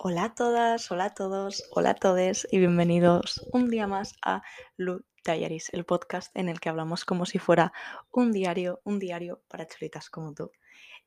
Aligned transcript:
Hola 0.00 0.26
a 0.26 0.34
todas, 0.36 0.92
hola 0.92 1.06
a 1.06 1.14
todos, 1.14 1.64
hola 1.72 1.90
a 1.90 1.94
todos 1.94 2.46
y 2.52 2.58
bienvenidos 2.58 3.44
un 3.52 3.68
día 3.68 3.88
más 3.88 4.14
a 4.24 4.42
Lu 4.76 5.04
Diaries, 5.24 5.70
el 5.74 5.84
podcast 5.84 6.30
en 6.36 6.48
el 6.48 6.60
que 6.60 6.68
hablamos 6.68 7.04
como 7.04 7.26
si 7.26 7.40
fuera 7.40 7.72
un 8.12 8.30
diario, 8.30 8.80
un 8.84 9.00
diario 9.00 9.42
para 9.48 9.66
chulitas 9.66 10.08
como 10.08 10.34
tú. 10.34 10.52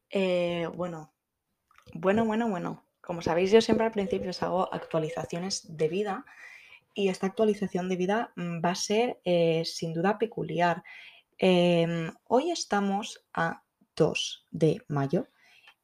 Eh, 0.10 0.68
bueno, 0.76 1.14
bueno, 1.94 2.26
bueno, 2.26 2.50
bueno. 2.50 2.86
Como 3.00 3.22
sabéis, 3.22 3.54
yo 3.54 3.62
siempre 3.62 3.86
al 3.86 3.94
principio 3.94 4.32
os 4.32 4.43
hago 4.43 4.73
actualizaciones 4.73 5.78
de 5.78 5.88
vida 5.88 6.26
y 6.94 7.08
esta 7.08 7.28
actualización 7.28 7.88
de 7.88 7.96
vida 7.96 8.34
mm, 8.36 8.60
va 8.60 8.71
a 8.71 8.76
ser 8.76 9.21
eh, 9.23 9.64
sin 9.64 9.94
duda 9.94 10.20
peculiar. 10.20 10.84
Em, 11.38 12.12
hoy 12.26 12.52
estamos 12.52 13.26
a 13.34 13.64
2 13.96 14.48
de 14.52 14.82
mayo 14.89 15.28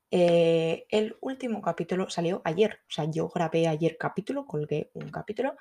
eh, 0.10 0.86
el 0.90 1.18
último 1.20 1.62
capítulo 1.62 2.10
salió 2.10 2.42
ayer, 2.46 2.80
o 2.88 2.92
sea, 2.92 3.06
yo 3.06 3.28
grabé 3.30 3.68
ayer 3.68 3.98
capítulo, 3.98 4.46
colgué 4.46 4.90
un 4.94 5.10
capítulo 5.10 5.56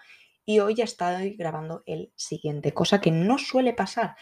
y 0.44 0.60
hoy 0.60 0.76
ya 0.76 0.84
estoy 0.84 1.36
grabando 1.36 1.82
el 1.86 2.12
siguiente, 2.14 2.72
cosa 2.72 3.00
que 3.00 3.10
no 3.10 3.38
suele 3.38 3.72
pasar. 3.72 4.16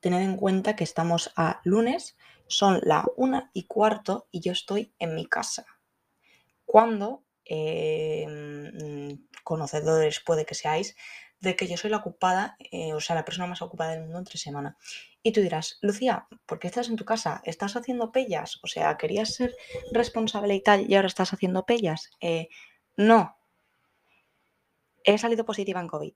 Tened 0.00 0.22
en 0.22 0.36
cuenta 0.36 0.76
que 0.76 0.84
estamos 0.84 1.32
a 1.36 1.60
lunes, 1.64 2.16
son 2.46 2.80
la 2.82 3.06
una 3.16 3.50
y 3.54 3.64
cuarto 3.64 4.28
y 4.30 4.40
yo 4.40 4.52
estoy 4.52 4.92
en 4.98 5.14
mi 5.14 5.26
casa. 5.26 5.64
Cuando, 6.66 7.24
em, 7.44 9.26
conocedores 9.44 10.20
puede 10.20 10.44
que 10.44 10.54
seáis, 10.54 10.96
de 11.40 11.56
que 11.56 11.66
yo 11.66 11.76
soy 11.76 11.90
la 11.90 11.98
ocupada, 11.98 12.56
eh, 12.58 12.92
o 12.92 13.00
sea, 13.00 13.16
la 13.16 13.24
persona 13.24 13.46
más 13.46 13.62
ocupada 13.62 13.92
del 13.92 14.02
mundo 14.02 14.18
entre 14.18 14.38
semana. 14.38 14.76
Y 15.22 15.32
tú 15.32 15.40
dirás, 15.40 15.78
Lucía, 15.80 16.28
¿por 16.46 16.58
qué 16.58 16.68
estás 16.68 16.88
en 16.88 16.96
tu 16.96 17.04
casa? 17.04 17.40
¿Estás 17.44 17.76
haciendo 17.76 18.12
pellas? 18.12 18.58
O 18.62 18.66
sea, 18.66 18.96
querías 18.98 19.34
ser 19.34 19.56
responsable 19.92 20.54
y 20.54 20.62
tal 20.62 20.88
y 20.88 20.94
ahora 20.94 21.08
estás 21.08 21.32
haciendo 21.32 21.64
pellas. 21.64 22.10
Eh, 22.20 22.48
no. 22.96 23.36
He 25.04 25.16
salido 25.16 25.44
positiva 25.46 25.80
en 25.80 25.88
COVID. 25.88 26.14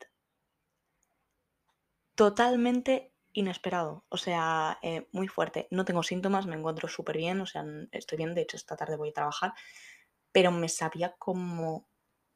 Totalmente 2.15 3.15
inesperado, 3.33 4.05
o 4.09 4.17
sea, 4.17 4.79
eh, 4.83 5.09
muy 5.11 5.27
fuerte. 5.27 5.67
No 5.71 5.85
tengo 5.85 6.03
síntomas, 6.03 6.47
me 6.47 6.55
encuentro 6.55 6.87
súper 6.87 7.17
bien, 7.17 7.41
o 7.41 7.47
sea, 7.47 7.65
estoy 7.91 8.19
bien, 8.19 8.35
de 8.35 8.43
hecho 8.43 8.57
esta 8.57 8.77
tarde 8.77 8.97
voy 8.97 9.09
a 9.09 9.15
trabajar, 9.15 9.55
pero 10.33 10.53
me 10.53 10.69
sabía 10.69 11.15
como... 11.19 11.89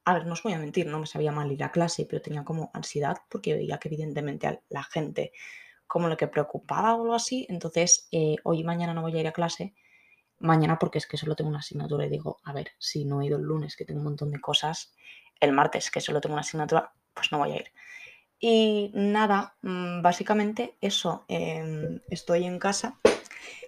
A 0.09 0.15
ver, 0.15 0.25
no 0.25 0.33
os 0.33 0.43
voy 0.43 0.55
a 0.55 0.59
mentir, 0.59 0.87
no 0.87 0.99
me 0.99 1.07
sabía 1.07 1.33
mal 1.33 1.53
ir 1.53 1.63
a 1.63 1.71
clase, 1.71 2.07
pero 2.07 2.23
tenía 2.23 2.43
como 2.43 2.71
ansiedad 2.73 3.19
porque 3.29 3.53
veía 3.53 3.77
que 3.77 3.89
evidentemente 3.89 4.47
a 4.47 4.59
la 4.71 4.83
gente 4.83 5.33
como 5.87 6.09
lo 6.09 6.17
que 6.17 6.29
preocupaba 6.29 6.95
o 6.95 7.03
algo 7.03 7.15
así. 7.15 7.47
Entonces, 7.51 8.09
eh, 8.11 8.37
hoy 8.45 8.61
y 8.61 8.65
mañana 8.65 8.95
no 8.95 9.03
voy 9.03 9.15
a 9.15 9.21
ir 9.21 9.29
a 9.29 9.33
clase. 9.33 9.75
Mañana 10.39 10.79
porque 10.79 10.97
es 10.97 11.07
que 11.07 11.19
solo 11.19 11.37
tengo 11.37 11.51
una 11.51 11.59
asignatura 11.59 12.07
y 12.07 12.09
digo, 12.09 12.39
a 12.45 12.55
ver, 12.55 12.71
si 12.79 13.05
no 13.05 13.21
he 13.21 13.27
ido 13.27 13.37
el 13.37 13.43
lunes, 13.43 13.77
que 13.77 13.85
tengo 13.85 14.01
un 14.01 14.07
montón 14.07 14.31
de 14.31 14.41
cosas, 14.41 14.95
el 15.41 15.53
martes, 15.53 15.91
que 15.91 16.01
solo 16.01 16.23
tengo 16.23 16.33
una 16.37 16.41
asignatura, 16.41 16.91
pues 17.13 17.31
no 17.31 17.37
voy 17.37 17.53
a 17.53 17.57
ir. 17.57 17.73
Y 18.41 18.91
nada, 18.95 19.59
mm, 19.61 20.01
básicamente 20.01 20.79
eso, 20.81 21.27
em, 21.29 22.01
estoy 22.09 22.47
en 22.47 22.59
casa, 22.59 22.99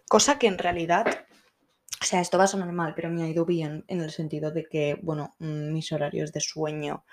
cosa 0.09 0.39
que 0.39 0.47
en 0.47 0.57
realidad, 0.57 1.27
o 2.01 2.05
sea, 2.05 2.21
esto 2.21 2.39
va 2.39 2.45
a 2.45 2.49
sonar 2.49 2.73
mal, 2.73 2.95
pero 2.95 3.11
me 3.11 3.23
ha 3.23 3.29
ido 3.29 3.45
bien 3.45 3.85
en 3.89 4.01
el 4.01 4.11
sentido 4.11 4.51
de 4.51 4.65
que, 4.65 4.99
bueno, 5.03 5.35
mm, 5.39 5.73
mis 5.73 5.93
horarios 5.93 6.33
de 6.33 6.41
sueño 6.41 7.05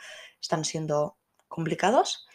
están 0.41 0.65
siendo 0.65 1.17
complicados 1.47 2.27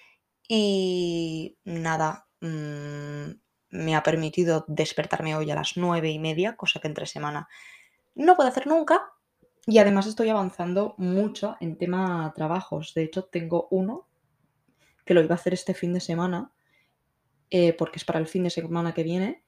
y 0.49 1.57
nada, 1.65 2.27
Mm, 2.43 3.39
me 3.71 3.95
ha 3.95 4.03
permitido 4.03 4.65
despertarme 4.67 5.37
hoy 5.37 5.51
a 5.51 5.55
las 5.55 5.77
nueve 5.77 6.11
y 6.11 6.19
media, 6.19 6.57
cosa 6.57 6.81
que 6.81 6.89
entre 6.89 7.07
semana 7.07 7.49
no 8.17 8.37
puedo 8.37 8.49
hacer 8.49 8.67
nunca. 8.67 9.13
Y 9.65 9.79
además 9.79 10.09
estoy 10.09 10.29
avanzando 10.29 10.95
mucho 10.99 11.57
en 11.61 11.79
tema 11.79 12.33
trabajos. 12.35 12.95
De 12.95 13.05
hecho, 13.05 13.25
tengo 13.25 13.69
uno 13.71 14.09
que 15.05 15.15
lo 15.15 15.23
iba 15.23 15.37
a 15.37 15.39
hacer 15.39 15.55
este 15.55 15.73
fin 15.73 15.95
de 15.95 16.01
semana, 16.01 16.51
eh, 17.51 17.73
porque 17.75 17.99
es 17.99 18.05
para 18.05 18.19
el 18.19 18.27
fin 18.27 18.43
de 18.43 18.51
semana 18.51 18.93
que 18.93 19.05
viene. 19.05 19.45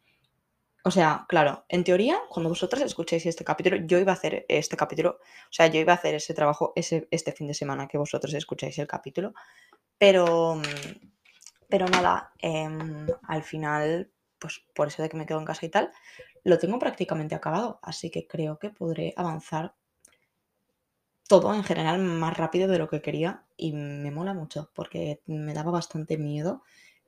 O 0.87 0.91
sea, 0.91 1.25
claro, 1.29 1.65
en 1.69 1.83
teoría, 1.83 2.19
cuando 2.29 2.51
vosotros 2.51 2.83
escuchéis 2.83 3.25
este 3.27 3.45
capítulo, 3.45 3.77
yo 3.87 3.99
iba 3.99 4.13
a 4.13 4.17
hacer 4.17 4.45
este 4.49 4.77
capítulo, 4.77 5.19
o 5.21 5.53
sea, 5.53 5.67
yo 5.67 5.81
iba 5.81 5.93
a 5.93 5.97
hacer 5.97 6.15
ese 6.15 6.35
trabajo 6.35 6.73
ese, 6.77 7.09
este 7.11 7.33
fin 7.33 7.47
de 7.47 7.55
semana 7.55 7.89
que 7.89 7.97
vosotros 7.99 8.35
escucháis 8.35 8.79
el 8.79 8.87
capítulo, 8.87 9.33
pero 9.99 10.57
mm, 10.57 10.63
pero 11.69 11.87
nada, 11.89 12.33
em, 12.39 13.07
al 13.27 13.43
final, 13.43 14.11
pues 14.39 14.63
por 14.75 14.89
eso 14.89 15.03
de 15.03 15.09
que 15.09 15.17
me 15.17 15.27
quedo 15.27 15.39
en 15.41 15.45
casa 15.45 15.67
y 15.67 15.71
tal, 15.71 15.91
lo 16.45 16.59
tengo 16.59 16.79
prácticamente 16.79 17.35
acabado. 17.35 17.81
Así 17.83 18.11
que 18.11 18.27
creo 18.29 18.59
que 18.59 18.71
podré 18.71 19.15
avanzar 19.17 19.75
todo 21.27 21.55
en 21.55 21.65
general 21.65 21.99
más 21.99 22.37
rápido 22.37 22.69
de 22.69 22.79
lo 22.79 22.89
que 22.89 23.03
quería 23.03 23.45
y 23.57 23.73
me 23.73 24.11
mola 24.11 24.35
mucho 24.35 24.71
porque 24.75 25.23
me 25.27 25.55
daba 25.55 25.73
bastante 25.73 26.19
miedo 26.19 26.63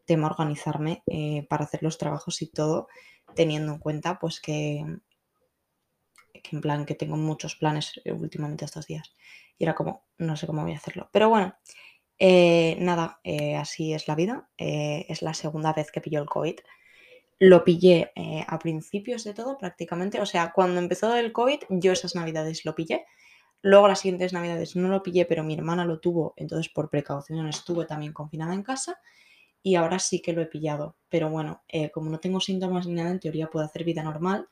tema 0.06 0.28
organizarme 0.28 1.02
eh, 1.06 1.46
para 1.48 1.64
hacer 1.64 1.82
los 1.82 1.98
trabajos 1.98 2.40
y 2.42 2.46
todo, 2.46 2.88
teniendo 3.34 3.72
en 3.72 3.78
cuenta 3.78 4.18
pues 4.18 4.40
que, 4.40 4.84
en 6.52 6.60
plan 6.60 6.86
que 6.86 6.94
tengo 6.94 7.16
muchos 7.16 7.56
planes 7.56 8.00
últimamente 8.06 8.64
estos 8.64 8.86
días. 8.86 9.14
Y 9.58 9.64
era 9.64 9.74
como, 9.74 10.04
no 10.18 10.36
sé 10.36 10.46
cómo 10.46 10.62
voy 10.62 10.72
a 10.72 10.76
hacerlo. 10.76 11.08
Pero 11.12 11.28
bueno, 11.28 11.54
eh, 12.18 12.76
nada, 12.80 13.20
eh, 13.24 13.56
así 13.56 13.92
es 13.92 14.08
la 14.08 14.14
vida. 14.14 14.48
Eh, 14.58 15.06
es 15.08 15.22
la 15.22 15.34
segunda 15.34 15.72
vez 15.72 15.90
que 15.90 16.00
pilló 16.00 16.20
el 16.20 16.28
COVID. 16.28 16.56
Lo 17.38 17.64
pillé 17.64 18.12
a 18.48 18.58
principios 18.58 19.24
de 19.24 19.34
todo 19.34 19.58
prácticamente. 19.58 20.20
O 20.22 20.26
sea, 20.26 20.52
cuando 20.52 20.80
empezó 20.80 21.14
el 21.16 21.32
COVID, 21.32 21.60
yo 21.68 21.92
esas 21.92 22.14
navidades 22.14 22.64
lo 22.64 22.74
pillé. 22.74 23.04
Luego 23.60 23.88
las 23.88 24.00
siguientes 24.00 24.32
navidades 24.32 24.74
no 24.76 24.88
lo 24.88 25.02
pillé, 25.02 25.26
pero 25.26 25.44
mi 25.44 25.54
hermana 25.54 25.84
lo 25.84 26.00
tuvo, 26.00 26.34
entonces 26.36 26.70
por 26.72 26.88
precaución 26.88 27.48
estuve 27.48 27.84
también 27.84 28.12
confinada 28.12 28.54
en 28.54 28.62
casa. 28.62 29.00
Y 29.66 29.74
ahora 29.74 29.98
sí 29.98 30.20
que 30.22 30.32
lo 30.32 30.42
he 30.42 30.46
pillado. 30.46 30.94
Pero 31.08 31.28
bueno, 31.28 31.62
como 31.92 32.08
no 32.10 32.20
tengo 32.20 32.40
síntomas 32.40 32.86
ni 32.86 32.94
nada, 32.94 33.10
en 33.10 33.18
teoría 33.18 33.48
puedo 33.48 33.66
hacer 33.66 33.82
vida 33.82 34.02
normal. 34.02 34.46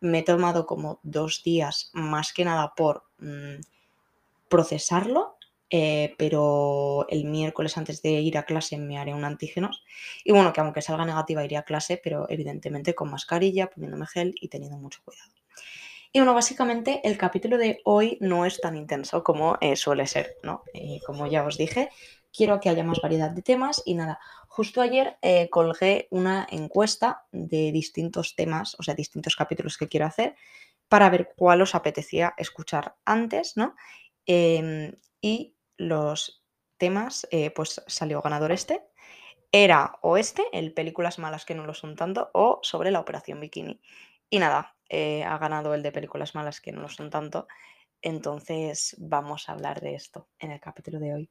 Me 0.00 0.20
he 0.20 0.22
tomado 0.22 0.66
como 0.66 1.00
dos 1.02 1.42
días 1.44 1.90
más 1.92 2.32
que 2.32 2.44
nada 2.44 2.72
por 2.74 3.02
mm, 3.18 3.60
procesarlo 4.48 5.36
eh, 5.68 6.14
pero 6.16 7.06
el 7.08 7.24
miércoles 7.24 7.76
antes 7.76 8.00
de 8.00 8.10
ir 8.10 8.38
a 8.38 8.44
clase 8.44 8.78
me 8.78 8.98
haré 8.98 9.14
un 9.14 9.24
antígenos. 9.24 9.84
Y 10.24 10.32
bueno, 10.32 10.52
que 10.52 10.60
aunque 10.60 10.82
salga 10.82 11.04
negativa 11.04 11.44
iré 11.44 11.56
a 11.56 11.64
clase, 11.64 12.00
pero 12.02 12.26
evidentemente 12.28 12.94
con 12.94 13.10
mascarilla, 13.10 13.68
poniéndome 13.68 14.06
gel 14.06 14.34
y 14.40 14.48
teniendo 14.48 14.78
mucho 14.78 15.00
cuidado. 15.04 15.30
Y 16.12 16.20
bueno, 16.20 16.34
básicamente 16.34 17.00
el 17.04 17.18
capítulo 17.18 17.58
de 17.58 17.80
hoy 17.84 18.16
no 18.20 18.46
es 18.46 18.60
tan 18.60 18.76
intenso 18.76 19.22
como 19.22 19.58
eh, 19.60 19.76
suele 19.76 20.06
ser, 20.06 20.36
¿no? 20.42 20.62
Y 20.72 21.00
como 21.00 21.26
ya 21.26 21.44
os 21.44 21.58
dije, 21.58 21.90
quiero 22.36 22.60
que 22.60 22.68
haya 22.68 22.84
más 22.84 23.00
variedad 23.00 23.30
de 23.30 23.42
temas 23.42 23.82
y 23.84 23.94
nada, 23.94 24.20
justo 24.48 24.80
ayer 24.80 25.16
eh, 25.22 25.48
colgué 25.50 26.08
una 26.10 26.46
encuesta 26.50 27.24
de 27.32 27.72
distintos 27.72 28.34
temas, 28.36 28.76
o 28.78 28.82
sea, 28.82 28.94
distintos 28.94 29.36
capítulos 29.36 29.78
que 29.78 29.88
quiero 29.88 30.06
hacer 30.06 30.36
para 30.88 31.10
ver 31.10 31.32
cuál 31.36 31.62
os 31.62 31.74
apetecía 31.74 32.34
escuchar 32.36 32.96
antes, 33.04 33.56
¿no? 33.56 33.74
Em, 34.26 34.92
y 35.20 35.56
los 35.76 36.44
temas, 36.78 37.26
eh, 37.30 37.50
pues 37.50 37.82
salió 37.86 38.20
ganador 38.22 38.52
este. 38.52 38.84
Era 39.52 39.98
o 40.02 40.16
este, 40.16 40.44
el 40.52 40.74
películas 40.74 41.18
malas 41.18 41.44
que 41.44 41.54
no 41.54 41.66
lo 41.66 41.74
son 41.74 41.96
tanto, 41.96 42.30
o 42.34 42.60
sobre 42.62 42.90
la 42.90 43.00
operación 43.00 43.40
bikini. 43.40 43.80
Y 44.30 44.38
nada, 44.38 44.76
eh, 44.88 45.24
ha 45.24 45.38
ganado 45.38 45.74
el 45.74 45.82
de 45.82 45.92
películas 45.92 46.34
malas 46.34 46.60
que 46.60 46.72
no 46.72 46.82
lo 46.82 46.88
son 46.88 47.10
tanto. 47.10 47.46
Entonces 48.06 48.94
vamos 49.00 49.48
a 49.48 49.52
hablar 49.52 49.80
de 49.80 49.96
esto 49.96 50.28
en 50.38 50.52
el 50.52 50.60
capítulo 50.60 51.00
de 51.00 51.12
hoy. 51.12 51.30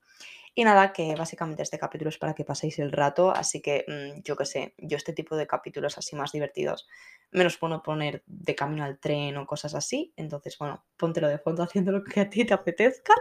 Y 0.54 0.66
nada, 0.66 0.92
que 0.92 1.16
básicamente 1.16 1.64
este 1.64 1.80
capítulo 1.80 2.10
es 2.10 2.18
para 2.18 2.34
que 2.34 2.44
paséis 2.44 2.80
el 2.80 2.92
rato, 2.92 3.32
así 3.32 3.62
que 3.62 3.86
mm, 3.88 4.24
yo 4.24 4.36
qué 4.36 4.44
sé, 4.44 4.74
yo 4.78 4.98
este 4.98 5.14
tipo 5.14 5.38
de 5.38 5.48
capítulos 5.48 5.98
así 5.98 6.18
más 6.18 6.34
divertidos 6.34 6.86
me 7.32 7.46
los 7.46 7.58
puedo 7.58 7.82
poner 7.82 8.24
de 8.26 8.56
camino 8.56 8.84
al 8.84 9.00
tren 9.00 9.38
o 9.38 9.48
cosas 9.48 9.74
así. 9.74 10.12
Entonces, 10.18 10.58
bueno, 10.58 10.84
póntelo 10.98 11.30
de 11.30 11.40
fondo 11.40 11.64
haciendo 11.64 11.94
lo 11.94 12.04
que 12.04 12.20
a 12.20 12.30
ti 12.30 12.44
te 12.44 12.54
apetezca. 12.54 13.14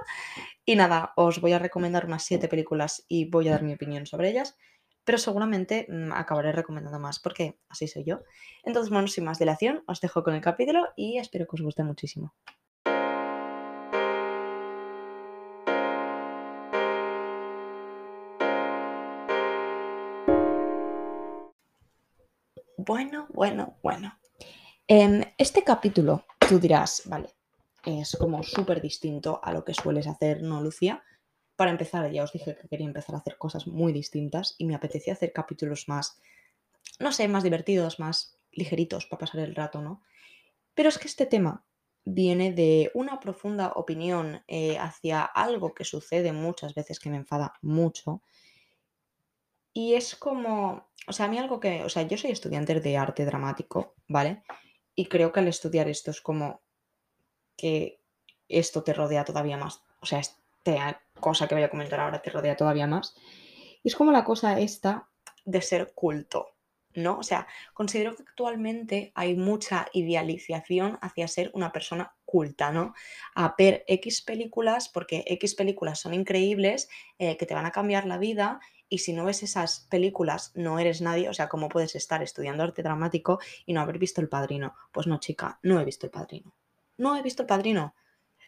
Y 0.65 0.75
nada, 0.75 1.13
os 1.15 1.41
voy 1.41 1.53
a 1.53 1.61
recomendar 1.61 2.07
unas 2.07 2.25
siete 2.25 2.49
películas 2.49 3.05
y 3.07 3.31
voy 3.31 3.47
a 3.47 3.53
dar 3.53 3.63
mi 3.63 3.75
opinión 3.75 4.05
sobre 4.05 4.31
ellas. 4.31 4.57
Pero 5.05 5.19
seguramente 5.19 5.87
mm, 5.89 6.13
acabaré 6.13 6.51
recomendando 6.51 6.99
más 6.99 7.21
porque 7.21 7.61
así 7.69 7.87
soy 7.87 8.03
yo. 8.03 8.23
Entonces, 8.65 8.91
bueno, 8.91 9.07
sin 9.07 9.25
más 9.25 9.39
dilación, 9.39 9.85
os 9.87 10.01
dejo 10.01 10.25
con 10.25 10.35
el 10.35 10.41
capítulo 10.41 10.89
y 10.97 11.19
espero 11.19 11.47
que 11.47 11.55
os 11.55 11.63
guste 11.63 11.85
muchísimo. 11.85 12.35
Bueno, 22.87 23.27
bueno, 23.33 23.79
bueno. 23.83 24.19
En 24.87 25.33
este 25.39 25.65
capítulo 25.65 26.27
tú 26.47 26.59
dirás, 26.59 27.03
vale, 27.07 27.31
es 27.83 28.15
como 28.21 28.43
súper 28.43 28.83
distinto 28.83 29.41
a 29.43 29.53
lo 29.53 29.65
que 29.65 29.73
sueles 29.73 30.07
hacer, 30.07 30.43
¿no, 30.43 30.61
Lucía? 30.61 31.03
Para 31.57 31.71
empezar, 31.71 32.11
ya 32.11 32.25
os 32.25 32.33
dije 32.33 32.59
que 32.61 32.69
quería 32.69 32.87
empezar 32.87 33.15
a 33.15 33.19
hacer 33.19 33.39
cosas 33.39 33.67
muy 33.67 33.95
distintas 33.95 34.55
y 34.59 34.67
me 34.67 34.75
apetecía 34.75 35.15
hacer 35.15 35.33
capítulos 35.33 35.89
más, 35.89 36.21
no 36.99 37.11
sé, 37.13 37.27
más 37.27 37.43
divertidos, 37.43 38.01
más 38.01 38.39
ligeritos 38.53 39.07
para 39.07 39.21
pasar 39.21 39.41
el 39.41 39.55
rato, 39.55 39.81
¿no? 39.81 40.03
Pero 40.75 40.91
es 40.91 40.99
que 40.99 41.09
este 41.09 41.25
tema 41.25 41.65
viene 42.05 42.53
de 42.53 42.91
una 42.93 43.19
profunda 43.19 43.73
opinión 43.77 44.43
eh, 44.47 44.77
hacia 44.77 45.23
algo 45.23 45.73
que 45.73 45.85
sucede 45.85 46.33
muchas 46.33 46.75
veces 46.75 47.01
que 47.01 47.09
me 47.09 47.17
enfada 47.17 47.55
mucho. 47.63 48.21
Y 49.75 49.95
es 49.95 50.15
como, 50.15 50.89
o 51.07 51.13
sea, 51.13 51.27
a 51.27 51.29
mí 51.29 51.37
algo 51.37 51.59
que, 51.59 51.83
o 51.83 51.89
sea, 51.89 52.05
yo 52.05 52.17
soy 52.17 52.31
estudiante 52.31 52.81
de 52.81 52.97
arte 52.97 53.27
dramático, 53.27 53.97
¿vale? 54.09 54.45
Y 54.95 55.07
creo 55.07 55.33
que 55.33 55.41
al 55.41 55.49
estudiar 55.49 55.89
esto 55.89 56.13
es 56.13 56.21
como 56.21 56.63
que 57.57 58.01
esto 58.49 58.85
te 58.85 58.93
rodea 58.93 59.25
todavía 59.25 59.57
más. 59.57 59.83
O 60.01 60.07
sea, 60.07 60.21
esta 60.21 61.03
cosa 61.19 61.49
que 61.49 61.57
voy 61.57 61.65
a 61.65 61.71
comentar 61.71 61.99
ahora 61.99 62.23
te 62.23 62.31
rodea 62.31 62.57
todavía 62.57 62.87
más. 62.87 63.17
Y 63.83 63.89
es 63.89 63.97
como 63.97 64.13
la 64.13 64.25
cosa 64.25 64.61
esta 64.61 65.11
de 65.45 65.61
ser 65.61 65.93
culto, 65.93 66.55
¿no? 66.95 67.19
O 67.19 67.23
sea, 67.25 67.49
considero 67.75 68.15
que 68.15 68.23
actualmente 68.23 69.13
hay 69.17 69.35
mucha 69.35 69.89
idealización 69.93 70.99
hacia 71.03 71.27
ser 71.27 71.51
una 71.53 71.73
persona 71.73 72.15
culta, 72.25 72.73
¿no? 72.73 72.95
A 73.35 73.55
ver 73.59 73.85
X 73.89 74.23
películas, 74.23 74.89
porque 74.89 75.25
X 75.27 75.55
películas 75.55 75.99
son 75.99 76.15
increíbles, 76.15 76.89
eh, 77.19 77.37
que 77.37 77.47
te 77.47 77.55
van 77.55 77.67
a 77.67 77.73
cambiar 77.73 78.07
la 78.07 78.19
vida, 78.19 78.61
y 78.95 78.99
si 78.99 79.13
no 79.13 79.25
ves 79.25 79.43
esas 79.43 79.89
películas, 79.91 80.53
no 80.55 80.79
eres 80.79 81.01
nadie, 81.01 81.29
o 81.29 81.35
sea, 81.35 81.49
¿cómo 81.49 81.69
puedes 81.69 81.97
estar 81.97 82.23
estudiando 82.23 82.63
arte 82.63 82.85
dramático 82.85 83.41
y 83.67 83.73
no 83.73 83.81
haber 83.81 83.99
visto 83.99 84.21
El 84.21 84.29
Padrino? 84.29 84.77
Pues 84.93 85.09
no, 85.09 85.19
chica, 85.19 85.59
no 85.65 85.81
he 85.81 85.85
visto 85.85 86.07
El 86.07 86.13
Padrino. 86.13 86.55
No 86.97 87.17
he 87.17 87.23
visto 87.23 87.43
El 87.43 87.49
Padrino. 87.49 87.97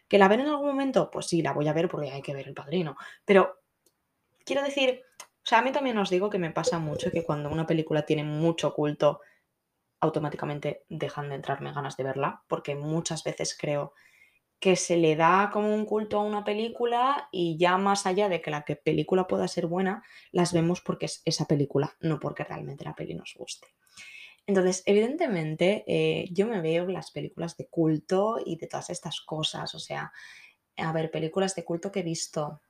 ¿Que 0.07 0.17
la 0.17 0.29
ver 0.29 0.39
en 0.39 0.47
algún 0.47 0.67
momento? 0.67 1.11
Pues 1.11 1.25
sí, 1.25 1.41
la 1.41 1.51
voy 1.51 1.67
a 1.67 1.73
ver 1.73 1.89
porque 1.89 2.11
hay 2.11 2.21
que 2.21 2.33
ver 2.33 2.47
El 2.47 2.53
Padrino. 2.53 2.95
Pero 3.25 3.59
quiero 4.45 4.63
decir, 4.63 5.01
o 5.19 5.25
sea, 5.43 5.59
a 5.59 5.61
mí 5.63 5.73
también 5.73 5.97
os 5.97 6.09
digo 6.09 6.29
que 6.29 6.39
me 6.39 6.51
pasa 6.51 6.79
mucho 6.79 7.11
que 7.11 7.25
cuando 7.25 7.49
una 7.49 7.67
película 7.67 8.03
tiene 8.03 8.23
mucho 8.23 8.73
culto, 8.73 9.19
automáticamente 9.99 10.85
dejan 10.87 11.27
de 11.27 11.35
entrarme 11.35 11.73
ganas 11.73 11.97
de 11.97 12.05
verla, 12.05 12.41
porque 12.47 12.73
muchas 12.73 13.25
veces 13.25 13.57
creo 13.59 13.91
que 14.59 14.75
se 14.75 14.97
le 14.97 15.15
da 15.15 15.49
como 15.53 15.73
un 15.73 15.85
culto 15.85 16.19
a 16.19 16.23
una 16.23 16.43
película 16.43 17.29
y 17.31 17.57
ya 17.57 17.77
más 17.77 18.05
allá 18.07 18.27
de 18.27 18.41
que 18.41 18.51
la 18.51 18.65
película 18.65 19.27
pueda 19.27 19.47
ser 19.47 19.67
buena, 19.67 20.03
las 20.31 20.51
vemos 20.51 20.81
porque 20.81 21.05
es 21.05 21.21
esa 21.25 21.45
película, 21.45 21.95
no 21.99 22.19
porque 22.19 22.43
realmente 22.43 22.83
la 22.83 22.95
peli 22.95 23.13
nos 23.13 23.35
guste. 23.37 23.67
Entonces, 24.47 24.81
evidentemente, 24.85 25.83
eh, 25.87 26.29
yo 26.31 26.47
me 26.47 26.61
veo 26.61 26.87
las 26.87 27.11
películas 27.11 27.57
de 27.57 27.67
culto 27.67 28.39
y 28.43 28.55
de 28.55 28.67
todas 28.67 28.89
estas 28.89 29.21
cosas, 29.21 29.75
o 29.75 29.79
sea, 29.79 30.11
a 30.77 30.91
ver, 30.93 31.11
películas 31.11 31.53
de 31.53 31.65
culto 31.65 31.91
que 31.91 31.99
he 31.99 32.03
visto. 32.03 32.61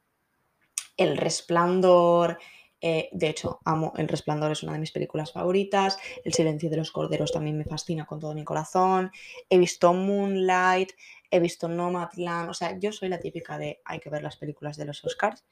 El 0.97 1.17
Resplandor, 1.17 2.39
eh, 2.79 3.09
de 3.11 3.29
hecho, 3.29 3.59
amo 3.65 3.93
El 3.97 4.07
Resplandor, 4.07 4.51
es 4.51 4.63
una 4.63 4.73
de 4.73 4.79
mis 4.79 4.91
películas 4.91 5.31
favoritas. 5.31 5.97
El 6.23 6.33
Silencio 6.33 6.69
de 6.69 6.77
los 6.77 6.91
Corderos 6.91 7.31
también 7.31 7.57
me 7.57 7.65
fascina 7.65 8.05
con 8.05 8.19
todo 8.19 8.33
mi 8.33 8.43
corazón. 8.43 9.11
He 9.49 9.57
visto 9.57 9.93
Moonlight, 9.93 10.91
he 11.31 11.39
visto 11.39 11.67
Nomadland. 11.67 12.49
O 12.49 12.53
sea, 12.53 12.77
yo 12.77 12.91
soy 12.91 13.09
la 13.09 13.19
típica 13.19 13.57
de 13.57 13.81
hay 13.85 13.99
que 13.99 14.09
ver 14.09 14.21
las 14.23 14.37
películas 14.37 14.77
de 14.77 14.85
los 14.85 15.03
Oscars. 15.03 15.43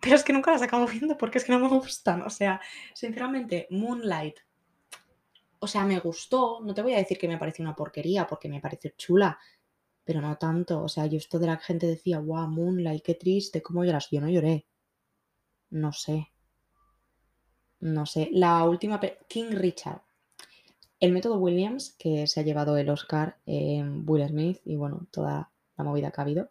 Pero 0.00 0.16
es 0.16 0.24
que 0.24 0.32
nunca 0.32 0.50
las 0.50 0.62
acabo 0.62 0.86
viendo 0.86 1.16
porque 1.16 1.38
es 1.38 1.44
que 1.44 1.52
no 1.52 1.60
me 1.60 1.68
gustan. 1.68 2.22
O 2.22 2.30
sea, 2.30 2.60
sinceramente, 2.94 3.66
Moonlight. 3.70 4.40
O 5.60 5.66
sea, 5.66 5.84
me 5.84 6.00
gustó. 6.00 6.60
No 6.62 6.74
te 6.74 6.82
voy 6.82 6.94
a 6.94 6.98
decir 6.98 7.18
que 7.18 7.28
me 7.28 7.38
pareció 7.38 7.62
una 7.62 7.76
porquería 7.76 8.26
porque 8.26 8.48
me 8.48 8.60
pareció 8.60 8.90
chula. 8.96 9.38
Pero 10.04 10.20
no 10.20 10.36
tanto. 10.38 10.82
O 10.82 10.88
sea, 10.88 11.06
yo 11.06 11.18
esto 11.18 11.38
de 11.38 11.46
la 11.46 11.58
gente 11.58 11.86
decía, 11.86 12.18
wow, 12.18 12.48
Moonlight, 12.48 13.04
qué 13.04 13.14
triste, 13.14 13.62
¿cómo 13.62 13.84
lloras? 13.84 14.08
Yo 14.10 14.20
no 14.20 14.28
lloré. 14.30 14.66
No 15.70 15.92
sé. 15.92 16.28
No 17.80 18.06
sé. 18.06 18.28
La 18.32 18.64
última. 18.64 19.00
King 19.28 19.52
Richard. 19.52 20.02
El 20.98 21.12
método 21.12 21.38
Williams, 21.38 21.96
que 21.98 22.26
se 22.26 22.40
ha 22.40 22.42
llevado 22.42 22.76
el 22.76 22.90
Oscar 22.90 23.38
en 23.46 24.04
Will 24.06 24.28
Smith 24.28 24.60
y 24.64 24.76
bueno, 24.76 25.06
toda 25.10 25.50
la 25.78 25.84
movida 25.84 26.10
que 26.10 26.20
ha 26.20 26.24
habido. 26.24 26.50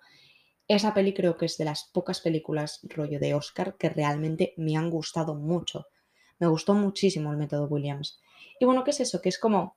Esa 0.68 0.94
peli 0.94 1.14
creo 1.14 1.38
que 1.38 1.46
es 1.46 1.58
de 1.58 1.66
las 1.66 1.84
pocas 1.84 2.20
películas 2.22 2.80
rollo 2.84 3.20
de 3.20 3.34
Oscar 3.34 3.76
que 3.76 3.90
realmente 3.90 4.54
me 4.58 4.76
han 4.76 4.90
gustado 4.90 5.36
mucho. 5.36 5.88
Me 6.40 6.48
gustó 6.48 6.74
muchísimo 6.74 7.32
el 7.32 7.38
método 7.38 7.68
Williams. 7.68 8.20
Y 8.60 8.66
bueno, 8.66 8.84
¿qué 8.84 8.92
es 8.92 9.00
eso? 9.00 9.22
Que 9.22 9.30
es 9.30 9.38
como 9.38 9.76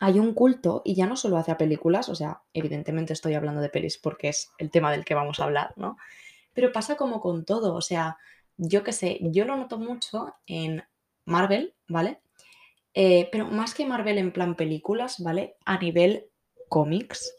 hay 0.00 0.18
un 0.18 0.34
culto 0.34 0.82
y 0.84 0.94
ya 0.94 1.06
no 1.06 1.16
solo 1.16 1.36
hace 1.36 1.54
películas, 1.54 2.08
o 2.08 2.14
sea, 2.14 2.42
evidentemente 2.52 3.12
estoy 3.12 3.34
hablando 3.34 3.60
de 3.60 3.68
pelis 3.68 3.98
porque 3.98 4.28
es 4.28 4.50
el 4.58 4.70
tema 4.70 4.92
del 4.92 5.04
que 5.04 5.14
vamos 5.14 5.40
a 5.40 5.44
hablar, 5.44 5.72
¿no? 5.76 5.96
Pero 6.52 6.72
pasa 6.72 6.96
como 6.96 7.20
con 7.20 7.44
todo, 7.44 7.74
o 7.74 7.80
sea, 7.80 8.18
yo 8.56 8.82
qué 8.82 8.92
sé, 8.92 9.18
yo 9.20 9.44
lo 9.44 9.56
noto 9.56 9.78
mucho 9.78 10.34
en 10.46 10.82
Marvel, 11.24 11.74
¿vale? 11.88 12.20
Eh, 12.94 13.28
pero 13.30 13.46
más 13.46 13.74
que 13.74 13.84
Marvel 13.84 14.16
en 14.18 14.32
plan 14.32 14.54
películas, 14.54 15.22
¿vale? 15.22 15.56
A 15.66 15.78
nivel 15.78 16.30
cómics, 16.68 17.34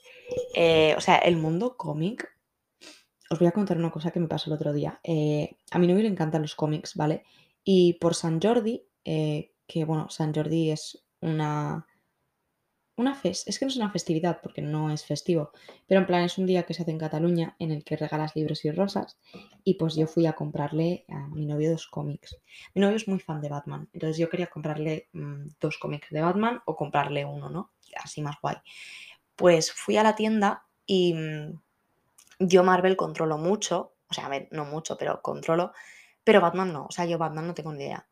eh, 0.54 0.94
o 0.96 1.02
sea, 1.02 1.18
el 1.18 1.38
mundo 1.38 1.76
cómic. 1.78 2.30
Os 3.30 3.40
voy 3.40 3.48
a 3.48 3.52
contar 3.52 3.78
una 3.78 3.92
cosa 3.92 4.12
que 4.12 4.20
me 4.20 4.28
pasó 4.28 4.50
el 4.50 4.56
otro 4.56 4.72
día. 4.72 5.00
Eh, 5.04 5.56
a 5.72 5.80
mi 5.80 5.88
novio 5.88 6.04
le 6.04 6.10
encantan 6.10 6.44
los 6.44 6.56
cómics, 6.56 6.96
¿vale? 6.96 7.24
Y 7.64 7.94
por 7.94 8.14
San 8.14 8.40
Jordi, 8.40 8.86
que 9.04 9.86
bueno, 9.86 10.10
San 10.10 10.34
Jordi 10.34 10.72
es 10.72 11.04
una 11.22 11.87
una 12.98 13.14
fes 13.14 13.48
es 13.48 13.58
que 13.58 13.66
no 13.66 13.70
es 13.70 13.78
una 13.78 13.92
festividad 13.92 14.40
porque 14.42 14.62
no 14.62 14.92
es 14.92 15.06
festivo, 15.06 15.52
pero 15.88 16.02
en 16.02 16.08
plan 16.08 16.24
es 16.24 16.38
un 16.38 16.48
día 16.48 16.64
que 16.64 16.74
se 16.74 16.82
hace 16.82 16.92
en 16.92 16.98
Cataluña 16.98 17.56
en 17.60 17.72
el 17.72 17.84
que 17.84 17.96
regalas 17.96 18.36
libros 18.36 18.66
y 18.66 18.72
rosas 18.72 19.20
y 19.64 19.76
pues 19.76 19.96
yo 19.96 20.08
fui 20.08 20.26
a 20.26 20.34
comprarle 20.34 21.06
a 21.08 21.28
mi 21.28 21.46
novio 21.46 21.72
dos 21.72 21.88
cómics. 21.88 22.38
Mi 22.74 22.82
novio 22.82 22.98
es 22.98 23.08
muy 23.08 23.20
fan 23.20 23.40
de 23.40 23.50
Batman, 23.50 23.88
entonces 23.94 24.18
yo 24.18 24.30
quería 24.30 24.48
comprarle 24.48 25.10
mm, 25.14 25.48
dos 25.60 25.78
cómics 25.78 26.10
de 26.10 26.22
Batman 26.22 26.62
o 26.66 26.76
comprarle 26.76 27.24
uno, 27.24 27.50
¿no? 27.50 27.72
Así 28.04 28.22
más 28.22 28.36
guay. 28.42 28.58
Pues 29.36 29.72
fui 29.72 29.98
a 29.98 30.04
la 30.04 30.16
tienda 30.16 30.66
y 30.88 31.14
mm, 31.14 31.60
yo 32.40 32.64
Marvel 32.64 32.98
controlo 32.98 33.38
mucho, 33.38 33.94
o 34.10 34.14
sea, 34.14 34.26
a 34.26 34.30
ver, 34.30 34.48
no 34.52 34.66
mucho, 34.66 34.98
pero 34.98 35.22
controlo, 35.22 35.72
pero 36.24 36.42
Batman 36.42 36.74
no, 36.74 36.86
o 36.86 36.92
sea, 36.92 37.06
yo 37.06 37.20
Batman 37.20 37.46
no 37.48 37.54
tengo 37.54 37.72
ni 37.72 37.84
idea. 37.84 38.08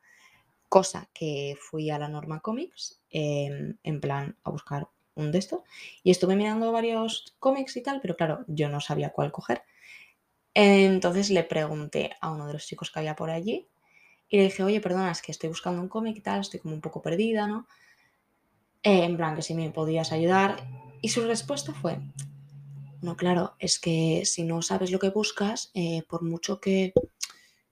Cosa 0.75 1.07
que 1.13 1.55
fui 1.57 1.89
a 1.89 1.97
la 1.97 2.09
Norma 2.09 2.41
Comics, 2.41 2.99
em, 3.09 3.77
en 3.81 4.01
plan 4.01 4.35
a 4.43 4.49
buscar 4.51 4.89
un 5.15 5.31
de 5.31 5.39
estos, 5.39 5.61
y 6.03 6.11
estuve 6.11 6.35
mirando 6.35 6.73
varios 6.73 7.33
cómics 7.39 7.77
y 7.77 7.81
tal, 7.81 8.01
pero 8.01 8.17
claro, 8.17 8.43
yo 8.47 8.67
no 8.67 8.81
sabía 8.81 9.13
cuál 9.13 9.31
coger. 9.31 9.63
Entonces 10.53 11.29
le 11.29 11.43
pregunté 11.43 12.17
a 12.19 12.29
uno 12.29 12.45
de 12.45 12.51
los 12.51 12.67
chicos 12.67 12.91
que 12.91 12.99
había 12.99 13.15
por 13.15 13.29
allí 13.29 13.69
y 14.27 14.35
le 14.35 14.43
dije, 14.43 14.63
oye, 14.63 14.81
perdona, 14.81 15.11
es 15.11 15.21
que 15.21 15.31
estoy 15.31 15.47
buscando 15.47 15.81
un 15.81 15.87
cómic 15.87 16.17
y 16.17 16.21
tal, 16.21 16.41
estoy 16.41 16.59
como 16.59 16.73
un 16.75 16.81
poco 16.81 17.01
perdida, 17.01 17.47
¿no? 17.47 17.67
en 18.83 19.15
plan, 19.15 19.33
que 19.37 19.43
si 19.43 19.53
me 19.53 19.71
podías 19.71 20.11
ayudar. 20.11 20.57
Y 21.01 21.07
su 21.07 21.21
respuesta 21.25 21.71
fue, 21.71 21.99
no, 23.01 23.15
claro, 23.15 23.55
es 23.59 23.79
que 23.79 24.23
si 24.25 24.43
no 24.43 24.61
sabes 24.61 24.91
lo 24.91 24.99
que 24.99 25.09
buscas, 25.09 25.71
eh, 25.73 26.03
por 26.09 26.21
mucho 26.21 26.59
que 26.59 26.93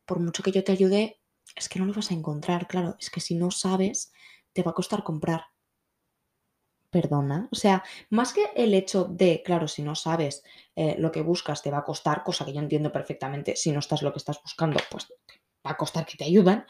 por 0.05 0.19
mucho 0.22 0.41
que 0.41 0.53
yo 0.53 0.63
te 0.63 0.72
ayude, 0.72 1.17
es 1.55 1.69
que 1.69 1.79
no 1.79 1.86
lo 1.86 1.93
vas 1.93 2.12
a 2.12 2.13
encontrar, 2.13 2.67
claro, 2.67 2.95
es 3.00 3.10
que 3.10 3.19
si 3.19 3.36
no 3.36 3.51
sabes, 3.51 4.12
te 4.53 4.63
va 4.63 4.72
a 4.72 4.75
costar 4.75 5.03
comprar. 5.03 5.45
Perdona. 6.89 7.50
O 7.51 7.55
sea, 7.55 7.83
más 8.12 8.33
que 8.33 8.51
el 8.55 8.74
hecho 8.74 9.05
de, 9.05 9.41
claro, 9.43 9.67
si 9.67 9.81
no 9.81 9.95
sabes 9.95 10.43
eh, 10.75 10.95
lo 11.00 11.12
que 11.12 11.22
buscas, 11.22 11.63
te 11.63 11.72
va 11.72 11.79
a 11.79 11.83
costar, 11.83 12.24
cosa 12.24 12.45
que 12.45 12.53
yo 12.53 12.60
entiendo 12.60 12.91
perfectamente, 12.91 13.55
si 13.55 13.72
no 13.72 13.79
estás 13.79 14.03
lo 14.03 14.12
que 14.12 14.19
estás 14.19 14.39
buscando, 14.43 14.79
pues 14.91 15.12
va 15.65 15.72
a 15.72 15.77
costar 15.77 16.05
que 16.05 16.17
te 16.17 16.25
ayudan. 16.25 16.65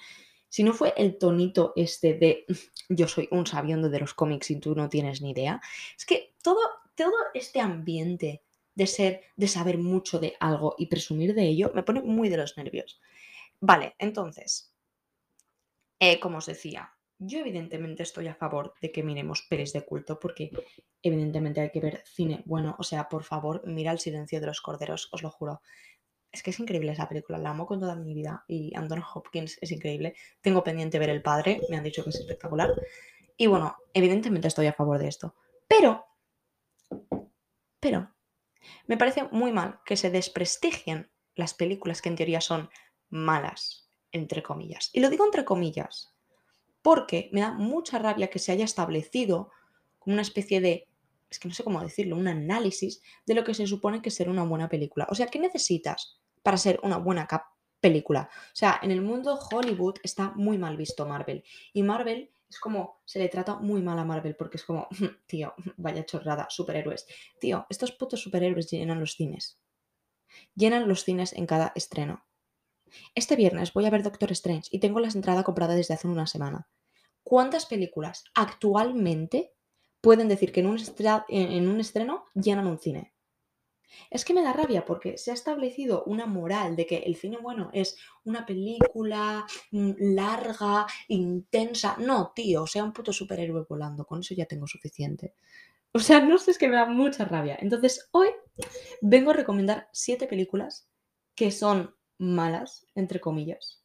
Si 0.48 0.64
no 0.64 0.74
fue 0.74 0.94
el 0.96 1.18
tonito 1.18 1.74
este 1.76 2.14
de 2.14 2.46
yo 2.90 3.08
soy 3.08 3.28
un 3.32 3.46
sabiondo 3.46 3.90
de 3.90 4.00
los 4.00 4.14
cómics 4.14 4.52
y 4.52 4.60
tú 4.60 4.76
no 4.76 4.88
tienes 4.88 5.22
ni 5.22 5.32
idea, 5.32 5.60
es 5.98 6.06
que 6.06 6.36
todo, 6.42 6.60
todo 6.96 7.14
este 7.34 7.60
ambiente 7.60 8.44
de 8.76 8.88
ser, 8.88 9.22
de 9.36 9.48
saber 9.48 9.78
mucho 9.78 10.20
de 10.20 10.36
algo 10.40 10.76
y 10.78 10.88
presumir 10.88 11.34
de 11.34 11.48
ello, 11.48 11.72
me 11.76 11.84
pone 11.84 12.02
muy 12.02 12.30
de 12.30 12.38
los 12.38 12.58
nervios. 12.58 13.02
Vale, 13.60 13.96
entonces, 14.00 14.73
eh, 16.00 16.20
como 16.20 16.38
os 16.38 16.46
decía, 16.46 16.94
yo 17.20 17.40
evidentemente 17.40 18.04
estoy 18.04 18.28
a 18.28 18.36
favor 18.36 18.74
de 18.82 18.92
que 18.92 19.04
miremos 19.04 19.44
pelis 19.44 19.72
de 19.74 19.86
culto 19.86 20.20
porque 20.20 20.52
evidentemente 21.02 21.62
hay 21.62 21.72
que 21.72 21.80
ver 21.80 22.04
cine 22.06 22.44
bueno. 22.46 22.76
O 22.80 22.84
sea, 22.84 23.08
por 23.08 23.24
favor, 23.24 23.62
mira 23.66 23.92
El 23.92 24.00
silencio 24.00 24.40
de 24.40 24.48
los 24.48 24.62
corderos, 24.62 25.10
os 25.12 25.24
lo 25.24 25.30
juro. 25.30 25.62
Es 26.32 26.42
que 26.42 26.50
es 26.50 26.60
increíble 26.60 26.92
esa 26.92 27.08
película, 27.08 27.38
la 27.38 27.52
amo 27.52 27.68
con 27.68 27.80
toda 27.80 27.96
mi 27.96 28.14
vida 28.14 28.44
y 28.48 28.76
Anthony 28.76 29.04
Hopkins 29.14 29.58
es 29.62 29.72
increíble. 29.72 30.16
Tengo 30.42 30.64
pendiente 30.64 31.00
ver 31.00 31.10
El 31.10 31.22
Padre, 31.22 31.62
me 31.70 31.78
han 31.78 31.84
dicho 31.84 32.04
que 32.04 32.10
es 32.10 32.20
espectacular. 32.20 32.74
Y 33.38 33.48
bueno, 33.48 33.78
evidentemente 33.94 34.48
estoy 34.48 34.68
a 34.68 34.74
favor 34.74 34.98
de 34.98 35.08
esto. 35.08 35.36
Pero, 35.68 36.06
pero, 37.80 38.14
me 38.88 38.98
parece 38.98 39.24
muy 39.32 39.52
mal 39.52 39.80
que 39.86 39.96
se 39.96 40.10
desprestigien 40.10 41.12
las 41.36 41.54
películas 41.54 42.02
que 42.02 42.10
en 42.10 42.16
teoría 42.16 42.42
son 42.42 42.70
malas 43.10 43.83
entre 44.14 44.42
comillas. 44.42 44.90
Y 44.94 45.02
lo 45.02 45.10
digo 45.10 45.26
entre 45.26 45.44
comillas, 45.44 46.16
porque 46.82 47.30
me 47.34 47.42
da 47.42 47.52
mucha 47.52 48.00
rabia 48.00 48.30
que 48.30 48.40
se 48.40 48.52
haya 48.52 48.66
establecido 48.66 49.52
como 50.00 50.14
una 50.14 50.22
especie 50.22 50.62
de, 50.62 50.88
es 51.30 51.40
que 51.40 51.48
no 51.48 51.54
sé 51.54 51.64
cómo 51.64 51.82
decirlo, 51.82 52.16
un 52.16 52.28
análisis 52.28 53.02
de 53.26 53.34
lo 53.34 53.44
que 53.44 53.54
se 53.54 53.68
supone 53.68 54.02
que 54.02 54.12
ser 54.12 54.30
una 54.30 54.44
buena 54.44 54.70
película. 54.70 55.08
O 55.10 55.16
sea, 55.16 55.28
¿qué 55.28 55.40
necesitas 55.40 56.22
para 56.44 56.58
ser 56.58 56.80
una 56.84 56.98
buena 56.98 57.28
película? 57.80 58.30
O 58.32 58.56
sea, 58.56 58.80
en 58.82 58.92
el 58.92 59.02
mundo 59.02 59.40
Hollywood 59.52 59.96
está 60.04 60.32
muy 60.36 60.58
mal 60.58 60.78
visto 60.78 61.06
Marvel. 61.06 61.44
Y 61.74 61.84
Marvel 61.84 62.32
es 62.50 62.60
como 62.60 63.02
se 63.06 63.20
le 63.20 63.30
trata 63.30 63.56
muy 63.56 63.82
mal 63.82 63.98
a 63.98 64.06
Marvel 64.06 64.36
porque 64.36 64.58
es 64.58 64.64
como, 64.64 64.88
tío, 65.26 65.54
vaya 65.78 66.06
chorrada, 66.06 66.48
superhéroes. 66.50 67.08
Tío, 67.40 67.66
estos 67.70 67.94
putos 67.94 68.22
superhéroes 68.22 68.70
llenan 68.70 69.00
los 69.00 69.14
cines. 69.14 69.58
Llenan 70.54 70.88
los 70.88 71.04
cines 71.04 71.34
en 71.34 71.48
cada 71.48 71.72
estreno. 71.76 72.26
Este 73.16 73.36
viernes 73.36 73.74
voy 73.74 73.86
a 73.86 73.90
ver 73.90 74.04
Doctor 74.04 74.32
Strange 74.32 74.70
y 74.72 74.80
tengo 74.80 75.00
la 75.00 75.10
entrada 75.10 75.44
comprada 75.44 75.76
desde 75.76 75.94
hace 75.94 76.08
una 76.08 76.28
semana. 76.28 76.68
¿Cuántas 77.24 77.66
películas 77.66 78.26
actualmente 78.36 79.54
pueden 80.02 80.28
decir 80.28 80.52
que 80.52 80.60
en 80.60 80.68
un, 80.68 80.78
en 81.30 81.68
un 81.68 81.80
estreno 81.80 82.26
llenan 82.34 82.68
un 82.68 82.80
cine? 82.80 83.14
Es 84.10 84.26
que 84.26 84.34
me 84.34 84.44
da 84.44 84.54
rabia 84.54 84.86
porque 84.86 85.18
se 85.18 85.32
ha 85.32 85.34
establecido 85.34 86.04
una 86.06 86.26
moral 86.26 86.76
de 86.76 86.86
que 86.86 86.98
el 86.98 87.16
cine 87.16 87.38
bueno 87.38 87.70
es 87.74 87.98
una 88.24 88.46
película 88.46 89.46
mm, 89.72 89.92
larga, 90.16 90.86
intensa. 91.08 91.96
No, 92.00 92.32
tío, 92.36 92.68
sea 92.68 92.84
un 92.84 92.94
puto 92.94 93.14
superhéroe 93.14 93.66
volando, 93.68 94.06
con 94.06 94.22
eso 94.22 94.34
ya 94.34 94.46
tengo 94.46 94.68
suficiente. 94.68 95.36
O 95.94 96.00
sea, 96.00 96.22
no 96.22 96.38
sé, 96.38 96.52
es 96.52 96.58
que 96.58 96.68
me 96.68 96.76
da 96.76 96.86
mucha 96.86 97.26
rabia. 97.26 97.58
Entonces, 97.62 98.10
hoy 98.12 98.30
vengo 99.02 99.32
a 99.32 99.36
recomendar 99.36 99.90
siete 99.92 100.28
películas 100.28 100.90
que 101.36 101.52
son 101.52 101.96
malas, 102.18 102.88
entre 102.96 103.20
comillas, 103.20 103.82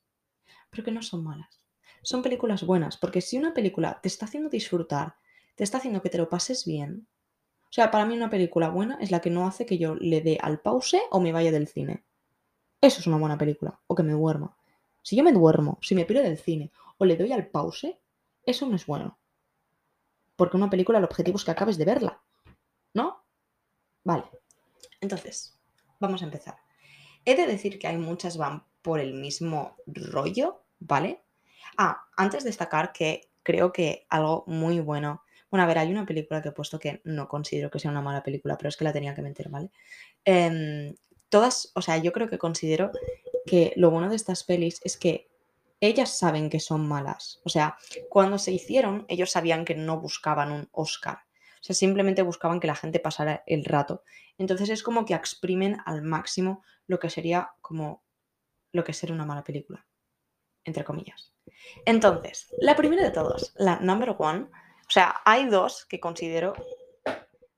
pero 0.71 0.85
que 0.85 0.93
no 0.93 1.03
son 1.03 1.25
malas. 1.25 1.61
Son 2.03 2.23
películas 2.23 2.65
buenas, 2.65 2.97
porque 2.97 3.21
si 3.21 3.39
una 3.39 3.55
película 3.55 4.01
te 4.01 4.09
está 4.09 4.27
haciendo 4.27 4.49
disfrutar, 4.49 5.17
te 5.57 5.65
está 5.65 5.79
haciendo 5.79 6.03
que 6.03 6.11
te 6.11 6.19
lo 6.19 6.29
pases 6.29 6.65
bien, 6.65 7.09
o 7.69 7.73
sea, 7.73 7.91
para 7.91 8.07
mí 8.07 8.17
una 8.17 8.31
película 8.31 8.71
buena 8.71 8.97
es 9.01 9.11
la 9.11 9.21
que 9.21 9.29
no 9.29 9.47
hace 9.47 9.67
que 9.67 9.77
yo 9.77 9.95
le 9.95 10.23
dé 10.23 10.39
al 10.41 10.59
pause 10.61 11.03
o 11.11 11.21
me 11.21 11.33
vaya 11.33 11.53
del 11.53 11.69
cine. 11.69 12.03
Eso 12.81 13.01
es 13.01 13.07
una 13.07 13.19
buena 13.19 13.37
película. 13.37 13.79
O 13.87 13.95
que 13.95 14.03
me 14.03 14.13
duerma. 14.13 14.57
Si 15.03 15.17
yo 15.17 15.23
me 15.23 15.33
duermo, 15.33 15.79
si 15.83 15.95
me 15.95 16.07
piro 16.07 16.23
del 16.23 16.39
cine 16.39 16.73
o 16.97 17.05
le 17.05 17.17
doy 17.17 17.33
al 17.33 17.47
pause, 17.49 17.99
eso 18.47 18.67
no 18.67 18.77
es 18.77 18.87
bueno. 18.87 19.19
Porque 20.37 20.57
una 20.57 20.71
película 20.71 20.99
el 20.99 21.05
objetivo 21.05 21.37
es 21.37 21.45
que 21.45 21.51
acabes 21.51 21.77
de 21.77 21.85
verla. 21.85 22.23
¿No? 22.95 23.23
Vale. 24.03 24.25
Entonces, 25.01 25.59
vamos 26.01 26.23
a 26.23 26.25
empezar. 26.25 26.57
He 27.25 27.35
de 27.35 27.47
decir 27.47 27.79
que 27.79 27.87
hay 27.87 27.99
muchas 27.99 28.37
van 28.37 28.65
por 28.83 29.01
el 29.01 29.15
mismo 29.15 29.77
rollo, 29.87 30.65
¿vale? 30.79 31.23
Ah, 31.77 32.07
antes 32.17 32.45
destacar 32.45 32.93
que 32.93 33.31
creo 33.43 33.73
que 33.73 34.07
algo 34.09 34.45
muy 34.47 34.81
bueno 34.81 35.23
bueno, 35.51 35.65
a 35.65 35.67
ver, 35.67 35.79
hay 35.79 35.91
una 35.91 36.05
película 36.05 36.43
que 36.43 36.51
he 36.51 36.53
puesto 36.53 36.79
que 36.79 37.01
no 37.05 37.29
considero 37.29 37.71
que 37.71 37.79
sea 37.79 37.91
una 37.91 38.03
mala 38.03 38.23
película, 38.23 38.57
pero 38.59 38.69
es 38.69 38.77
que 38.77 38.85
la 38.85 38.93
tenía 38.93 39.15
que 39.15 39.23
meter, 39.23 39.49
¿vale? 39.49 39.71
Em, 40.25 40.95
todas, 41.29 41.73
o 41.75 41.81
sea, 41.81 41.97
yo 41.97 42.13
creo 42.13 42.29
que 42.29 42.39
considero 42.39 42.91
que 43.47 43.73
lo 43.77 43.91
bueno 43.91 44.11
de 44.11 44.17
estas 44.17 44.45
pelis 44.45 44.81
es 44.85 44.99
que 44.99 45.29
ellas 45.81 46.19
saben 46.19 46.51
que 46.51 46.61
son 46.61 46.87
malas. 46.87 47.41
O 47.45 47.49
sea, 47.49 47.79
cuando 48.11 48.39
se 48.39 48.53
hicieron, 48.53 49.07
ellos 49.09 49.31
sabían 49.31 49.65
que 49.65 49.75
no 49.75 50.01
buscaban 50.01 50.53
un 50.53 50.69
Oscar. 50.73 51.21
O 51.61 51.65
sea, 51.65 51.75
simplemente 51.75 52.23
buscaban 52.23 52.61
que 52.61 52.67
la 52.67 52.75
gente 52.75 53.01
pasara 53.01 53.43
el 53.47 53.65
rato. 53.65 54.05
Entonces 54.37 54.69
es 54.69 54.83
como 54.83 55.05
que 55.05 55.15
exprimen 55.15 55.79
al 55.85 56.03
máximo 56.03 56.63
lo 56.87 56.99
que 56.99 57.11
sería 57.11 57.51
como 57.61 58.03
lo 58.73 58.85
que 58.85 58.93
sería 58.93 59.15
una 59.15 59.27
mala 59.27 59.45
película. 59.45 59.87
Entre 60.65 60.85
comillas. 60.85 61.33
Entonces, 61.85 62.55
la 62.59 62.77
primera 62.77 63.03
de 63.03 63.11
todos, 63.11 63.53
la 63.57 63.81
number 63.81 64.15
one, 64.19 64.43
o 64.43 64.91
sea, 64.91 65.21
hay 65.25 65.47
dos 65.47 65.87
que 65.87 66.01
considero, 66.01 66.53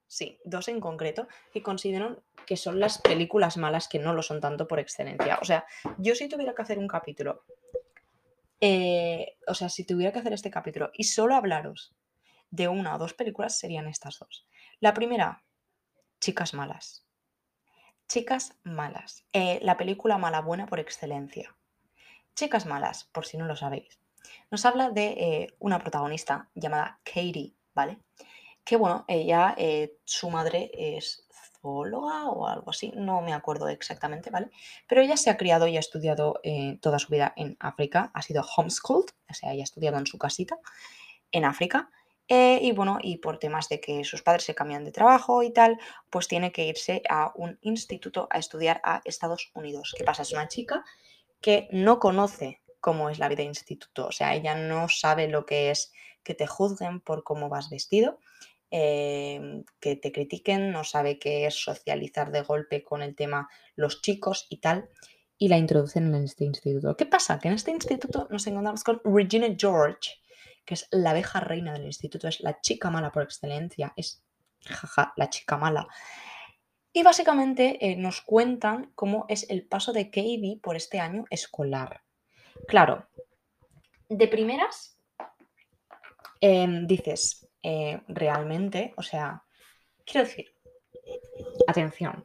sí, 0.07 0.40
dos 0.45 0.69
en 0.69 0.80
concreto, 0.80 1.26
que 1.52 1.62
considero 1.62 2.23
que 2.47 2.57
son 2.57 2.80
las 2.80 2.99
películas 2.99 3.57
malas 3.57 3.88
que 3.88 3.99
no 3.99 4.12
lo 4.12 4.23
son 4.23 4.40
tanto 4.40 4.66
por 4.66 4.78
excelencia. 4.78 5.38
O 5.40 5.45
sea, 5.45 5.64
yo 5.99 6.14
si 6.14 6.28
tuviera 6.28 6.54
que 6.54 6.62
hacer 6.62 6.78
un 6.78 6.88
capítulo, 6.88 7.45
eh, 8.61 9.37
o 9.47 9.54
sea, 9.54 9.69
si 9.69 9.85
tuviera 9.85 10.12
que 10.12 10.19
hacer 10.19 10.33
este 10.33 10.50
capítulo 10.50 10.90
y 10.92 11.04
solo 11.04 11.35
hablaros 11.35 11.95
de 12.50 12.69
una 12.69 12.95
o 12.95 12.99
dos 12.99 13.14
películas, 13.14 13.59
serían 13.59 13.87
estas 13.87 14.19
dos. 14.19 14.47
La 14.80 14.95
primera, 14.95 15.45
Chicas 16.21 16.52
Malas. 16.54 17.07
Chicas 18.09 18.54
Malas. 18.62 19.25
Eh, 19.33 19.59
la 19.62 19.76
película 19.76 20.19
mala 20.19 20.40
buena 20.40 20.66
por 20.66 20.80
excelencia. 20.80 21.57
Chicas 22.35 22.66
Malas, 22.66 23.04
por 23.04 23.25
si 23.25 23.37
no 23.37 23.47
lo 23.47 23.57
sabéis. 23.57 23.99
Nos 24.50 24.64
habla 24.66 24.90
de 24.90 25.07
eh, 25.07 25.54
una 25.59 25.78
protagonista 25.78 26.50
llamada 26.54 27.00
Katie, 27.04 27.54
¿vale? 27.75 28.00
Que 28.64 28.76
bueno, 28.76 29.04
ella, 29.09 29.54
eh, 29.57 29.97
su 30.04 30.28
madre 30.28 30.71
es 30.75 31.26
zoóloga 31.61 32.26
o 32.26 32.47
algo 32.47 32.71
así, 32.71 32.92
no 32.95 33.23
me 33.23 33.33
acuerdo 33.33 33.69
exactamente, 33.69 34.30
¿vale? 34.30 34.50
Pero 34.87 35.00
ella 35.00 35.16
se 35.16 35.30
ha 35.30 35.37
criado 35.37 35.66
y 35.69 35.76
ha 35.76 35.80
estudiado 35.80 36.40
toda 36.80 36.99
su 36.99 37.09
vida 37.09 37.33
en 37.37 37.57
África, 37.61 38.11
ha 38.12 38.23
sido 38.23 38.45
homeschooled, 38.57 39.11
o 39.28 39.35
sea, 39.35 39.52
ella 39.52 39.62
ha 39.62 39.64
estudiado 39.64 39.99
en 39.99 40.07
su 40.07 40.19
casita 40.19 40.59
en 41.33 41.45
África. 41.45 41.90
Y 42.30 42.70
bueno, 42.72 42.99
y 43.02 43.16
por 43.18 43.38
temas 43.38 43.68
de 43.68 43.80
que 43.80 44.04
sus 44.04 44.22
padres 44.22 44.44
se 44.44 44.54
cambian 44.54 44.84
de 44.84 44.92
trabajo 44.92 45.42
y 45.42 45.52
tal, 45.52 45.78
pues 46.10 46.28
tiene 46.28 46.52
que 46.52 46.64
irse 46.64 47.02
a 47.08 47.32
un 47.34 47.58
instituto 47.60 48.28
a 48.30 48.38
estudiar 48.38 48.80
a 48.84 49.00
Estados 49.04 49.50
Unidos. 49.54 49.94
¿Qué 49.96 50.04
pasa? 50.04 50.22
Es 50.22 50.32
una 50.32 50.46
chica 50.46 50.84
que 51.40 51.68
no 51.72 51.99
conoce 51.99 52.60
cómo 52.80 53.10
es 53.10 53.18
la 53.18 53.28
vida 53.28 53.38
de 53.38 53.49
instituto. 53.49 54.06
O 54.06 54.12
sea, 54.12 54.34
ella 54.34 54.54
no 54.54 54.88
sabe 54.88 55.28
lo 55.28 55.44
que 55.44 55.70
es 55.70 55.92
que 56.22 56.34
te 56.34 56.46
juzguen 56.46 57.00
por 57.00 57.25
cómo 57.25 57.49
vas 57.49 57.70
vestido, 57.70 58.18
em, 58.70 59.64
que 59.80 59.96
te 59.96 60.12
critiquen, 60.12 60.70
no 60.70 60.84
sabe 60.84 61.18
qué 61.18 61.46
es 61.46 61.54
socializar 61.54 62.30
de 62.30 62.42
golpe 62.42 62.84
con 62.84 63.02
el 63.02 63.16
tema 63.16 63.49
los 63.75 64.02
chicos 64.02 64.46
y 64.50 64.58
tal. 64.60 64.88
Y 65.37 65.49
la 65.49 65.58
introducen 65.58 66.14
en 66.14 66.25
este 66.25 66.44
instituto. 66.44 66.96
¿Qué 66.96 67.06
pasa? 67.06 67.38
Que 67.38 67.49
en 67.49 67.54
este 67.54 67.70
instituto 67.70 68.28
nos 68.30 68.46
encontramos 68.46 68.84
con 68.84 69.00
Regina 69.04 69.49
George, 69.58 70.20
que 70.71 70.75
es 70.75 70.87
la 70.93 71.11
abeja 71.11 71.41
reina 71.41 71.73
del 71.73 71.87
instituto, 71.87 72.29
es 72.29 72.39
la 72.43 72.61
chica 72.61 72.91
mala 72.91 73.11
por 73.11 73.25
excelencia, 73.25 73.93
es 73.97 74.23
jaja, 74.65 75.12
la 75.17 75.29
chica 75.29 75.57
mala. 75.57 75.89
Y 76.93 77.03
básicamente 77.03 77.85
eh, 77.85 77.97
nos 77.97 78.21
cuentan 78.21 78.93
cómo 78.95 79.27
es 79.29 79.50
el 79.50 79.67
paso 79.67 79.93
de 79.93 80.11
Katie 80.11 80.61
por 80.62 80.77
este 80.77 81.00
año 81.00 81.25
escolar. 81.29 82.05
Claro, 82.69 83.09
de 84.09 84.29
primeras 84.29 84.97
em, 86.41 86.87
dices, 86.87 87.49
eh, 87.65 88.00
realmente, 88.07 88.95
o 88.97 89.03
sea, 89.03 89.43
quiero 90.07 90.25
decir, 90.29 90.55
atención, 91.67 92.25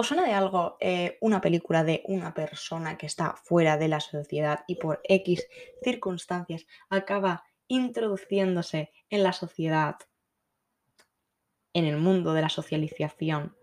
¿Os 0.00 0.06
suena 0.06 0.24
de 0.24 0.32
algo 0.32 0.78
eh, 0.80 1.18
una 1.20 1.42
película 1.42 1.84
de 1.84 2.02
una 2.06 2.32
persona 2.32 2.96
que 2.96 3.04
está 3.04 3.34
fuera 3.34 3.76
de 3.76 3.86
la 3.86 4.00
sociedad 4.00 4.64
y 4.66 4.76
por 4.76 5.02
X 5.04 5.46
circunstancias 5.84 6.64
acaba 6.88 7.44
introduciéndose 7.68 8.92
en 9.10 9.22
la 9.22 9.34
sociedad, 9.34 9.96
en 11.74 11.84
el 11.84 11.98
mundo 11.98 12.32
de 12.32 12.40
la 12.40 12.48
socialización, 12.48 13.54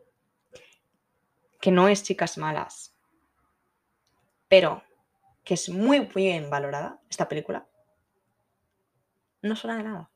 que 1.59 1.71
no 1.71 1.87
es 1.87 2.03
chicas 2.03 2.37
malas, 2.37 2.95
pero 4.47 4.83
que 5.43 5.55
es 5.55 5.69
muy 5.69 6.01
bien 6.01 6.51
valorada, 6.51 7.01
esta 7.09 7.27
película, 7.27 7.67
no 9.41 9.55
suena 9.55 9.77
de 9.77 9.83
nada. 9.85 10.11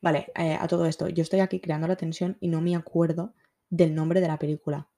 Vale, 0.00 0.30
eh, 0.36 0.54
a 0.54 0.68
todo 0.68 0.86
esto, 0.86 1.08
yo 1.08 1.22
estoy 1.22 1.40
aquí 1.40 1.58
creando 1.58 1.88
la 1.88 1.96
tensión 1.96 2.36
y 2.38 2.46
no 2.46 2.60
me 2.60 2.76
acuerdo 2.76 3.34
del 3.70 3.94
nombre 3.94 4.20
de 4.20 4.28
la 4.28 4.38
película. 4.38 4.88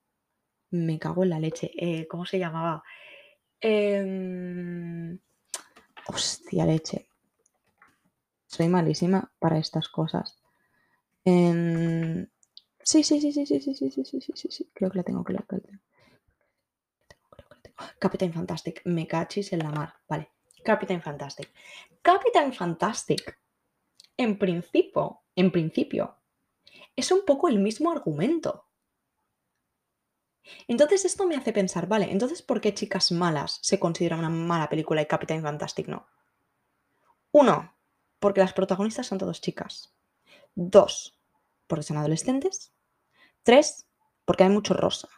Me 0.71 0.99
cago 0.99 1.23
en 1.25 1.31
la 1.31 1.41
leche. 1.41 1.71
Eh, 1.77 2.07
¿Cómo 2.09 2.25
se 2.27 2.39
llamaba? 2.39 2.83
Em, 3.61 5.19
hostia 6.07 6.65
leche. 6.65 7.09
Soy 8.47 8.69
malísima 8.69 9.33
para 9.39 9.59
estas 9.59 9.89
cosas. 9.89 10.37
Em, 11.25 12.27
sí, 12.83 13.03
sí, 13.03 13.21
sí, 13.21 13.33
sí, 13.33 13.47
sí, 13.47 13.61
sí, 13.61 13.75
sí, 13.75 13.91
sí, 13.91 14.05
sí, 14.05 14.21
sí, 14.21 14.33
sí, 14.35 14.49
sí. 14.50 14.71
Creo 14.73 14.91
que 14.91 14.99
la 14.99 15.05
tengo, 15.05 15.25
creo 15.25 15.45
que 15.47 15.57
la 15.57 15.62
tengo. 15.62 15.81
Captain 17.99 18.33
Fantastic, 18.33 18.83
me 18.85 19.07
cachis 19.07 19.53
en 19.53 19.61
la 19.61 19.71
mar. 19.71 19.95
Vale, 20.09 20.31
Captain 20.62 21.00
Fantastic. 21.00 21.50
Captain 22.03 22.53
Fantastic, 22.53 23.39
en 24.17 24.39
principio, 24.39 25.23
en 25.35 25.50
principio, 25.50 26.20
es 26.97 27.11
un 27.13 27.25
poco 27.25 27.49
el 27.49 27.59
mismo 27.59 27.91
argumento. 27.91 28.67
Entonces 30.67 31.05
esto 31.05 31.27
me 31.27 31.37
hace 31.37 31.53
pensar, 31.53 31.87
vale, 31.87 32.11
entonces 32.11 32.43
¿por 32.43 32.61
qué 32.61 32.75
Chicas 32.75 33.13
Malas 33.13 33.59
se 33.63 33.79
considera 33.79 34.17
una 34.17 34.31
mala 34.31 34.69
película 34.69 35.03
y 35.03 35.07
Captain 35.07 35.43
Fantastic 35.43 35.87
no? 35.89 36.07
Uno, 37.33 37.75
porque 38.19 38.41
las 38.41 38.53
protagonistas 38.53 39.07
son 39.07 39.19
todas 39.19 39.41
chicas. 39.41 39.95
Dos, 40.55 41.17
porque 41.67 41.85
son 41.85 41.99
adolescentes. 41.99 42.73
Tres, 43.45 43.87
porque 44.25 44.45
hay 44.45 44.51
mucho 44.51 44.75
rosa 44.75 45.09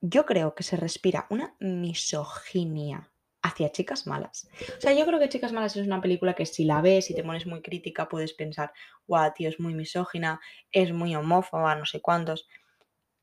yo 0.00 0.26
creo 0.26 0.54
que 0.54 0.62
se 0.62 0.76
respira 0.76 1.26
una 1.30 1.56
misoginia 1.58 3.10
hacia 3.46 3.70
chicas 3.70 4.06
malas. 4.06 4.48
O 4.76 4.80
sea, 4.80 4.92
yo 4.92 5.06
creo 5.06 5.18
que 5.18 5.28
Chicas 5.28 5.52
Malas 5.52 5.76
es 5.76 5.86
una 5.86 6.00
película 6.00 6.34
que 6.34 6.46
si 6.46 6.64
la 6.64 6.80
ves 6.80 7.10
y 7.10 7.14
te 7.14 7.22
pones 7.22 7.46
muy 7.46 7.62
crítica 7.62 8.08
puedes 8.08 8.32
pensar, 8.32 8.72
guau, 9.06 9.32
tío, 9.34 9.48
es 9.48 9.60
muy 9.60 9.74
misógina, 9.74 10.40
es 10.72 10.92
muy 10.92 11.14
homófoba, 11.14 11.74
no 11.74 11.86
sé 11.86 12.00
cuántos. 12.00 12.48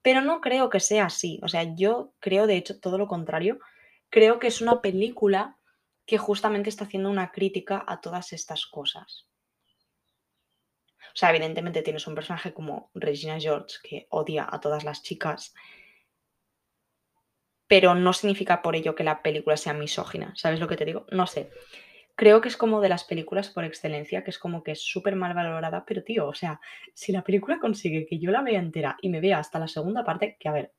Pero 0.02 0.22
no 0.22 0.42
creo 0.42 0.70
que 0.70 0.80
sea 0.80 1.06
así. 1.06 1.40
O 1.44 1.48
sea, 1.48 1.64
yo 1.76 2.14
creo 2.20 2.48
de 2.48 2.58
hecho 2.58 2.80
todo 2.80 2.98
lo 2.98 3.08
contrario. 3.08 3.60
creo 4.10 4.38
que 4.40 4.48
es 4.48 4.62
una 4.62 4.82
película 4.82 5.58
que 6.06 6.18
justamente 6.18 6.70
está 6.70 6.86
haciendo 6.86 7.10
una 7.10 7.32
crítica 7.32 7.84
a 7.88 8.00
todas 8.02 8.34
estas 8.34 8.66
cosas. 8.68 9.28
O 11.14 11.16
sea, 11.16 11.30
evidentemente 11.30 11.82
tienes 11.82 12.08
un 12.08 12.16
personaje 12.16 12.54
como 12.54 12.90
Regina 12.94 13.40
George 13.40 13.78
que 13.84 14.08
odia 14.10 14.48
a 14.50 14.60
todas 14.60 14.84
las 14.84 15.04
chicas, 15.04 15.54
pero 17.68 17.96
no 17.96 18.14
significa 18.14 18.62
por 18.62 18.76
ello 18.76 18.96
que 18.96 19.04
la 19.04 19.22
película 19.22 19.58
sea 19.58 19.74
misógina. 19.74 20.34
¿Sabes 20.36 20.60
lo 20.60 20.68
que 20.68 20.76
te 20.76 20.86
digo? 20.86 21.06
No 21.12 21.28
sé. 21.28 21.50
Creo 22.16 22.42
que 22.42 22.50
es 22.50 22.58
como 22.58 22.80
de 22.82 22.90
las 22.90 23.06
películas 23.06 23.50
por 23.50 23.64
excelencia, 23.64 24.24
que 24.24 24.30
es 24.30 24.38
como 24.38 24.64
que 24.64 24.74
es 24.74 24.82
súper 24.82 25.16
mal 25.16 25.34
valorada, 25.34 25.84
pero 25.86 26.04
tío, 26.04 26.28
o 26.28 26.34
sea, 26.34 26.60
si 26.94 27.12
la 27.12 27.24
película 27.24 27.60
consigue 27.60 28.06
que 28.06 28.20
yo 28.20 28.30
la 28.30 28.44
vea 28.44 28.60
entera 28.60 28.98
y 29.02 29.10
me 29.10 29.20
vea 29.20 29.40
hasta 29.40 29.58
la 29.58 29.68
segunda 29.68 30.04
parte, 30.04 30.38
que 30.40 30.48
a 30.48 30.52
ver, 30.52 30.74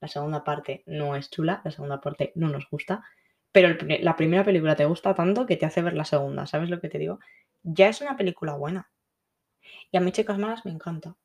la 0.00 0.08
segunda 0.08 0.42
parte 0.42 0.82
no 0.86 1.14
es 1.14 1.30
chula, 1.30 1.62
la 1.64 1.70
segunda 1.70 2.00
parte 2.00 2.32
no 2.34 2.48
nos 2.48 2.68
gusta, 2.68 3.04
pero 3.52 3.76
la 4.00 4.16
primera 4.16 4.42
película 4.42 4.74
te 4.74 4.86
gusta 4.86 5.14
tanto 5.14 5.46
que 5.46 5.56
te 5.56 5.66
hace 5.66 5.82
ver 5.82 5.94
la 5.94 6.04
segunda, 6.04 6.46
¿sabes 6.46 6.70
lo 6.70 6.80
que 6.80 6.88
te 6.88 6.98
digo? 6.98 7.20
Ya 7.62 7.88
es 7.88 8.00
una 8.00 8.16
película 8.16 8.54
buena. 8.54 8.90
Y 9.92 9.96
a 9.96 10.00
mí 10.00 10.10
Chicas 10.10 10.38
Malas 10.38 10.64
me 10.64 10.72
encanta. 10.72 11.16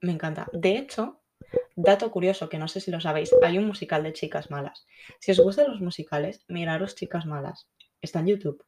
Me 0.00 0.12
encanta. 0.12 0.48
De 0.52 0.76
hecho, 0.76 1.22
dato 1.76 2.10
curioso 2.10 2.48
que 2.48 2.58
no 2.58 2.68
sé 2.68 2.80
si 2.80 2.90
lo 2.90 3.00
sabéis, 3.00 3.34
hay 3.42 3.58
un 3.58 3.66
musical 3.66 4.02
de 4.02 4.12
Chicas 4.12 4.50
Malas. 4.50 4.86
Si 5.18 5.32
os 5.32 5.40
gustan 5.40 5.70
los 5.70 5.80
musicales, 5.80 6.44
miraros 6.48 6.94
Chicas 6.94 7.26
Malas. 7.26 7.68
Está 8.00 8.20
en 8.20 8.28
YouTube. 8.28 8.64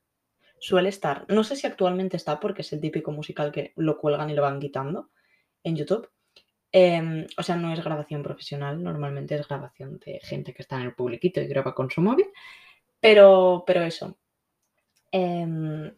Suele 0.59 0.89
estar. 0.89 1.25
No 1.29 1.45
sé 1.45 1.57
si 1.57 1.67
actualmente 1.67 2.17
está 2.17 2.41
porque 2.41 2.63
es 2.63 2.73
el 2.73 2.81
típico 2.81 3.13
musical 3.13 3.53
que 3.53 3.73
lo 3.77 3.99
cuelgan 3.99 4.31
y 4.31 4.35
lo 4.35 4.43
van 4.43 4.61
quitando 4.61 5.11
en 5.63 5.77
YouTube. 5.77 6.11
Em, 6.73 7.27
o 7.39 7.43
sea, 7.43 7.57
no 7.57 7.73
es 7.73 7.83
grabación 7.83 8.23
profesional, 8.23 8.83
normalmente 8.83 9.35
es 9.35 9.47
grabación 9.47 9.99
de 10.05 10.21
gente 10.23 10.53
que 10.53 10.63
está 10.63 10.77
en 10.77 10.83
el 10.83 10.95
publiquito 10.95 11.41
y 11.41 11.47
graba 11.47 11.75
con 11.75 11.91
su 11.91 12.01
móvil. 12.01 12.27
Pero, 13.01 13.65
pero 13.67 13.83
eso. 13.83 14.19
Em, 15.13 15.95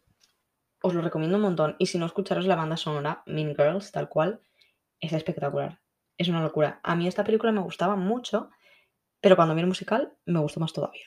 os 0.82 0.94
lo 0.94 1.00
recomiendo 1.00 1.36
un 1.36 1.42
montón. 1.42 1.76
Y 1.78 1.86
si 1.86 1.98
no 1.98 2.06
escucharos 2.06 2.46
la 2.46 2.56
banda 2.56 2.76
sonora, 2.76 3.22
Mean 3.26 3.54
Girls, 3.56 3.92
tal 3.92 4.08
cual, 4.08 4.40
es 5.00 5.12
espectacular. 5.12 5.80
Es 6.18 6.28
una 6.28 6.42
locura. 6.42 6.80
A 6.82 6.96
mí 6.96 7.06
esta 7.06 7.24
película 7.24 7.52
me 7.52 7.60
gustaba 7.60 7.96
mucho, 7.96 8.50
pero 9.20 9.36
cuando 9.36 9.54
vi 9.54 9.62
el 9.62 9.66
musical 9.66 10.12
me 10.26 10.40
gustó 10.40 10.60
más 10.60 10.72
todavía. 10.72 11.06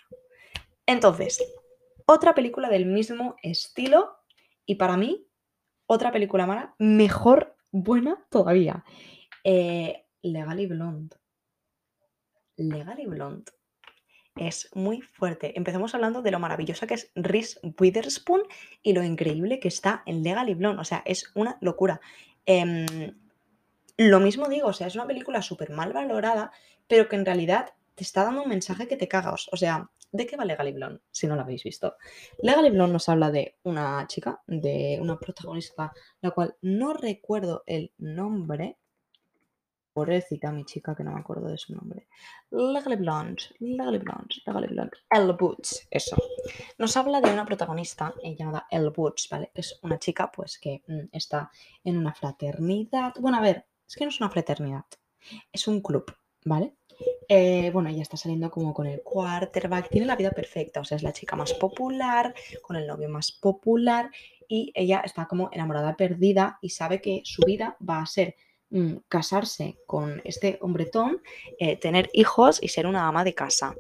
Entonces, 0.86 1.44
otra 2.06 2.34
película 2.34 2.70
del 2.70 2.86
mismo 2.86 3.36
estilo 3.44 4.18
y 4.66 4.76
para 4.76 4.98
mí, 4.98 5.28
otra 5.86 6.12
película 6.12 6.48
mala, 6.48 6.76
mejor, 6.80 7.56
buena 7.72 8.26
todavía. 8.30 8.84
Eh, 9.44 10.06
Legally 10.22 10.68
Blonde. 10.68 11.18
Legally 12.58 13.06
Blonde 13.06 13.52
es 14.36 14.70
muy 14.74 15.02
fuerte. 15.02 15.58
Empezamos 15.58 15.94
hablando 15.94 16.22
de 16.22 16.32
lo 16.32 16.40
maravillosa 16.40 16.88
que 16.88 16.94
es 16.94 17.12
Reese 17.16 17.60
Witherspoon 17.80 18.44
y 18.82 18.94
lo 18.94 19.04
increíble 19.04 19.60
que 19.60 19.68
está 19.68 20.04
en 20.06 20.24
Legally 20.24 20.54
Blonde. 20.54 20.82
O 20.82 20.86
sea, 20.86 21.02
es 21.06 21.32
una 21.36 21.58
locura. 21.62 22.00
Em, 22.46 23.14
lo 24.10 24.20
mismo 24.20 24.48
digo, 24.48 24.70
o 24.70 24.74
sea, 24.74 24.88
es 24.88 24.96
una 24.96 25.08
película 25.08 25.42
súper 25.42 25.70
mal 25.70 25.94
valorada, 25.94 26.52
pero 26.88 27.08
que 27.08 27.16
en 27.16 27.26
realidad 27.26 27.74
te 27.96 28.04
está 28.04 28.24
dando 28.24 28.44
un 28.44 28.50
mensaje 28.50 28.88
que 28.88 28.98
te 28.98 29.08
cagas. 29.08 29.48
O 29.52 29.58
sea, 29.58 29.90
¿de 30.12 30.26
qué 30.26 30.38
va 30.38 30.46
Legally 30.46 30.72
Blonde? 30.72 31.02
Si 31.12 31.28
no 31.28 31.36
lo 31.36 31.42
habéis 31.42 31.64
visto. 31.64 31.96
Legally 32.42 32.72
Blonde 32.72 32.94
nos 32.94 33.10
habla 33.10 33.32
de 33.32 33.58
una 33.64 34.06
chica, 34.08 34.42
de 34.48 34.98
una 35.02 35.20
protagonista, 35.20 35.94
la 36.22 36.32
cual 36.32 36.56
no 36.62 36.94
recuerdo 36.94 37.64
el 37.66 37.92
nombre, 37.98 38.78
Pobrecita 39.94 40.54
mi 40.54 40.64
chica 40.64 40.96
que 40.96 41.04
no 41.04 41.12
me 41.12 41.20
acuerdo 41.20 41.50
de 41.50 41.58
su 41.58 41.76
nombre. 41.76 42.08
Legally 42.50 42.96
Blonde, 42.96 43.44
Legally 43.60 43.98
Blonde, 43.98 44.36
Legally 44.46 44.68
Blonde. 44.68 44.98
Elle 45.10 45.34
Boots, 45.34 45.86
eso. 45.92 46.16
Nos 46.78 46.96
habla 46.96 47.20
de 47.20 47.32
una 47.32 47.46
protagonista 47.46 48.14
eh, 48.24 48.34
llamada 48.34 48.68
Elle 48.72 48.90
Boots, 48.90 49.28
¿vale? 49.30 49.52
Es 49.54 49.80
una 49.84 50.00
chica 50.00 50.32
pues 50.32 50.58
que 50.60 50.82
mm, 50.88 51.10
está 51.12 51.52
en 51.84 51.98
una 51.98 52.14
fraternidad. 52.14 53.14
Bueno, 53.20 53.40
a 53.40 53.42
ver, 53.42 53.66
es 53.92 53.98
que 53.98 54.06
no 54.06 54.10
es 54.10 54.20
una 54.20 54.30
fraternidad, 54.30 54.86
es 55.52 55.68
un 55.68 55.82
club, 55.82 56.14
¿vale? 56.46 56.74
Eh, 57.28 57.72
bueno, 57.72 57.90
ella 57.90 58.02
está 58.02 58.18
saliendo 58.18 58.52
como 58.52 58.74
con 58.74 58.88
el 58.88 59.02
quarterback, 59.02 59.90
tiene 59.90 60.08
la 60.08 60.16
vida 60.16 60.32
perfecta, 60.32 60.82
o 60.82 60.84
sea, 60.84 60.98
es 60.98 61.04
la 61.04 61.14
chica 61.14 61.36
más 61.36 61.54
popular, 61.54 62.34
con 62.62 62.76
el 62.76 62.88
novio 62.88 63.10
más 63.10 63.32
popular 63.32 64.12
y 64.48 64.72
ella 64.76 65.02
está 65.06 65.28
como 65.28 65.50
enamorada 65.52 65.96
perdida 65.96 66.60
y 66.62 66.70
sabe 66.70 67.02
que 67.02 67.22
su 67.24 67.42
vida 67.44 67.78
va 67.82 68.02
a 68.02 68.06
ser 68.06 68.36
Mm, 68.74 69.00
casarse 69.10 69.76
con 69.86 70.22
este 70.24 70.58
hombretón, 70.62 71.22
eh, 71.60 71.76
tener 71.76 72.10
hijos 72.14 72.58
y 72.64 72.70
ser 72.70 72.88
una 72.88 73.06
ama 73.06 73.26
de 73.26 73.36
casa. 73.36 73.76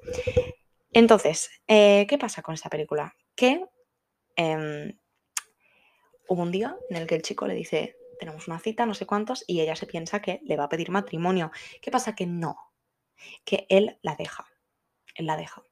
Entonces, 0.91 1.49
eh, 1.65 2.05
¿qué 2.09 2.17
pasa 2.17 2.41
con 2.41 2.55
esta 2.55 2.69
película? 2.69 3.15
Que 3.33 3.65
em, 4.35 4.91
hubo 6.27 6.41
un 6.41 6.51
día 6.51 6.75
en 6.89 6.97
el 6.97 7.07
que 7.07 7.15
el 7.15 7.21
chico 7.21 7.47
le 7.47 7.53
dice, 7.53 7.95
tenemos 8.21 8.47
una 8.47 8.59
cita, 8.59 8.85
no 8.85 8.93
sé 8.93 9.07
cuántos, 9.07 9.43
y 9.47 9.61
ella 9.61 9.75
se 9.75 9.87
piensa 9.87 10.21
que 10.21 10.41
le 10.43 10.55
va 10.55 10.65
a 10.65 10.69
pedir 10.69 10.91
matrimonio. 10.91 11.51
¿Qué 11.81 11.89
pasa? 11.89 12.13
Que 12.13 12.27
no, 12.27 12.55
que 13.43 13.65
él 13.67 13.97
la 14.03 14.15
deja, 14.15 14.45
él 15.15 15.25
la 15.25 15.35
deja. 15.35 15.63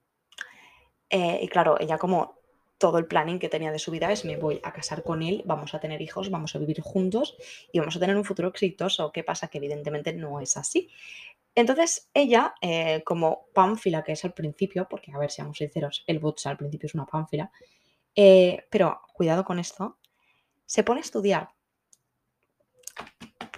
Eh, 1.11 1.41
y 1.43 1.47
claro, 1.47 1.79
ella 1.79 1.99
como 1.99 2.39
todo 2.79 2.97
el 2.97 3.05
planning 3.05 3.37
que 3.37 3.49
tenía 3.49 3.71
de 3.71 3.77
su 3.77 3.91
vida 3.91 4.11
es 4.11 4.25
me 4.25 4.35
voy 4.35 4.59
a 4.63 4.73
casar 4.73 5.03
con 5.03 5.21
él, 5.21 5.43
vamos 5.45 5.75
a 5.75 5.79
tener 5.79 6.01
hijos, 6.01 6.31
vamos 6.31 6.55
a 6.55 6.59
vivir 6.59 6.81
juntos 6.81 7.37
y 7.71 7.77
vamos 7.77 7.95
a 7.95 7.99
tener 7.99 8.17
un 8.17 8.25
futuro 8.25 8.47
exitoso. 8.47 9.11
¿Qué 9.11 9.23
pasa? 9.23 9.47
Que 9.49 9.59
evidentemente 9.59 10.11
no 10.13 10.39
es 10.39 10.57
así. 10.57 10.89
Entonces 11.53 12.09
ella, 12.15 12.55
eh, 12.61 13.03
como 13.05 13.45
pánfila 13.53 14.03
que 14.03 14.13
es 14.13 14.25
al 14.25 14.33
principio, 14.33 14.87
porque 14.89 15.11
a 15.11 15.19
ver, 15.19 15.29
seamos 15.29 15.57
sinceros, 15.57 16.03
el 16.07 16.17
Butch 16.17 16.47
al 16.47 16.57
principio 16.57 16.87
es 16.87 16.95
una 16.95 17.05
pánfila, 17.05 17.51
eh, 18.15 18.65
pero 18.71 19.01
cuidado 19.13 19.45
con 19.45 19.59
esto, 19.59 19.99
se 20.65 20.83
pone 20.83 21.01
a 21.01 21.03
estudiar. 21.03 21.58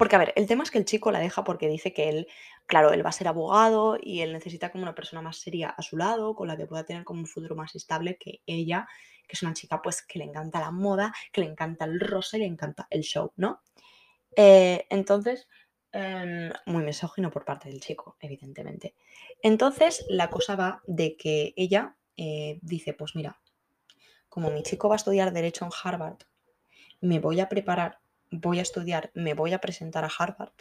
Porque 0.01 0.15
a 0.15 0.19
ver, 0.19 0.33
el 0.35 0.47
tema 0.47 0.63
es 0.63 0.71
que 0.71 0.79
el 0.79 0.85
chico 0.85 1.11
la 1.11 1.19
deja 1.19 1.43
porque 1.43 1.67
dice 1.67 1.93
que 1.93 2.09
él 2.09 2.27
claro, 2.65 2.91
él 2.91 3.05
va 3.05 3.09
a 3.09 3.13
ser 3.13 3.27
abogado 3.27 3.99
y 4.01 4.21
él 4.21 4.33
necesita 4.33 4.71
como 4.71 4.81
una 4.81 4.95
persona 4.95 5.21
más 5.21 5.37
seria 5.37 5.69
a 5.69 5.83
su 5.83 5.95
lado, 5.95 6.33
con 6.33 6.47
la 6.47 6.57
que 6.57 6.65
pueda 6.65 6.83
tener 6.83 7.03
como 7.03 7.19
un 7.19 7.27
futuro 7.27 7.55
más 7.55 7.75
estable 7.75 8.17
que 8.17 8.41
ella, 8.47 8.87
que 9.27 9.33
es 9.33 9.43
una 9.43 9.53
chica 9.53 9.79
pues 9.79 10.01
que 10.01 10.17
le 10.17 10.25
encanta 10.25 10.59
la 10.59 10.71
moda, 10.71 11.13
que 11.31 11.41
le 11.41 11.47
encanta 11.51 11.85
el 11.85 11.99
rosa 11.99 12.37
y 12.37 12.39
le 12.39 12.47
encanta 12.47 12.87
el 12.89 13.01
show, 13.01 13.31
¿no? 13.35 13.61
Eh, 14.35 14.87
entonces, 14.89 15.47
em, 15.91 16.51
muy 16.65 16.83
misógino 16.83 17.29
por 17.29 17.45
parte 17.45 17.69
del 17.69 17.79
chico, 17.79 18.17
evidentemente. 18.21 18.95
Entonces, 19.43 20.03
la 20.09 20.31
cosa 20.31 20.55
va 20.55 20.81
de 20.87 21.15
que 21.15 21.53
ella 21.55 21.95
eh, 22.17 22.57
dice, 22.63 22.93
pues 22.93 23.15
mira, 23.15 23.39
como 24.29 24.49
mi 24.49 24.63
chico 24.63 24.89
va 24.89 24.95
a 24.95 25.03
estudiar 25.03 25.31
derecho 25.31 25.63
en 25.63 25.71
Harvard, 25.83 26.17
me 27.01 27.19
voy 27.19 27.39
a 27.39 27.49
preparar, 27.49 27.99
voy 28.31 28.59
a 28.59 28.63
estudiar, 28.63 29.11
me 29.13 29.33
voy 29.33 29.53
a 29.53 29.59
presentar 29.59 30.03
a 30.03 30.11
Harvard 30.17 30.53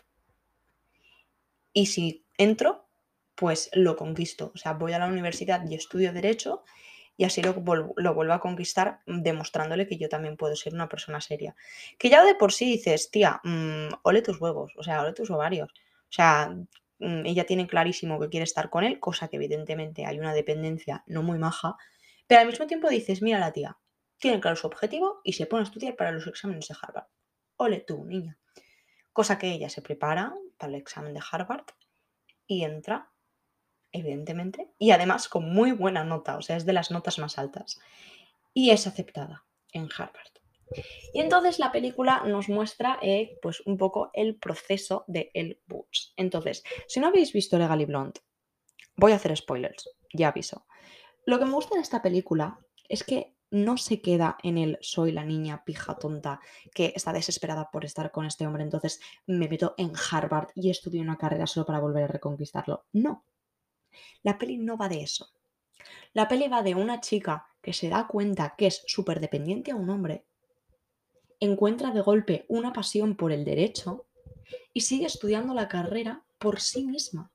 y 1.73 1.87
si 1.87 2.27
entro, 2.37 2.89
pues 3.35 3.71
lo 3.73 3.97
conquisto. 3.97 4.53
O 4.55 4.59
sea, 4.59 4.75
voy 4.75 4.93
a 4.93 4.99
la 4.99 5.07
universidad 5.07 5.65
y 5.69 5.75
estudio 5.75 6.13
derecho 6.13 6.65
y 7.17 7.25
así 7.25 7.43
lo, 7.43 7.55
lo, 7.97 8.15
vuelvo 8.15 8.33
a 8.33 8.41
conquistar 8.41 9.01
demostrándole 9.07 9.87
que 9.87 9.99
yo 9.99 10.09
también 10.09 10.37
puedo 10.37 10.57
ser 10.57 10.75
una 10.75 10.89
persona 10.89 11.21
seria. 11.21 11.55
Que 11.99 12.09
ya 12.09 12.25
de 12.25 12.35
por 12.35 12.53
sí 12.53 12.67
dices, 12.67 13.11
tía, 13.11 13.41
mm, 13.45 13.89
ole 14.03 14.23
tus 14.23 14.41
huevos, 14.41 14.73
o 14.77 14.83
sea, 14.83 15.03
ole 15.03 15.13
tus 15.13 15.31
ovarios. 15.31 15.71
O 15.73 16.13
sea, 16.13 16.49
mm, 16.99 17.27
ella 17.27 17.45
tiene 17.45 17.67
clarísimo 17.67 18.19
que 18.19 18.29
quiere 18.31 18.45
estar 18.45 18.71
con 18.71 18.85
él, 18.85 18.99
cosa 19.01 19.29
que 19.29 19.37
evidentemente 19.37 20.07
hay 20.07 20.19
una 20.19 20.35
dependencia 20.35 21.05
no 21.07 21.23
muy 21.23 21.39
maja, 21.39 21.77
pero 22.27 22.41
al 22.41 22.47
mismo 22.47 22.67
tiempo 22.67 22.89
dices, 22.89 23.23
mira 23.23 23.39
la 23.39 23.53
tía, 23.53 23.77
tiene 24.19 24.41
claro 24.41 24.57
su 24.57 24.67
objetivo 24.67 25.21
y 25.25 25.35
se 25.35 25.47
pone 25.47 25.63
a 25.63 25.65
estudiar 25.65 25.97
para 25.97 26.13
los 26.13 26.27
exámenes 26.27 26.69
de 26.69 26.77
Harvard. 26.81 27.07
Ole 27.61 27.81
tú, 27.81 28.05
niña. 28.07 28.39
Cosa 29.13 29.39
que 29.39 29.53
ella 29.53 29.69
se 29.69 29.83
prepara, 29.83 30.35
para 30.57 30.73
el 30.73 30.79
examen 30.81 31.13
de 31.13 31.21
Harvard 31.31 31.67
y 32.47 32.65
entra, 32.65 33.13
evidentemente, 33.93 34.73
y 34.79 34.93
además 34.93 35.29
con 35.29 35.53
muy 35.53 35.73
buena 35.73 36.03
nota, 36.03 36.39
o 36.39 36.43
sea, 36.43 36.57
es 36.57 36.65
de 36.65 36.73
las 36.73 36.91
notas 36.91 37.19
más 37.19 37.39
altas, 37.39 37.79
y 38.55 38.71
es 38.71 38.87
aceptada 38.87 39.45
en 39.73 39.91
Harvard. 39.95 40.33
Y 41.13 41.21
entonces 41.21 41.59
la 41.59 41.71
película 41.71 42.23
nos 42.25 42.49
muestra 42.49 42.99
eh, 43.03 43.39
pues 43.43 43.61
un 43.67 43.77
poco 43.77 44.11
el 44.15 44.37
proceso 44.37 45.05
de 45.07 45.31
El 45.35 45.61
Boots. 45.67 46.15
Entonces, 46.17 46.65
si 46.89 46.99
no 46.99 47.09
habéis 47.09 47.35
visto 47.35 47.59
Legally 47.59 47.85
Blonde, 47.85 48.21
voy 48.97 49.13
a 49.13 49.17
hacer 49.17 49.37
spoilers, 49.37 49.91
ya 50.15 50.29
aviso. 50.29 50.65
Lo 51.27 51.39
que 51.39 51.45
me 51.45 51.53
gusta 51.53 51.75
de 51.75 51.83
esta 51.83 52.01
película 52.01 52.59
es 52.89 53.05
que 53.05 53.35
no 53.51 53.77
se 53.77 54.01
queda 54.01 54.37
en 54.43 54.59
el 54.59 54.79
soy 54.81 55.13
la 55.13 55.25
niña 55.25 55.65
pija 55.65 55.99
tonta 55.99 56.41
que 56.75 56.93
está 56.95 57.13
desesperada 57.13 57.71
por 57.71 57.85
estar 57.85 58.11
con 58.11 58.27
este 58.27 58.47
hombre, 58.47 58.63
entonces 58.63 59.01
me 59.27 59.49
meto 59.49 59.75
en 59.77 59.93
Harvard 60.11 60.49
y 60.55 60.71
estudio 60.71 61.03
una 61.03 61.19
carrera 61.19 61.47
solo 61.47 61.67
para 61.67 61.81
volver 61.81 62.05
a 62.05 62.09
reconquistarlo. 62.09 62.85
No. 62.93 63.25
La 64.23 64.39
peli 64.39 64.59
no 64.59 64.77
va 64.77 64.89
de 64.89 65.03
eso. 65.03 65.31
La 66.13 66.29
peli 66.29 66.49
va 66.49 66.63
de 66.63 66.75
una 66.75 67.01
chica 67.01 67.47
que 67.63 67.73
se 67.73 67.89
da 67.89 68.07
cuenta 68.07 68.55
que 68.57 68.67
es 68.67 68.83
súper 68.87 69.21
dependiente 69.21 69.71
a 69.71 69.77
un 69.77 69.91
hombre, 69.91 70.25
encuentra 71.41 71.91
de 71.91 72.01
golpe 72.01 72.45
una 72.49 72.73
pasión 72.73 73.17
por 73.17 73.33
el 73.33 73.45
derecho 73.45 74.07
y 74.73 74.83
sigue 74.83 75.07
estudiando 75.07 75.55
la 75.55 75.69
carrera 75.69 76.23
por 76.39 76.61
sí 76.61 76.85
misma. 76.85 77.31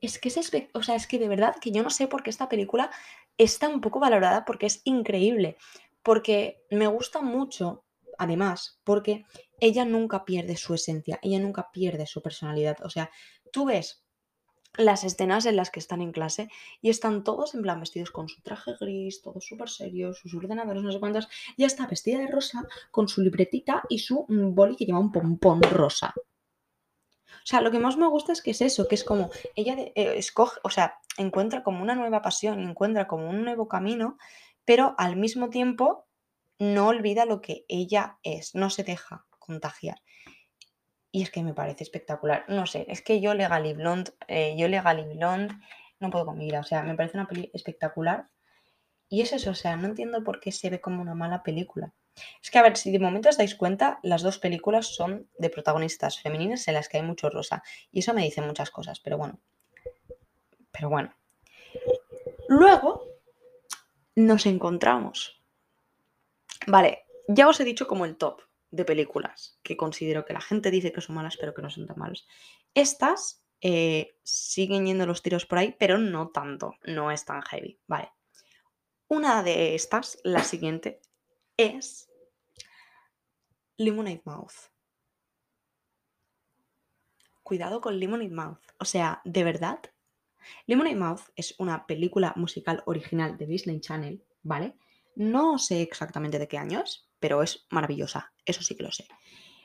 Es 0.00 0.18
que 0.18 0.28
es, 0.28 0.52
o 0.74 0.82
sea, 0.82 0.94
es 0.94 1.06
que 1.06 1.18
de 1.18 1.28
verdad 1.28 1.56
que 1.60 1.72
yo 1.72 1.82
no 1.82 1.90
sé 1.90 2.06
por 2.06 2.22
qué 2.22 2.30
esta 2.30 2.48
película 2.48 2.90
está 3.38 3.68
un 3.68 3.80
poco 3.80 4.00
valorada 4.00 4.44
porque 4.44 4.66
es 4.66 4.82
increíble. 4.84 5.56
Porque 6.02 6.64
me 6.70 6.86
gusta 6.86 7.22
mucho, 7.22 7.84
además, 8.18 8.80
porque 8.84 9.24
ella 9.60 9.84
nunca 9.84 10.24
pierde 10.24 10.56
su 10.56 10.74
esencia, 10.74 11.18
ella 11.22 11.38
nunca 11.38 11.70
pierde 11.72 12.06
su 12.06 12.22
personalidad. 12.22 12.76
O 12.84 12.90
sea, 12.90 13.10
tú 13.52 13.66
ves 13.66 14.04
las 14.76 15.02
escenas 15.04 15.46
en 15.46 15.56
las 15.56 15.70
que 15.70 15.80
están 15.80 16.00
en 16.00 16.12
clase 16.12 16.48
y 16.80 16.90
están 16.90 17.24
todos 17.24 17.54
en 17.54 17.62
plan 17.62 17.80
vestidos 17.80 18.10
con 18.10 18.28
su 18.28 18.40
traje 18.42 18.72
gris, 18.80 19.22
todos 19.22 19.44
súper 19.44 19.68
serios, 19.68 20.18
sus 20.18 20.34
ordenadores, 20.34 20.82
no 20.82 20.92
sé 20.92 21.00
cuántos. 21.00 21.28
Ya 21.56 21.66
está 21.66 21.86
vestida 21.86 22.18
de 22.18 22.28
rosa 22.28 22.66
con 22.90 23.08
su 23.08 23.22
libretita 23.22 23.82
y 23.88 23.98
su 23.98 24.24
boli 24.28 24.76
que 24.76 24.86
lleva 24.86 25.00
un 25.00 25.12
pompón 25.12 25.62
rosa. 25.62 26.14
O 27.28 27.46
sea, 27.46 27.60
lo 27.60 27.70
que 27.70 27.78
más 27.78 27.96
me 27.96 28.06
gusta 28.06 28.32
es 28.32 28.42
que 28.42 28.50
es 28.50 28.60
eso, 28.60 28.88
que 28.88 28.94
es 28.94 29.04
como 29.04 29.30
ella 29.54 29.76
eh, 29.78 29.92
escoge, 30.16 30.60
o 30.64 30.70
sea, 30.70 30.98
encuentra 31.16 31.62
como 31.62 31.82
una 31.82 31.94
nueva 31.94 32.22
pasión, 32.22 32.60
encuentra 32.60 33.06
como 33.06 33.28
un 33.28 33.44
nuevo 33.44 33.68
camino, 33.68 34.18
pero 34.64 34.94
al 34.98 35.16
mismo 35.16 35.50
tiempo 35.50 36.06
no 36.58 36.88
olvida 36.88 37.24
lo 37.24 37.40
que 37.40 37.64
ella 37.68 38.18
es, 38.22 38.54
no 38.54 38.70
se 38.70 38.84
deja 38.84 39.26
contagiar. 39.38 40.02
Y 41.10 41.22
es 41.22 41.30
que 41.30 41.42
me 41.42 41.54
parece 41.54 41.84
espectacular. 41.84 42.44
No 42.48 42.66
sé, 42.66 42.84
es 42.88 43.00
que 43.00 43.20
yo 43.20 43.32
Legally 43.34 43.72
Blonde, 43.72 44.12
eh, 44.26 44.54
yo 44.58 44.68
Legally 44.68 45.16
Blonde, 45.16 45.54
no 46.00 46.10
puedo 46.10 46.26
con 46.26 46.38
O 46.40 46.62
sea, 46.64 46.82
me 46.82 46.94
parece 46.94 47.16
una 47.16 47.26
peli 47.26 47.50
espectacular. 47.54 48.28
Y 49.08 49.22
es 49.22 49.32
eso, 49.32 49.50
o 49.50 49.54
sea, 49.54 49.76
no 49.76 49.86
entiendo 49.86 50.22
por 50.22 50.38
qué 50.38 50.52
se 50.52 50.68
ve 50.68 50.80
como 50.80 51.00
una 51.00 51.14
mala 51.14 51.42
película. 51.42 51.94
Es 52.42 52.50
que, 52.50 52.58
a 52.58 52.62
ver, 52.62 52.76
si 52.76 52.90
de 52.90 52.98
momento 52.98 53.28
os 53.28 53.36
dais 53.36 53.54
cuenta, 53.54 53.98
las 54.02 54.22
dos 54.22 54.38
películas 54.38 54.86
son 54.94 55.28
de 55.38 55.50
protagonistas 55.50 56.20
femeninas 56.20 56.66
en 56.68 56.74
las 56.74 56.88
que 56.88 56.98
hay 56.98 57.02
mucho 57.02 57.30
rosa. 57.30 57.62
Y 57.90 58.00
eso 58.00 58.14
me 58.14 58.22
dice 58.22 58.40
muchas 58.40 58.70
cosas, 58.70 59.00
pero 59.00 59.18
bueno. 59.18 59.38
Pero 60.70 60.88
bueno. 60.88 61.14
Luego 62.48 63.04
nos 64.16 64.46
encontramos. 64.46 65.42
Vale, 66.66 67.04
ya 67.28 67.48
os 67.48 67.60
he 67.60 67.64
dicho 67.64 67.86
como 67.86 68.04
el 68.04 68.16
top 68.16 68.42
de 68.70 68.84
películas 68.84 69.58
que 69.62 69.76
considero 69.76 70.24
que 70.24 70.32
la 70.32 70.40
gente 70.40 70.70
dice 70.70 70.92
que 70.92 71.00
son 71.00 71.16
malas, 71.16 71.36
pero 71.36 71.54
que 71.54 71.62
no 71.62 71.70
son 71.70 71.86
tan 71.86 71.98
malas. 71.98 72.26
Estas 72.74 73.42
eh, 73.60 74.16
siguen 74.22 74.86
yendo 74.86 75.06
los 75.06 75.22
tiros 75.22 75.46
por 75.46 75.58
ahí, 75.58 75.74
pero 75.78 75.98
no 75.98 76.28
tanto, 76.28 76.74
no 76.84 77.10
es 77.10 77.24
tan 77.24 77.42
heavy. 77.42 77.78
Vale. 77.86 78.12
Una 79.08 79.42
de 79.42 79.74
estas, 79.74 80.18
la 80.22 80.44
siguiente, 80.44 81.00
es 81.56 82.07
Lemonade 83.80 84.22
Mouth. 84.24 84.72
Cuidado 87.44 87.80
con 87.80 88.00
Lemonade 88.00 88.34
Mouth. 88.34 88.58
O 88.80 88.84
sea, 88.84 89.22
de 89.24 89.44
verdad, 89.44 89.78
Lemonade 90.66 90.96
Mouth 90.96 91.20
es 91.36 91.54
una 91.58 91.86
película 91.86 92.32
musical 92.34 92.82
original 92.86 93.38
de 93.38 93.46
Disney 93.46 93.80
Channel, 93.80 94.24
¿vale? 94.42 94.74
No 95.14 95.58
sé 95.58 95.80
exactamente 95.80 96.40
de 96.40 96.48
qué 96.48 96.58
años, 96.58 97.08
pero 97.20 97.40
es 97.40 97.68
maravillosa, 97.70 98.32
eso 98.44 98.64
sí 98.64 98.74
que 98.74 98.82
lo 98.82 98.90
sé. 98.90 99.06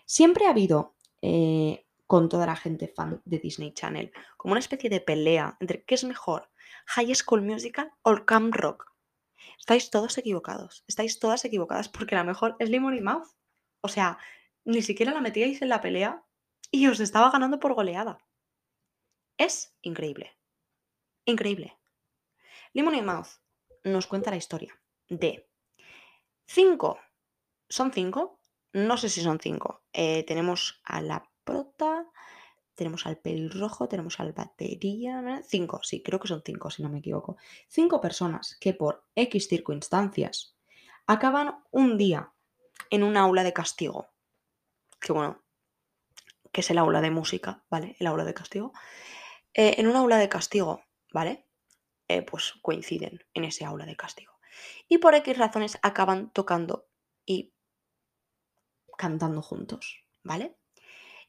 Siempre 0.06 0.46
ha 0.46 0.52
habido 0.52 0.96
eh, 1.24 1.88
con 2.06 2.30
toda 2.30 2.46
la 2.46 2.56
gente 2.56 2.88
fan 2.88 3.20
de 3.26 3.40
Disney 3.40 3.74
Channel 3.74 4.12
como 4.38 4.52
una 4.52 4.60
especie 4.60 4.92
de 4.92 5.02
pelea 5.02 5.58
entre 5.60 5.84
qué 5.86 5.96
es 5.96 6.04
mejor, 6.04 6.52
High 6.86 7.16
School 7.16 7.42
Musical 7.42 7.92
o 8.04 8.26
Camp 8.26 8.54
Rock. 8.54 8.94
Estáis 9.58 9.90
todos 9.90 10.20
equivocados, 10.20 10.84
estáis 10.88 11.18
todas 11.18 11.46
equivocadas 11.46 11.90
porque 11.90 12.14
la 12.14 12.24
mejor 12.24 12.56
es 12.60 12.70
Lemon 12.70 12.96
y 12.96 13.02
Mouth. 13.02 13.30
O 13.84 13.90
sea, 13.90 14.18
ni 14.66 14.82
siquiera 14.82 15.14
la 15.14 15.22
metíais 15.22 15.62
en 15.62 15.70
la 15.70 15.82
pelea 15.82 16.24
y 16.72 16.88
os 16.88 17.00
estaba 17.00 17.30
ganando 17.30 17.60
por 17.60 17.74
goleada. 17.74 18.18
Es 19.38 19.76
increíble. 19.82 20.32
Increíble. 21.26 21.78
Lemon 22.74 22.96
y 22.96 23.02
Mouth 23.02 23.28
nos 23.84 24.08
cuenta 24.08 24.32
la 24.32 24.38
historia 24.38 24.80
de 25.10 25.50
cinco 26.46 27.00
¿Son 27.70 27.92
cinco? 27.92 28.40
No 28.74 28.98
sé 28.98 29.10
si 29.10 29.22
son 29.22 29.40
cinco. 29.40 29.84
Eh, 29.94 30.24
tenemos 30.28 30.82
a 30.84 31.02
la 31.02 31.28
prota, 31.44 32.06
tenemos 32.76 33.06
al 33.06 33.18
pelirrojo, 33.18 33.88
tenemos 33.88 34.20
al 34.20 34.34
batería. 34.34 35.42
Cinco, 35.44 35.82
sí, 35.82 36.04
creo 36.04 36.20
que 36.20 36.28
son 36.28 36.44
cinco, 36.46 36.70
si 36.70 36.84
no 36.84 36.90
me 36.90 37.00
equivoco. 37.00 37.38
Cinco 37.68 38.00
personas 38.00 38.58
que 38.60 38.74
por 38.74 39.08
X 39.16 39.48
circunstancias 39.48 40.56
acaban 41.08 41.64
un 41.72 41.98
día 41.98 42.33
en 42.94 43.02
un 43.02 43.18
aula 43.18 43.44
de 43.44 43.54
castigo. 43.54 44.14
Que 45.00 45.14
bueno, 45.14 45.42
que 46.52 46.62
es 46.62 46.70
el 46.70 46.78
aula 46.78 47.02
de 47.02 47.10
música, 47.10 47.64
¿vale? 47.68 47.96
El 48.00 48.06
aula 48.06 48.24
de 48.24 48.36
castigo. 48.36 48.72
Eh, 49.56 49.76
en 49.80 49.88
un 49.88 49.96
aula 49.96 50.18
de 50.18 50.30
castigo, 50.30 50.84
¿vale? 51.12 51.48
Eh, 52.08 52.22
pues 52.22 52.54
coinciden 52.62 53.26
en 53.34 53.46
ese 53.46 53.66
aula 53.66 53.88
de 53.88 53.96
castigo. 53.96 54.34
Y 54.88 55.00
por 55.00 55.16
X 55.16 55.36
razones 55.40 55.80
acaban 55.82 56.30
tocando 56.30 56.88
y 57.26 57.56
cantando 58.96 59.42
juntos, 59.42 60.06
¿vale? 60.22 60.56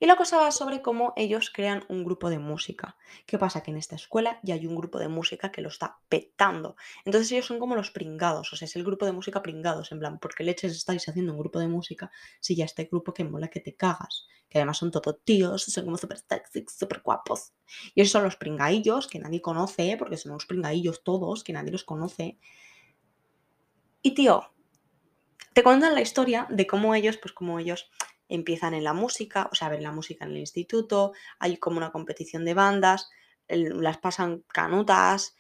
Y 0.05 0.07
la 0.07 0.17
cosa 0.17 0.37
va 0.37 0.51
sobre 0.51 0.83
cómo 0.83 1.15
ellos 1.17 1.51
crean 1.51 1.83
un 1.89 2.05
grupo 2.05 2.29
de 2.29 2.39
música. 2.39 2.99
¿Qué 3.25 3.39
pasa? 3.39 3.63
Que 3.63 3.71
en 3.71 3.79
esta 3.79 3.97
escuela 3.97 4.39
ya 4.43 4.53
hay 4.53 4.67
un 4.67 4.77
grupo 4.77 4.99
de 4.99 5.09
música 5.09 5.51
que 5.51 5.63
lo 5.63 5.71
está 5.71 5.97
petando. 6.11 6.77
Entonces 7.07 7.33
ellos 7.33 7.47
son 7.47 7.59
como 7.59 7.75
los 7.75 7.91
pringados, 7.91 8.53
o 8.53 8.57
sea, 8.57 8.67
es 8.67 8.77
el 8.77 8.85
grupo 8.85 9.07
de 9.07 9.13
música 9.13 9.41
pringados, 9.41 9.93
en 9.93 10.01
plan, 10.01 10.19
porque 10.19 10.45
leches 10.45 10.73
estáis 10.77 11.09
haciendo 11.09 11.33
un 11.33 11.39
grupo 11.39 11.59
de 11.59 11.69
música 11.69 12.11
si 12.39 12.55
ya 12.55 12.67
este 12.67 12.85
grupo 12.85 13.15
que 13.15 13.25
mola 13.25 13.49
que 13.49 13.61
te 13.61 13.77
cagas. 13.77 14.29
Que 14.51 14.59
además 14.59 14.77
son 14.77 14.91
todos 14.91 15.25
tíos, 15.25 15.63
son 15.63 15.87
como 15.87 15.97
súper 15.97 16.19
sexy, 16.19 16.67
súper 16.69 17.01
guapos. 17.01 17.55
Y 17.95 18.03
esos 18.03 18.13
son 18.13 18.25
los 18.25 18.37
pringaillos 18.37 19.07
que 19.07 19.21
nadie 19.21 19.41
conoce, 19.41 19.97
porque 19.99 20.19
son 20.19 20.33
los 20.33 20.45
pringaillos 20.45 21.03
todos, 21.03 21.43
que 21.43 21.55
nadie 21.55 21.73
los 21.73 21.85
conoce. 21.85 22.37
Y 24.03 24.13
tío, 24.13 24.53
te 25.55 25.63
cuentan 25.63 25.95
la 25.95 26.03
historia 26.03 26.47
de 26.51 26.67
cómo 26.67 26.95
ellos, 26.95 27.17
pues 27.17 27.33
como 27.33 27.59
ellos 27.59 27.89
empiezan 28.35 28.75
en 28.75 28.85
la 28.85 28.93
música, 28.93 29.49
o 29.51 29.55
sea, 29.55 29.69
ven 29.69 29.83
la 29.83 29.93
música 29.93 30.25
en 30.25 30.33
el 30.33 30.39
instituto, 30.39 31.13
hay 31.39 31.57
como 31.57 31.79
una 31.79 31.93
competición 31.93 32.45
de 32.45 32.55
bandas, 32.55 33.11
las 33.49 33.99
pasan 33.99 34.45
canutas 34.49 35.37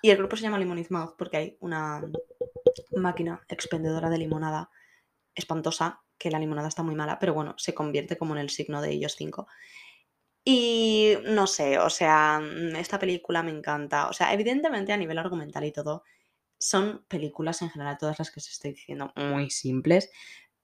y 0.00 0.10
el 0.10 0.18
grupo 0.18 0.36
se 0.36 0.42
llama 0.42 0.58
Limoniz 0.58 0.90
Mouth 0.90 1.14
porque 1.16 1.36
hay 1.36 1.56
una 1.60 2.02
máquina 2.92 3.44
expendedora 3.48 4.08
de 4.10 4.18
limonada 4.18 4.70
espantosa, 5.34 6.02
que 6.18 6.30
la 6.30 6.38
limonada 6.38 6.68
está 6.68 6.82
muy 6.82 6.94
mala, 6.94 7.18
pero 7.18 7.34
bueno, 7.34 7.54
se 7.58 7.74
convierte 7.74 8.16
como 8.16 8.34
en 8.34 8.40
el 8.40 8.50
signo 8.50 8.80
de 8.80 8.90
ellos 8.90 9.16
cinco. 9.16 9.48
Y 10.44 11.14
no 11.24 11.46
sé, 11.46 11.78
o 11.78 11.90
sea, 11.90 12.40
esta 12.76 12.98
película 12.98 13.42
me 13.42 13.52
encanta. 13.52 14.08
O 14.08 14.12
sea, 14.12 14.32
evidentemente 14.32 14.92
a 14.92 14.96
nivel 14.96 15.18
argumental 15.18 15.64
y 15.64 15.72
todo, 15.72 16.04
son 16.58 17.04
películas 17.08 17.60
en 17.62 17.70
general, 17.70 17.98
todas 17.98 18.18
las 18.18 18.30
que 18.30 18.40
os 18.40 18.48
estoy 18.48 18.72
diciendo, 18.72 19.12
muy 19.16 19.50
simples, 19.50 20.10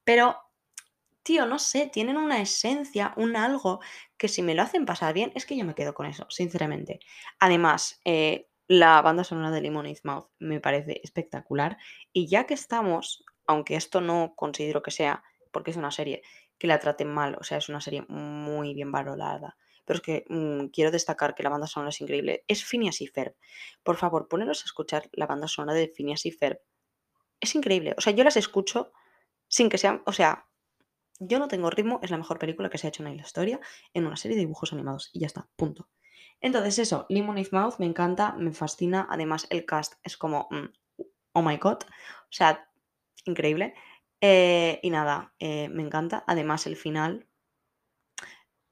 pero, 0.04 0.36
tío, 1.28 1.44
no 1.44 1.58
sé, 1.58 1.90
tienen 1.92 2.16
una 2.16 2.40
esencia, 2.40 3.12
un 3.18 3.36
algo 3.36 3.80
que 4.16 4.28
si 4.28 4.40
me 4.40 4.54
lo 4.54 4.62
hacen 4.62 4.86
pasar 4.86 5.12
bien, 5.12 5.30
es 5.34 5.44
que 5.44 5.58
yo 5.58 5.66
me 5.66 5.74
quedo 5.74 5.92
con 5.92 6.06
eso, 6.06 6.24
sinceramente. 6.30 7.00
Además, 7.38 8.00
eh, 8.06 8.48
la 8.66 9.02
banda 9.02 9.24
sonora 9.24 9.50
de 9.50 9.60
Lemonade 9.60 10.00
Mouth 10.04 10.30
me 10.38 10.58
parece 10.58 11.02
espectacular 11.04 11.76
y 12.14 12.28
ya 12.28 12.46
que 12.46 12.54
estamos, 12.54 13.26
aunque 13.46 13.76
esto 13.76 14.00
no 14.00 14.32
considero 14.36 14.82
que 14.82 14.90
sea, 14.90 15.22
porque 15.52 15.70
es 15.70 15.76
una 15.76 15.90
serie, 15.90 16.22
que 16.56 16.66
la 16.66 16.78
traten 16.78 17.12
mal, 17.12 17.36
o 17.38 17.44
sea, 17.44 17.58
es 17.58 17.68
una 17.68 17.82
serie 17.82 18.06
muy 18.08 18.72
bien 18.72 18.90
valorada 18.90 19.58
pero 19.84 19.98
es 19.98 20.02
que 20.02 20.24
mm, 20.28 20.68
quiero 20.68 20.90
destacar 20.90 21.34
que 21.34 21.42
la 21.42 21.48
banda 21.50 21.66
sonora 21.66 21.88
es 21.88 22.00
increíble. 22.02 22.44
Es 22.46 22.62
Phineas 22.62 23.00
y 23.00 23.06
Ferb. 23.06 23.34
Por 23.82 23.96
favor, 23.96 24.28
poneros 24.28 24.60
a 24.60 24.66
escuchar 24.66 25.08
la 25.12 25.26
banda 25.26 25.48
sonora 25.48 25.72
de 25.72 25.88
Phineas 25.88 26.26
y 26.26 26.30
Ferb. 26.30 26.60
Es 27.40 27.54
increíble. 27.54 27.94
O 27.96 28.02
sea, 28.02 28.12
yo 28.12 28.22
las 28.22 28.36
escucho 28.36 28.92
sin 29.46 29.70
que 29.70 29.78
sean. 29.78 30.02
O 30.04 30.12
sea, 30.12 30.47
yo 31.18 31.38
no 31.38 31.48
tengo 31.48 31.70
ritmo, 31.70 32.00
es 32.02 32.11
la 32.11 32.18
mejor 32.18 32.38
película 32.38 32.70
que 32.70 32.78
se 32.78 32.87
ha 32.87 32.90
hecho 32.90 33.04
en 33.04 33.16
la 33.16 33.22
historia 33.22 33.61
en 33.94 34.07
una 34.07 34.16
serie 34.16 34.37
de 34.37 34.42
dibujos 34.42 34.72
animados. 34.72 35.11
Y 35.12 35.20
ya 35.20 35.26
está, 35.26 35.48
punto. 35.57 35.88
Entonces, 36.40 36.78
eso, 36.78 37.07
Lemonade 37.09 37.48
Mouth 37.52 37.78
me 37.78 37.87
encanta, 37.87 38.35
me 38.35 38.52
fascina. 38.52 39.07
Además, 39.11 39.46
el 39.50 39.64
cast 39.64 39.94
es 40.02 40.16
como. 40.16 40.48
Mm, 40.50 40.66
oh 41.33 41.42
my 41.42 41.57
god. 41.57 41.78
O 41.85 42.33
sea, 42.33 42.68
increíble. 43.24 43.74
Eh, 44.20 44.81
y 44.83 44.90
nada, 44.90 45.35
eh, 45.38 45.68
me 45.68 45.83
encanta. 45.83 46.24
Además, 46.26 46.66
el 46.66 46.76
final, 46.76 47.27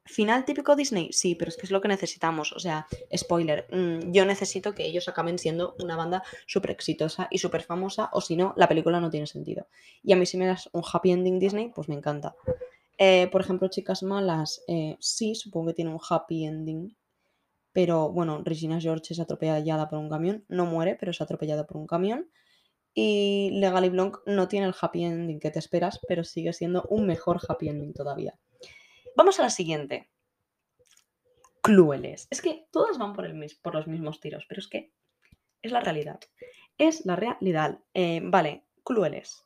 ¿Final 0.06 0.44
típico 0.44 0.76
Disney? 0.76 1.12
Sí, 1.12 1.34
pero 1.34 1.48
es 1.48 1.56
que 1.56 1.66
es 1.66 1.70
lo 1.70 1.80
que 1.80 1.88
necesitamos. 1.88 2.52
O 2.52 2.58
sea, 2.58 2.86
spoiler, 3.14 3.66
mm, 3.70 4.12
yo 4.12 4.24
necesito 4.24 4.74
que 4.74 4.86
ellos 4.86 5.08
acaben 5.08 5.38
siendo 5.38 5.74
una 5.80 5.96
banda 5.96 6.22
súper 6.46 6.70
exitosa 6.70 7.28
y 7.30 7.38
súper 7.38 7.62
famosa, 7.62 8.08
o 8.12 8.20
si 8.20 8.36
no, 8.36 8.54
la 8.56 8.68
película 8.68 9.00
no 9.00 9.10
tiene 9.10 9.26
sentido. 9.26 9.66
Y 10.02 10.12
a 10.12 10.16
mí 10.16 10.26
si 10.26 10.36
me 10.36 10.46
das 10.46 10.70
un 10.72 10.82
happy 10.90 11.10
ending 11.10 11.38
Disney, 11.38 11.72
pues 11.74 11.88
me 11.88 11.94
encanta. 11.94 12.34
Eh, 12.98 13.28
por 13.30 13.40
ejemplo, 13.40 13.68
Chicas 13.68 14.02
Malas, 14.02 14.62
eh, 14.68 14.96
sí, 15.00 15.34
supongo 15.34 15.68
que 15.68 15.74
tiene 15.74 15.90
un 15.90 16.00
happy 16.08 16.44
ending. 16.44 16.96
Pero 17.72 18.10
bueno, 18.10 18.40
Regina 18.42 18.80
George 18.80 19.12
es 19.12 19.20
atropellada 19.20 19.88
por 19.88 19.98
un 19.98 20.08
camión. 20.08 20.44
No 20.48 20.64
muere, 20.66 20.96
pero 20.98 21.10
es 21.10 21.20
atropellada 21.20 21.66
por 21.66 21.76
un 21.76 21.86
camión. 21.86 22.30
Y 22.94 23.50
Legally 23.52 23.90
Blanc 23.90 24.16
no 24.24 24.48
tiene 24.48 24.66
el 24.66 24.74
happy 24.80 25.04
ending 25.04 25.40
que 25.40 25.50
te 25.50 25.58
esperas, 25.58 26.00
pero 26.08 26.24
sigue 26.24 26.54
siendo 26.54 26.86
un 26.88 27.06
mejor 27.06 27.38
happy 27.46 27.68
ending 27.68 27.92
todavía. 27.92 28.38
Vamos 29.16 29.40
a 29.40 29.44
la 29.44 29.50
siguiente. 29.50 30.10
Clueless. 31.62 32.28
Es 32.30 32.42
que 32.42 32.68
todas 32.70 32.98
van 32.98 33.14
por, 33.14 33.74
los 33.74 33.86
mismos 33.86 34.20
tiros, 34.20 34.44
pero 34.46 34.60
es 34.60 34.68
que 34.68 34.92
es 35.62 35.72
la 35.72 35.80
realidad. 35.80 36.20
Es 36.76 37.06
la 37.06 37.16
realidad. 37.16 37.80
Eh, 37.94 38.20
vale, 38.22 38.66
Clueless. 38.84 39.42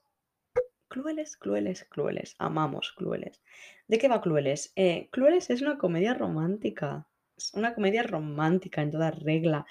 Clueless, 0.88 1.36
Clueless, 1.36 1.84
Clueless. 1.84 2.34
Amamos 2.38 2.92
Clueless. 2.96 3.40
¿De 3.86 3.98
qué 3.98 4.08
va 4.08 4.20
Clueless? 4.20 4.72
Eh, 4.74 5.08
Clueless 5.12 5.50
es 5.50 5.62
una 5.62 5.78
comedia 5.78 6.14
romántica. 6.14 7.06
Es 7.36 7.54
una 7.54 7.72
comedia 7.72 8.02
romántica 8.02 8.82
en 8.82 8.90
toda 8.90 9.12
regla. 9.12 9.64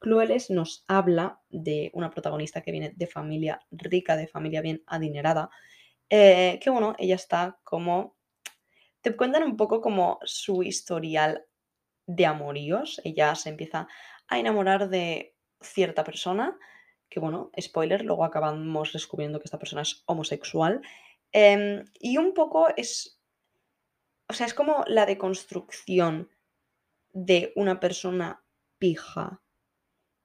Clueless 0.00 0.50
nos 0.50 0.84
habla 0.86 1.40
de 1.48 1.90
una 1.94 2.10
protagonista 2.10 2.60
que 2.60 2.72
viene 2.72 2.92
de 2.94 3.06
familia 3.06 3.58
rica, 3.70 4.16
de 4.16 4.28
familia 4.28 4.60
bien 4.60 4.82
adinerada, 4.86 5.48
eh, 6.10 6.60
que 6.62 6.68
bueno, 6.68 6.94
ella 6.98 7.14
está 7.14 7.58
como... 7.64 8.15
Te 9.06 9.14
cuentan 9.14 9.44
un 9.44 9.56
poco 9.56 9.80
como 9.80 10.18
su 10.24 10.64
historial 10.64 11.46
de 12.08 12.26
amoríos. 12.26 13.00
Ella 13.04 13.36
se 13.36 13.50
empieza 13.50 13.86
a 14.26 14.38
enamorar 14.40 14.88
de 14.88 15.36
cierta 15.60 16.02
persona, 16.02 16.58
que 17.08 17.20
bueno, 17.20 17.52
spoiler, 17.60 18.04
luego 18.04 18.24
acabamos 18.24 18.92
descubriendo 18.92 19.38
que 19.38 19.44
esta 19.44 19.60
persona 19.60 19.82
es 19.82 20.02
homosexual. 20.06 20.80
Em, 21.30 21.84
y 22.00 22.16
un 22.18 22.34
poco 22.34 22.66
es, 22.76 23.20
o 24.28 24.32
sea, 24.32 24.44
es 24.44 24.54
como 24.54 24.82
la 24.88 25.06
deconstrucción 25.06 26.28
de 27.12 27.52
una 27.54 27.78
persona 27.78 28.42
pija 28.80 29.40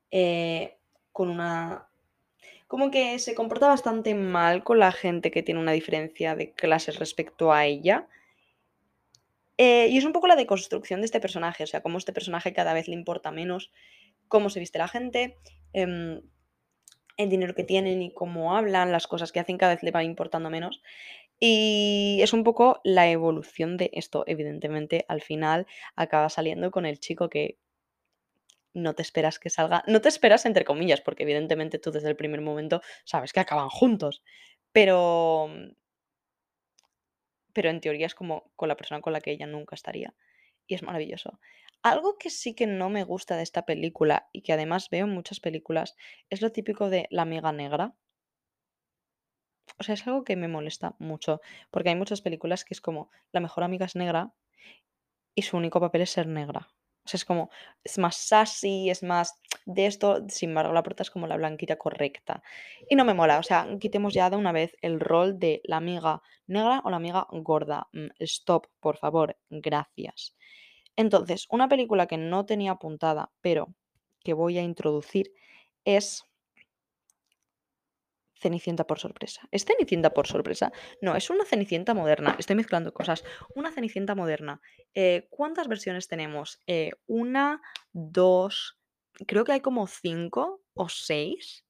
eh, 0.09 0.79
con 1.11 1.29
una... 1.29 1.87
Como 2.65 2.89
que 2.89 3.19
se 3.19 3.35
comporta 3.35 3.67
bastante 3.67 4.15
mal 4.15 4.63
con 4.63 4.79
la 4.79 4.91
gente 4.91 5.29
que 5.29 5.43
tiene 5.43 5.59
una 5.61 5.73
diferencia 5.73 6.33
de 6.33 6.53
clases 6.53 6.97
respecto 6.97 7.53
a 7.53 7.67
ella. 7.67 8.07
Eh, 9.63 9.89
y 9.91 9.97
es 9.99 10.05
un 10.05 10.11
poco 10.11 10.25
la 10.25 10.35
deconstrucción 10.35 11.01
de 11.01 11.05
este 11.05 11.19
personaje, 11.19 11.63
o 11.63 11.67
sea, 11.67 11.81
cómo 11.83 11.99
este 11.99 12.13
personaje 12.13 12.51
cada 12.51 12.73
vez 12.73 12.87
le 12.87 12.95
importa 12.95 13.29
menos 13.29 13.71
cómo 14.27 14.49
se 14.49 14.59
viste 14.59 14.79
la 14.79 14.87
gente, 14.87 15.37
em, 15.71 16.23
el 17.17 17.29
dinero 17.29 17.53
que 17.53 17.63
tienen 17.63 18.01
y 18.01 18.11
cómo 18.11 18.57
hablan, 18.57 18.91
las 18.91 19.05
cosas 19.05 19.31
que 19.31 19.39
hacen 19.39 19.59
cada 19.59 19.75
vez 19.75 19.83
le 19.83 19.91
va 19.91 20.03
importando 20.03 20.49
menos. 20.49 20.81
Y 21.39 22.19
es 22.23 22.33
un 22.33 22.43
poco 22.43 22.81
la 22.83 23.09
evolución 23.11 23.77
de 23.77 23.91
esto. 23.93 24.23
Evidentemente, 24.27 25.05
al 25.07 25.21
final 25.21 25.67
acaba 25.95 26.29
saliendo 26.29 26.71
con 26.71 26.87
el 26.87 26.99
chico 26.99 27.29
que 27.29 27.59
no 28.73 28.93
te 28.95 29.01
esperas 29.03 29.39
que 29.39 29.49
salga. 29.49 29.83
No 29.87 30.01
te 30.01 30.09
esperas 30.09 30.45
entre 30.45 30.65
comillas, 30.65 31.01
porque 31.01 31.23
evidentemente 31.23 31.79
tú 31.79 31.91
desde 31.91 32.09
el 32.09 32.15
primer 32.15 32.41
momento 32.41 32.81
sabes 33.05 33.33
que 33.33 33.39
acaban 33.41 33.69
juntos. 33.69 34.23
Pero. 34.71 35.49
Pero 37.53 37.69
en 37.69 37.81
teoría 37.81 38.05
es 38.05 38.15
como 38.15 38.51
con 38.55 38.69
la 38.69 38.77
persona 38.77 39.01
con 39.01 39.13
la 39.13 39.21
que 39.21 39.31
ella 39.31 39.47
nunca 39.47 39.75
estaría. 39.75 40.13
Y 40.67 40.75
es 40.75 40.83
maravilloso. 40.83 41.39
Algo 41.83 42.17
que 42.17 42.29
sí 42.29 42.53
que 42.55 42.67
no 42.67 42.89
me 42.89 43.03
gusta 43.03 43.35
de 43.37 43.43
esta 43.43 43.65
película 43.65 44.29
y 44.31 44.41
que 44.43 44.53
además 44.53 44.89
veo 44.89 45.05
en 45.05 45.13
muchas 45.13 45.39
películas 45.39 45.95
es 46.29 46.41
lo 46.41 46.51
típico 46.51 46.89
de 46.89 47.07
la 47.09 47.23
amiga 47.23 47.51
negra. 47.51 47.95
O 49.79 49.83
sea, 49.83 49.95
es 49.95 50.05
algo 50.07 50.23
que 50.23 50.35
me 50.35 50.47
molesta 50.47 50.95
mucho, 50.99 51.41
porque 51.71 51.89
hay 51.89 51.95
muchas 51.95 52.21
películas 52.21 52.63
que 52.65 52.73
es 52.73 52.81
como 52.81 53.09
la 53.31 53.39
mejor 53.39 53.63
amiga 53.63 53.85
es 53.85 53.95
negra 53.95 54.33
y 55.35 55.41
su 55.41 55.57
único 55.57 55.79
papel 55.79 56.01
es 56.01 56.11
ser 56.11 56.27
negra. 56.27 56.69
Es 57.13 57.25
como, 57.25 57.49
es 57.83 57.97
más 57.97 58.15
sassy, 58.15 58.89
es 58.89 59.03
más 59.03 59.41
de 59.65 59.85
esto, 59.85 60.23
sin 60.29 60.49
embargo, 60.49 60.73
la 60.73 60.83
prota 60.83 61.03
es 61.03 61.11
como 61.11 61.27
la 61.27 61.37
blanquita 61.37 61.77
correcta. 61.77 62.43
Y 62.89 62.95
no 62.95 63.05
me 63.05 63.13
mola, 63.13 63.39
o 63.39 63.43
sea, 63.43 63.67
quitemos 63.79 64.13
ya 64.13 64.29
de 64.29 64.37
una 64.37 64.51
vez 64.51 64.75
el 64.81 64.99
rol 64.99 65.39
de 65.39 65.61
la 65.65 65.77
amiga 65.77 66.21
negra 66.47 66.81
o 66.83 66.89
la 66.89 66.97
amiga 66.97 67.27
gorda. 67.31 67.87
Mm, 67.93 68.07
stop, 68.19 68.67
por 68.79 68.97
favor, 68.97 69.37
gracias. 69.49 70.35
Entonces, 70.95 71.47
una 71.49 71.67
película 71.67 72.07
que 72.07 72.17
no 72.17 72.45
tenía 72.45 72.71
apuntada, 72.71 73.31
pero 73.41 73.73
que 74.23 74.33
voy 74.33 74.57
a 74.57 74.61
introducir 74.61 75.33
es 75.85 76.25
Cenicienta 78.41 78.85
por 78.87 78.99
sorpresa. 78.99 79.47
¿Es 79.51 79.65
Cenicienta 79.65 80.09
por 80.13 80.27
sorpresa? 80.27 80.71
No, 81.01 81.15
es 81.15 81.29
una 81.29 81.45
Cenicienta 81.45 81.93
moderna. 81.93 82.35
Estoy 82.39 82.55
mezclando 82.55 82.93
cosas. 82.93 83.23
Una 83.55 83.71
Cenicienta 83.71 84.15
moderna. 84.15 84.61
Eh, 84.95 85.27
¿Cuántas 85.29 85.67
versiones 85.67 86.07
tenemos? 86.07 86.59
Eh, 86.65 86.91
una, 87.07 87.61
dos, 87.93 88.79
creo 89.27 89.45
que 89.45 89.53
hay 89.53 89.61
como 89.61 89.85
cinco 89.87 90.63
o 90.73 90.89
seis, 90.89 91.65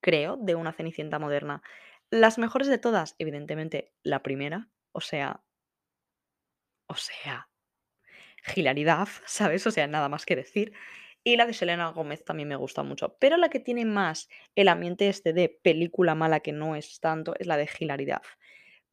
creo, 0.00 0.38
de 0.38 0.54
una 0.54 0.72
Cenicienta 0.72 1.18
moderna. 1.18 1.62
Las 2.10 2.38
mejores 2.38 2.68
de 2.68 2.78
todas, 2.78 3.14
evidentemente, 3.18 3.92
la 4.02 4.22
primera. 4.22 4.70
O 4.92 5.02
sea, 5.02 5.42
o 6.86 6.94
sea, 6.94 7.48
hilaridad, 8.54 9.08
¿sabes? 9.26 9.66
O 9.66 9.70
sea, 9.70 9.86
nada 9.86 10.08
más 10.08 10.24
que 10.24 10.36
decir. 10.36 10.72
Y 11.26 11.36
la 11.36 11.44
de 11.44 11.54
Selena 11.54 11.88
Gómez 11.88 12.24
también 12.24 12.48
me 12.48 12.54
gusta 12.54 12.84
mucho. 12.84 13.16
Pero 13.18 13.36
la 13.36 13.48
que 13.48 13.58
tiene 13.58 13.84
más 13.84 14.28
el 14.54 14.68
ambiente 14.68 15.08
este 15.08 15.32
de 15.32 15.48
película 15.48 16.14
mala 16.14 16.38
que 16.38 16.52
no 16.52 16.76
es 16.76 17.00
tanto 17.00 17.34
es 17.40 17.48
la 17.48 17.56
de 17.56 17.68
hilaridad. 17.80 18.22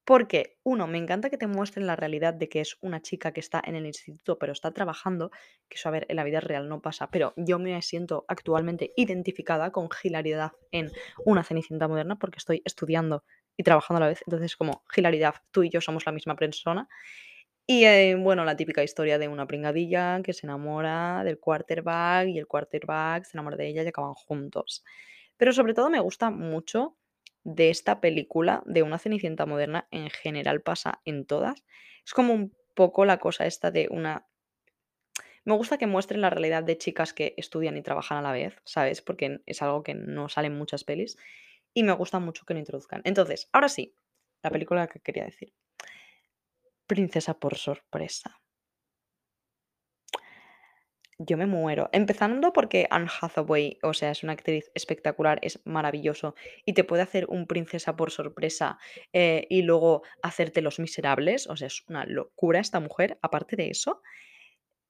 Porque, 0.03 0.57
uno, 0.63 0.87
me 0.87 0.97
encanta 0.97 1.29
que 1.29 1.37
te 1.37 1.45
muestren 1.45 1.85
la 1.85 1.95
realidad 1.95 2.33
de 2.33 2.49
que 2.49 2.61
es 2.61 2.75
una 2.81 3.03
chica 3.03 3.33
que 3.33 3.39
está 3.39 3.61
en 3.63 3.75
el 3.75 3.85
instituto 3.85 4.39
pero 4.39 4.51
está 4.51 4.71
trabajando, 4.71 5.29
que 5.69 5.75
eso 5.75 5.89
a 5.89 5.91
ver, 5.91 6.07
en 6.09 6.15
la 6.15 6.23
vida 6.23 6.39
real 6.39 6.67
no 6.67 6.81
pasa, 6.81 7.11
pero 7.11 7.35
yo 7.37 7.59
me 7.59 7.79
siento 7.83 8.25
actualmente 8.27 8.93
identificada 8.95 9.71
con 9.71 9.87
hilaridad 10.03 10.53
en 10.71 10.91
una 11.25 11.43
cenicienta 11.43 11.87
moderna 11.87 12.17
porque 12.17 12.39
estoy 12.39 12.63
estudiando 12.65 13.23
y 13.57 13.61
trabajando 13.61 13.97
a 13.97 13.99
la 13.99 14.07
vez. 14.07 14.23
Entonces, 14.25 14.55
como 14.57 14.83
hilaridad, 14.97 15.35
tú 15.51 15.61
y 15.61 15.69
yo 15.69 15.81
somos 15.81 16.03
la 16.07 16.11
misma 16.11 16.35
persona. 16.35 16.89
Y, 17.67 17.85
eh, 17.85 18.15
bueno, 18.15 18.43
la 18.43 18.57
típica 18.57 18.83
historia 18.83 19.17
de 19.17 19.29
una 19.29 19.47
pringadilla 19.47 20.21
que 20.21 20.33
se 20.33 20.45
enamora 20.45 21.23
del 21.23 21.39
quarterback 21.39 22.27
y 22.27 22.37
el 22.37 22.47
quarterback 22.47 23.23
se 23.25 23.37
enamora 23.37 23.55
de 23.55 23.67
ella 23.67 23.83
y 23.83 23.87
acaban 23.87 24.13
juntos. 24.15 24.83
Pero 25.37 25.53
sobre 25.53 25.73
todo 25.73 25.89
me 25.89 25.99
gusta 26.01 26.29
mucho 26.29 26.97
de 27.43 27.69
esta 27.69 28.01
película, 28.01 28.63
de 28.65 28.83
una 28.83 28.99
Cenicienta 28.99 29.45
moderna, 29.45 29.87
en 29.91 30.09
general 30.09 30.61
pasa 30.61 31.01
en 31.05 31.25
todas. 31.25 31.63
Es 32.05 32.13
como 32.13 32.33
un 32.33 32.53
poco 32.75 33.05
la 33.05 33.19
cosa 33.19 33.45
esta 33.45 33.71
de 33.71 33.87
una... 33.91 34.27
Me 35.45 35.53
gusta 35.53 35.77
que 35.77 35.87
muestren 35.87 36.21
la 36.21 36.29
realidad 36.29 36.63
de 36.63 36.77
chicas 36.77 37.13
que 37.13 37.33
estudian 37.37 37.77
y 37.77 37.81
trabajan 37.81 38.17
a 38.17 38.21
la 38.21 38.31
vez, 38.31 38.55
¿sabes? 38.65 39.01
Porque 39.01 39.41
es 39.45 39.61
algo 39.61 39.83
que 39.83 39.93
no 39.93 40.29
sale 40.29 40.47
en 40.47 40.57
muchas 40.57 40.83
pelis. 40.83 41.17
Y 41.73 41.83
me 41.83 41.93
gusta 41.93 42.19
mucho 42.19 42.45
que 42.45 42.53
lo 42.53 42.59
introduzcan. 42.59 43.01
Entonces, 43.05 43.49
ahora 43.53 43.69
sí, 43.69 43.95
la 44.43 44.51
película 44.51 44.87
que 44.87 44.99
quería 45.01 45.25
decir. 45.25 45.53
Princesa 46.87 47.33
por 47.39 47.55
sorpresa. 47.57 48.39
Yo 51.19 51.37
me 51.37 51.45
muero. 51.45 51.89
Empezando 51.93 52.51
porque 52.53 52.87
Anne 52.89 53.07
Hathaway, 53.21 53.77
o 53.83 53.93
sea, 53.93 54.11
es 54.11 54.23
una 54.23 54.33
actriz 54.33 54.71
espectacular, 54.73 55.39
es 55.41 55.61
maravilloso 55.65 56.35
y 56.65 56.73
te 56.73 56.83
puede 56.83 57.03
hacer 57.03 57.27
un 57.29 57.45
princesa 57.47 57.95
por 57.95 58.11
sorpresa 58.11 58.77
eh, 59.13 59.45
y 59.49 59.61
luego 59.61 60.03
hacerte 60.21 60.61
los 60.61 60.79
miserables. 60.79 61.47
O 61.47 61.55
sea, 61.55 61.67
es 61.67 61.83
una 61.87 62.05
locura 62.05 62.59
esta 62.59 62.79
mujer. 62.79 63.19
Aparte 63.21 63.55
de 63.55 63.69
eso, 63.69 64.01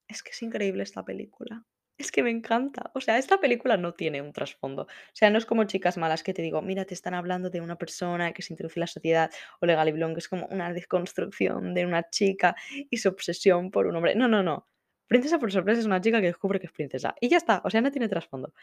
es 0.08 0.24
que 0.24 0.32
es 0.32 0.42
increíble 0.42 0.84
esta 0.84 1.04
película. 1.04 1.66
Es 2.00 2.12
que 2.12 2.24
me 2.24 2.32
encanta. 2.32 2.92
O 2.96 3.02
sea, 3.02 3.18
esta 3.18 3.40
película 3.40 3.78
no 3.78 3.94
tiene 3.94 4.22
un 4.22 4.34
trasfondo. 4.34 4.84
O 4.84 4.88
sea, 5.14 5.30
no 5.30 5.38
es 5.38 5.46
como 5.46 5.64
Chicas 5.66 5.98
Malas 5.98 6.24
que 6.24 6.34
te 6.34 6.42
digo, 6.42 6.62
mira, 6.62 6.86
te 6.86 6.94
están 6.96 7.14
hablando 7.14 7.50
de 7.50 7.62
una 7.62 7.78
persona 7.78 8.34
que 8.34 8.42
se 8.42 8.54
introduce 8.54 8.80
en 8.80 8.82
la 8.82 8.88
sociedad, 8.88 9.32
o 9.62 9.66
Legal 9.68 9.88
y 9.90 9.92
Blonde, 9.92 10.16
que 10.16 10.20
es 10.20 10.28
como 10.28 10.48
una 10.48 10.74
desconstrucción 10.74 11.74
de 11.74 11.86
una 11.86 12.10
chica 12.10 12.56
y 12.90 12.98
su 12.98 13.10
obsesión 13.10 13.70
por 13.72 13.86
un 13.88 13.96
hombre. 13.96 14.16
No, 14.16 14.28
no, 14.28 14.42
no. 14.44 14.68
Princesa 15.08 15.38
por 15.40 15.52
sorpresa 15.52 15.82
es 15.82 15.86
una 15.86 16.02
chica 16.02 16.20
que 16.20 16.28
descubre 16.28 16.60
que 16.60 16.66
es 16.68 16.72
princesa. 16.74 17.14
Y 17.22 17.30
ya 17.30 17.38
está. 17.38 17.62
O 17.64 17.70
sea, 17.70 17.82
no 17.82 17.92
tiene 17.92 18.10
trasfondo. 18.10 18.54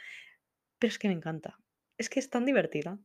Pero 0.79 0.91
es 0.93 0.99
que 0.99 1.09
me 1.09 1.15
encanta. 1.15 1.59
Es 1.99 2.11
que 2.11 2.21
es 2.21 2.31
tan 2.31 2.47
divertida. 2.47 2.99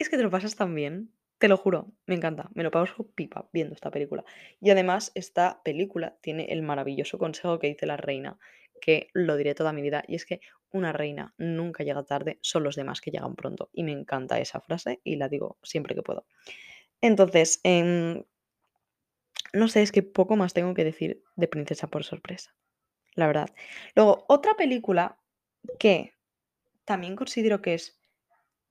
Es 0.00 0.08
que 0.08 0.16
te 0.16 0.22
lo 0.24 0.30
pasas 0.30 0.56
tan 0.56 0.74
bien. 0.74 1.12
Te 1.40 1.48
lo 1.48 1.56
juro, 1.56 1.90
me 2.06 2.14
encanta, 2.14 2.50
me 2.54 2.62
lo 2.62 2.70
paso 2.70 3.08
pipa 3.14 3.48
viendo 3.50 3.74
esta 3.74 3.90
película. 3.90 4.26
Y 4.60 4.68
además, 4.68 5.10
esta 5.14 5.62
película 5.64 6.18
tiene 6.20 6.44
el 6.52 6.60
maravilloso 6.60 7.16
consejo 7.16 7.58
que 7.58 7.68
dice 7.68 7.86
la 7.86 7.96
reina, 7.96 8.38
que 8.78 9.08
lo 9.14 9.36
diré 9.36 9.54
toda 9.54 9.72
mi 9.72 9.80
vida, 9.80 10.04
y 10.06 10.16
es 10.16 10.26
que 10.26 10.42
una 10.70 10.92
reina 10.92 11.34
nunca 11.38 11.82
llega 11.82 12.04
tarde, 12.04 12.38
son 12.42 12.62
los 12.62 12.76
demás 12.76 13.00
que 13.00 13.10
llegan 13.10 13.36
pronto. 13.36 13.70
Y 13.72 13.84
me 13.84 13.92
encanta 13.92 14.38
esa 14.38 14.60
frase 14.60 15.00
y 15.02 15.16
la 15.16 15.30
digo 15.30 15.56
siempre 15.62 15.94
que 15.94 16.02
puedo. 16.02 16.26
Entonces, 17.00 17.60
em, 17.64 18.22
no 19.54 19.68
sé, 19.68 19.82
es 19.82 19.92
que 19.92 20.02
poco 20.02 20.36
más 20.36 20.52
tengo 20.52 20.74
que 20.74 20.84
decir 20.84 21.22
de 21.36 21.48
Princesa 21.48 21.86
por 21.88 22.04
sorpresa, 22.04 22.54
la 23.14 23.26
verdad. 23.26 23.50
Luego, 23.96 24.24
otra 24.28 24.54
película 24.54 25.18
que 25.78 26.14
también 26.84 27.16
considero 27.16 27.62
que 27.62 27.74
es 27.74 28.00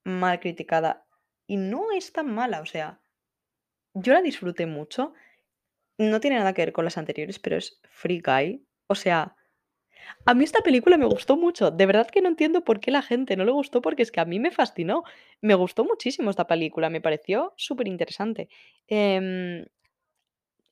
mal 0.05 0.39
criticada 0.39 1.07
y 1.49 1.57
no 1.57 1.91
es 1.91 2.13
tan 2.13 2.31
mala, 2.31 2.61
o 2.61 2.65
sea, 2.67 3.01
yo 3.95 4.13
la 4.13 4.21
disfruté 4.21 4.67
mucho. 4.67 5.13
No 5.97 6.19
tiene 6.19 6.37
nada 6.37 6.53
que 6.53 6.61
ver 6.61 6.73
con 6.73 6.85
las 6.85 6.99
anteriores, 6.99 7.39
pero 7.39 7.57
es 7.57 7.81
Free 7.89 8.21
Guy. 8.21 8.63
O 8.85 8.93
sea, 8.93 9.35
a 10.27 10.35
mí 10.35 10.43
esta 10.43 10.61
película 10.61 10.95
me 10.97 11.07
gustó 11.07 11.37
mucho. 11.37 11.71
De 11.71 11.87
verdad 11.87 12.07
que 12.07 12.21
no 12.21 12.29
entiendo 12.29 12.63
por 12.63 12.79
qué 12.79 12.91
la 12.91 13.01
gente 13.01 13.35
no 13.35 13.45
le 13.45 13.51
gustó, 13.51 13.81
porque 13.81 14.03
es 14.03 14.11
que 14.11 14.19
a 14.19 14.25
mí 14.25 14.39
me 14.39 14.51
fascinó. 14.51 15.03
Me 15.41 15.55
gustó 15.55 15.83
muchísimo 15.85 16.29
esta 16.29 16.45
película, 16.45 16.91
me 16.91 17.01
pareció 17.01 17.53
súper 17.57 17.87
interesante. 17.87 18.47
Em, 18.87 19.65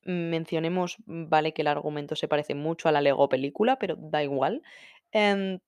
mencionemos, 0.04 0.96
vale, 1.06 1.52
que 1.52 1.62
el 1.62 1.68
argumento 1.68 2.14
se 2.14 2.28
parece 2.28 2.54
mucho 2.54 2.88
a 2.88 2.92
la 2.92 3.00
Lego 3.00 3.28
película, 3.28 3.80
pero 3.80 3.96
da 3.98 4.22
igual. 4.22 4.62
Em, 5.10 5.58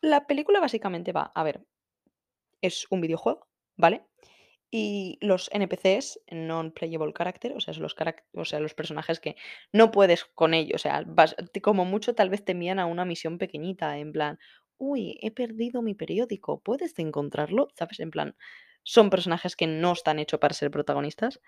la 0.00 0.26
película 0.28 0.60
básicamente 0.60 1.10
va, 1.12 1.32
a 1.34 1.42
ver, 1.42 1.62
es 2.62 2.86
un 2.90 3.00
videojuego, 3.00 3.49
¿vale? 3.80 4.02
Y 4.70 5.18
los 5.20 5.50
NPCs, 5.52 6.20
non-playable 6.30 7.12
character, 7.12 7.52
o 7.56 7.60
sea, 7.60 7.74
son 7.74 7.82
los, 7.82 8.74
personajes 8.74 9.18
que 9.18 9.36
no 9.72 9.90
puedes 9.90 10.24
con 10.24 10.54
ellos, 10.54 10.76
o 10.76 10.78
sea, 10.78 11.04
como 11.60 11.84
mucho 11.84 12.14
tal 12.14 12.30
vez 12.30 12.44
te 12.44 12.52
envían 12.52 12.78
a 12.78 12.86
una 12.86 13.04
misión 13.04 13.38
pequeñita, 13.38 13.98
en 13.98 14.12
plan, 14.12 14.38
uy, 14.78 15.18
he 15.22 15.32
perdido 15.32 15.82
mi 15.82 15.94
periódico, 15.94 16.60
¿puedes 16.60 16.98
encontrarlo? 16.98 17.68
¿Sabes? 17.74 17.98
En 18.00 18.10
plan, 18.10 18.36
son 18.82 19.10
personajes 19.10 19.56
que 19.56 19.66
no 19.66 19.92
están 19.92 20.18
hechos 20.18 20.40
para 20.40 20.54
ser 20.54 20.70
protagonistas. 20.70 21.40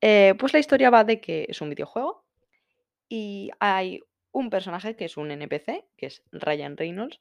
Eh, 0.00 0.34
pues 0.38 0.52
la 0.52 0.58
historia 0.58 0.90
va 0.90 1.04
de 1.04 1.20
que 1.20 1.46
es 1.48 1.60
un 1.60 1.70
videojuego 1.70 2.24
y 3.08 3.50
hay 3.60 4.00
un 4.32 4.50
personaje 4.50 4.96
que 4.96 5.04
es 5.04 5.16
un 5.16 5.30
NPC, 5.30 5.86
que 5.96 6.06
es 6.06 6.22
Ryan 6.32 6.76
Reynolds, 6.76 7.20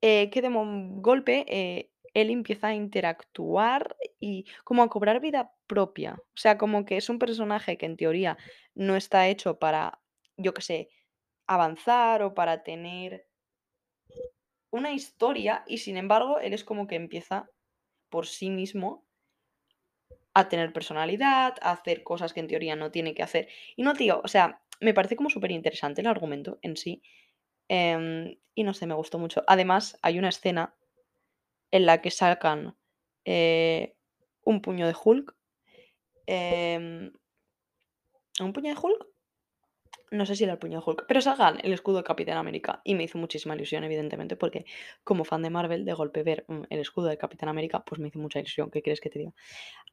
eh, 0.00 0.30
que 0.30 0.42
de 0.42 0.50
golpe, 1.00 1.44
eh, 1.48 1.91
él 2.14 2.30
empieza 2.30 2.68
a 2.68 2.74
interactuar 2.74 3.96
y 4.20 4.46
como 4.64 4.82
a 4.82 4.88
cobrar 4.88 5.20
vida 5.20 5.54
propia. 5.66 6.14
O 6.14 6.36
sea, 6.36 6.58
como 6.58 6.84
que 6.84 6.96
es 6.96 7.08
un 7.08 7.18
personaje 7.18 7.78
que 7.78 7.86
en 7.86 7.96
teoría 7.96 8.36
no 8.74 8.96
está 8.96 9.28
hecho 9.28 9.58
para, 9.58 10.00
yo 10.36 10.54
qué 10.54 10.62
sé, 10.62 10.88
avanzar 11.46 12.22
o 12.22 12.34
para 12.34 12.62
tener 12.62 13.26
una 14.70 14.92
historia 14.92 15.64
y 15.66 15.78
sin 15.78 15.96
embargo 15.96 16.38
él 16.38 16.54
es 16.54 16.64
como 16.64 16.86
que 16.86 16.96
empieza 16.96 17.50
por 18.08 18.26
sí 18.26 18.50
mismo 18.50 19.06
a 20.34 20.48
tener 20.48 20.72
personalidad, 20.72 21.56
a 21.60 21.72
hacer 21.72 22.02
cosas 22.02 22.32
que 22.32 22.40
en 22.40 22.48
teoría 22.48 22.76
no 22.76 22.90
tiene 22.90 23.14
que 23.14 23.22
hacer. 23.22 23.48
Y 23.76 23.82
no, 23.82 23.94
tío, 23.94 24.20
o 24.24 24.28
sea, 24.28 24.62
me 24.80 24.94
parece 24.94 25.16
como 25.16 25.30
súper 25.30 25.50
interesante 25.50 26.00
el 26.00 26.06
argumento 26.06 26.58
en 26.62 26.76
sí. 26.76 27.02
em, 27.68 28.36
y 28.54 28.64
no 28.64 28.74
sé, 28.74 28.86
me 28.86 28.94
gustó 28.94 29.18
mucho. 29.18 29.44
Además, 29.46 29.98
hay 30.02 30.18
una 30.18 30.28
escena 30.30 30.74
en 31.72 31.86
la 31.86 32.00
que 32.00 32.12
sacan 32.12 32.76
eh, 33.24 33.96
un 34.44 34.60
puño 34.60 34.86
de 34.86 34.94
Hulk. 35.02 35.34
em, 36.26 37.12
¿Un 38.40 38.52
puño 38.52 38.72
de 38.74 38.80
Hulk? 38.80 39.06
No 40.10 40.26
sé 40.26 40.36
si 40.36 40.44
era 40.44 40.52
el 40.52 40.58
puño 40.58 40.78
de 40.78 40.84
Hulk, 40.86 41.06
pero 41.08 41.22
sacan 41.22 41.58
el 41.62 41.72
escudo 41.72 41.96
de 41.98 42.04
Capitán 42.04 42.36
América 42.36 42.82
y 42.84 42.94
me 42.94 43.04
hizo 43.04 43.16
muchísima 43.16 43.54
ilusión, 43.54 43.82
evidentemente, 43.82 44.36
porque 44.36 44.66
como 45.04 45.24
fan 45.24 45.42
de 45.42 45.48
Marvel, 45.48 45.86
de 45.86 45.94
golpe 45.94 46.22
ver 46.22 46.44
mm, 46.48 46.64
el 46.68 46.80
escudo 46.80 47.06
de 47.06 47.16
Capitán 47.16 47.48
América, 47.48 47.82
pues 47.84 47.98
me 47.98 48.08
hizo 48.08 48.18
mucha 48.18 48.38
ilusión. 48.38 48.70
¿Qué 48.70 48.82
quieres 48.82 49.00
que 49.00 49.08
te 49.08 49.20
diga? 49.20 49.32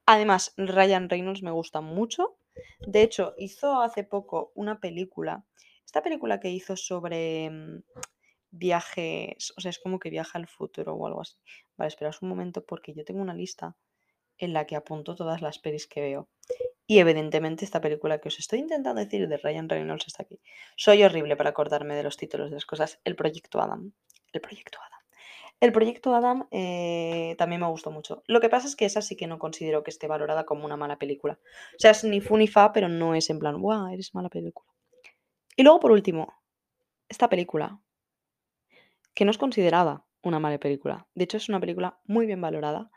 Además, 0.06 0.54
Ryan 0.58 1.10
Reynolds 1.10 1.42
me 1.42 1.52
gusta 1.52 1.80
mucho. 1.80 2.38
De 2.86 3.02
hecho, 3.02 3.34
hizo 3.38 3.82
hace 3.82 4.04
poco 4.04 4.52
una 4.56 4.82
película. 4.82 5.46
Esta 5.86 6.04
película 6.04 6.42
que 6.42 6.50
hizo 6.50 6.76
sobre 6.76 7.50
viajes, 8.52 9.54
o 9.58 9.62
sea, 9.62 9.70
es 9.70 9.80
como 9.80 10.00
que 10.00 10.10
viaja 10.10 10.38
al 10.38 10.48
futuro 10.48 10.94
o 10.94 11.08
algo 11.08 11.22
así. 11.22 11.36
Vale, 11.78 11.88
esperaos 11.88 12.22
un 12.22 12.30
momento 12.30 12.66
porque 12.66 12.94
yo 12.94 13.06
tengo 13.06 13.22
una 13.22 13.34
lista 13.34 13.76
en 14.38 14.54
la 14.54 14.66
que 14.66 14.76
apunto 14.76 15.16
todas 15.16 15.42
las 15.42 15.60
pelis 15.60 15.88
que 15.88 16.02
veo. 16.02 16.30
Y 16.88 17.00
evidentemente 17.00 17.66
esta 17.66 17.82
película 17.82 18.20
que 18.20 18.30
os 18.30 18.40
estoy 18.40 18.60
intentando 18.60 19.00
decir 19.00 19.28
de 19.28 19.38
Ryan 19.38 19.70
Reynolds 19.70 20.08
está 20.08 20.24
aquí. 20.24 20.40
Soy 20.76 21.04
horrible 21.04 21.36
para 21.36 21.52
acordarme 21.52 21.96
de 21.96 22.04
los 22.04 22.18
títulos 22.18 22.50
de 22.50 22.56
las 22.56 22.66
cosas. 22.66 23.00
El 23.04 23.16
Proyecto 23.16 23.62
Adam. 23.62 23.94
El 24.34 24.42
Proyecto 24.42 24.80
Adam. 24.80 25.00
El 25.60 25.72
Proyecto 25.74 26.16
Adam 26.16 26.48
eh, 26.52 27.36
también 27.38 27.62
me 27.62 27.68
gustó 27.68 27.92
mucho. 27.92 28.24
Lo 28.28 28.40
que 28.40 28.50
pasa 28.50 28.68
es 28.68 28.76
que 28.76 28.86
esa 28.86 29.02
sí 29.02 29.16
que 29.16 29.28
no 29.28 29.38
considero 29.38 29.84
que 29.84 29.92
esté 29.92 30.08
valorada 30.08 30.46
como 30.46 30.66
una 30.66 30.78
mala 30.78 30.98
película. 30.98 31.38
O 31.76 31.80
sea, 31.80 31.92
es 31.92 32.04
ni 32.06 32.22
fu 32.22 32.38
ni 32.38 32.48
fa, 32.48 32.72
pero 32.72 32.88
no 32.88 33.14
es 33.14 33.30
en 33.30 33.40
plan, 33.40 33.62
¡guau! 33.62 33.88
Eres 33.88 34.16
mala 34.16 34.30
película. 34.30 34.72
Y 35.56 35.64
luego, 35.64 35.82
por 35.82 35.92
último, 35.92 36.34
esta 37.10 37.28
película, 37.28 37.82
que 39.20 39.26
no 39.26 39.32
es 39.32 39.38
considerada 39.38 40.06
una 40.22 40.40
mala 40.40 40.62
película. 40.62 41.06
De 41.14 41.26
hecho, 41.26 41.36
es 41.36 41.50
una 41.50 41.60
película 41.60 42.00
muy 42.06 42.26
bien 42.26 42.40
valorada, 42.40 42.90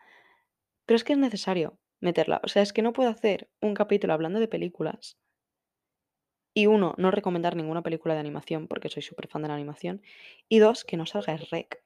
pero 0.86 0.94
es 0.94 1.02
que 1.02 1.14
es 1.14 1.18
necesario 1.18 1.80
meterla. 1.98 2.40
O 2.44 2.48
sea, 2.48 2.62
es 2.62 2.72
que 2.72 2.80
no 2.80 2.92
puedo 2.92 3.10
hacer 3.10 3.50
un 3.60 3.74
capítulo 3.74 4.12
hablando 4.12 4.38
de 4.38 4.46
películas 4.46 5.18
y 6.54 6.66
uno, 6.66 6.94
no 6.96 7.10
recomendar 7.10 7.56
ninguna 7.56 7.82
película 7.82 8.14
de 8.14 8.20
animación 8.20 8.68
porque 8.68 8.88
soy 8.88 9.02
súper 9.02 9.26
fan 9.26 9.42
de 9.42 9.48
la 9.48 9.54
animación. 9.54 10.00
Y 10.48 10.60
dos, 10.60 10.84
que 10.84 10.96
no 10.96 11.06
salga 11.06 11.36
Rec. 11.50 11.82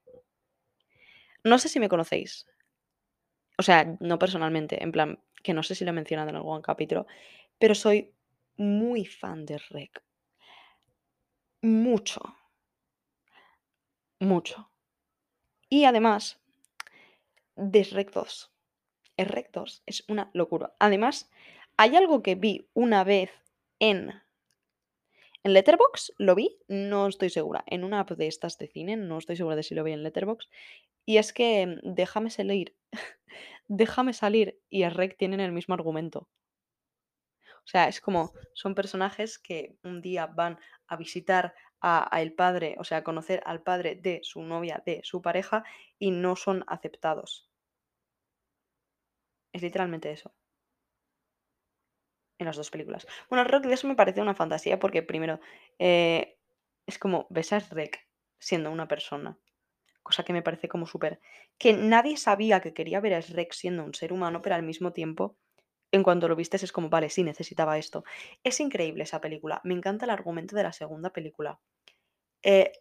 No 1.43 1.59
sé 1.59 1.71
si 1.71 1.81
me 1.81 1.89
conocéis. 1.89 2.47
O 3.57 3.63
sea, 3.63 3.97
no 4.01 4.19
personalmente, 4.19 4.83
en 4.83 4.93
plan, 4.93 5.19
que 5.43 5.55
no 5.55 5.63
sé 5.63 5.75
si 5.75 5.87
lo 5.87 5.93
he 5.93 5.95
mencionado 5.95 6.29
en 6.29 6.37
algún 6.37 6.61
capítulo, 6.61 7.07
pero 7.59 7.75
soy 7.75 8.13
muy 8.59 9.07
fan 9.07 9.47
de 9.47 9.57
Rec. 9.57 10.03
Mucho. 11.63 12.36
Mucho. 14.21 14.71
Y 15.69 15.85
además, 15.85 16.41
de 17.57 17.85
Rec 17.85 18.13
2. 18.13 18.53
Es 19.17 19.29
Rec 19.29 19.51
2 19.53 19.83
es 19.87 20.05
una 20.09 20.31
locura. 20.33 20.75
Además, 20.79 21.31
hay 21.77 21.97
algo 21.97 22.23
que 22.23 22.35
vi 22.35 22.69
una 22.75 23.05
vez 23.05 23.31
en 23.79 24.23
En 25.43 25.53
Letterboxd 25.53 26.15
lo 26.19 26.35
vi, 26.35 26.59
no 26.69 27.07
estoy 27.07 27.31
segura. 27.31 27.65
En 27.67 27.85
una 27.85 28.01
app 28.01 28.11
de 28.13 28.27
estas 28.27 28.59
de 28.59 28.69
cine, 28.69 28.97
no 28.97 29.19
estoy 29.19 29.37
segura 29.37 29.57
de 29.57 29.63
si 29.63 29.75
lo 29.75 29.85
vi 29.85 29.93
en 29.93 30.03
Letterboxd. 30.03 30.51
Y 31.05 31.19
es 31.19 31.33
que 31.33 31.67
mm, 31.67 31.95
Déjame 31.95 32.31
salir, 32.31 32.75
Déjame 33.69 34.13
salir 34.13 34.61
y 34.71 34.83
Shrek 34.83 35.17
tienen 35.17 35.41
el 35.41 35.53
mismo 35.53 35.75
argumento. 35.75 36.29
O 37.67 37.69
sea, 37.69 37.89
es 37.89 38.01
como 38.01 38.33
son 38.55 38.77
personajes 38.77 39.41
que 39.41 39.77
un 39.83 40.01
día 40.01 40.27
van 40.27 40.59
a 40.87 40.97
visitar 40.97 41.53
a, 41.81 42.09
el 42.21 42.33
padre, 42.33 42.77
o 42.79 42.85
sea, 42.85 42.99
a 42.99 43.05
conocer 43.05 43.43
al 43.45 43.63
padre 43.63 43.97
de 43.97 44.21
su 44.23 44.43
novia, 44.43 44.83
de 44.87 45.01
su 45.03 45.21
pareja, 45.21 45.65
y 45.99 46.13
no 46.13 46.37
son 46.37 46.65
aceptados. 46.69 47.51
Es 49.53 49.63
literalmente 49.63 50.13
eso. 50.13 50.33
En 52.39 52.47
las 52.47 52.57
dos 52.57 52.71
películas. 52.71 53.07
Bueno, 53.29 53.45
Rock 53.45 53.65
de 53.65 53.75
eso 53.75 53.89
me 53.89 53.97
parece 53.97 54.21
una 54.21 54.35
fantasía 54.35 54.79
porque 54.79 55.03
primero 55.03 55.41
eh, 55.79 56.39
es 56.87 56.99
como 56.99 57.27
ves 57.31 57.53
a 57.53 57.59
Shrek 57.59 58.07
siendo 58.39 58.71
una 58.71 58.87
persona, 58.87 59.39
cosa 60.05 60.23
que 60.23 60.33
me 60.33 60.43
parece 60.43 60.69
como 60.69 60.87
súper... 60.87 61.21
Que 61.59 61.73
nadie 61.73 62.17
sabía 62.17 62.61
que 62.61 62.75
quería 62.75 63.01
ver 63.01 63.15
a 63.15 63.21
Shrek 63.21 63.53
siendo 63.53 63.83
un 63.85 63.95
ser 63.95 64.13
humano, 64.13 64.41
pero 64.43 64.55
al 64.55 64.63
mismo 64.63 64.93
tiempo, 64.93 65.37
en 65.97 66.03
cuanto 66.05 66.29
lo 66.29 66.37
vistes 66.37 66.63
es 66.63 66.73
como, 66.73 66.89
vale, 66.91 67.11
sí, 67.11 67.23
necesitaba 67.25 67.79
esto. 67.79 68.05
Es 68.45 68.61
increíble 68.61 69.05
esa 69.05 69.21
película, 69.21 69.61
me 69.65 69.75
encanta 69.75 70.05
el 70.05 70.11
argumento 70.11 70.57
de 70.57 70.63
la 70.65 70.73
segunda 70.73 71.11
película. 71.13 71.61
Eh, 72.43 72.73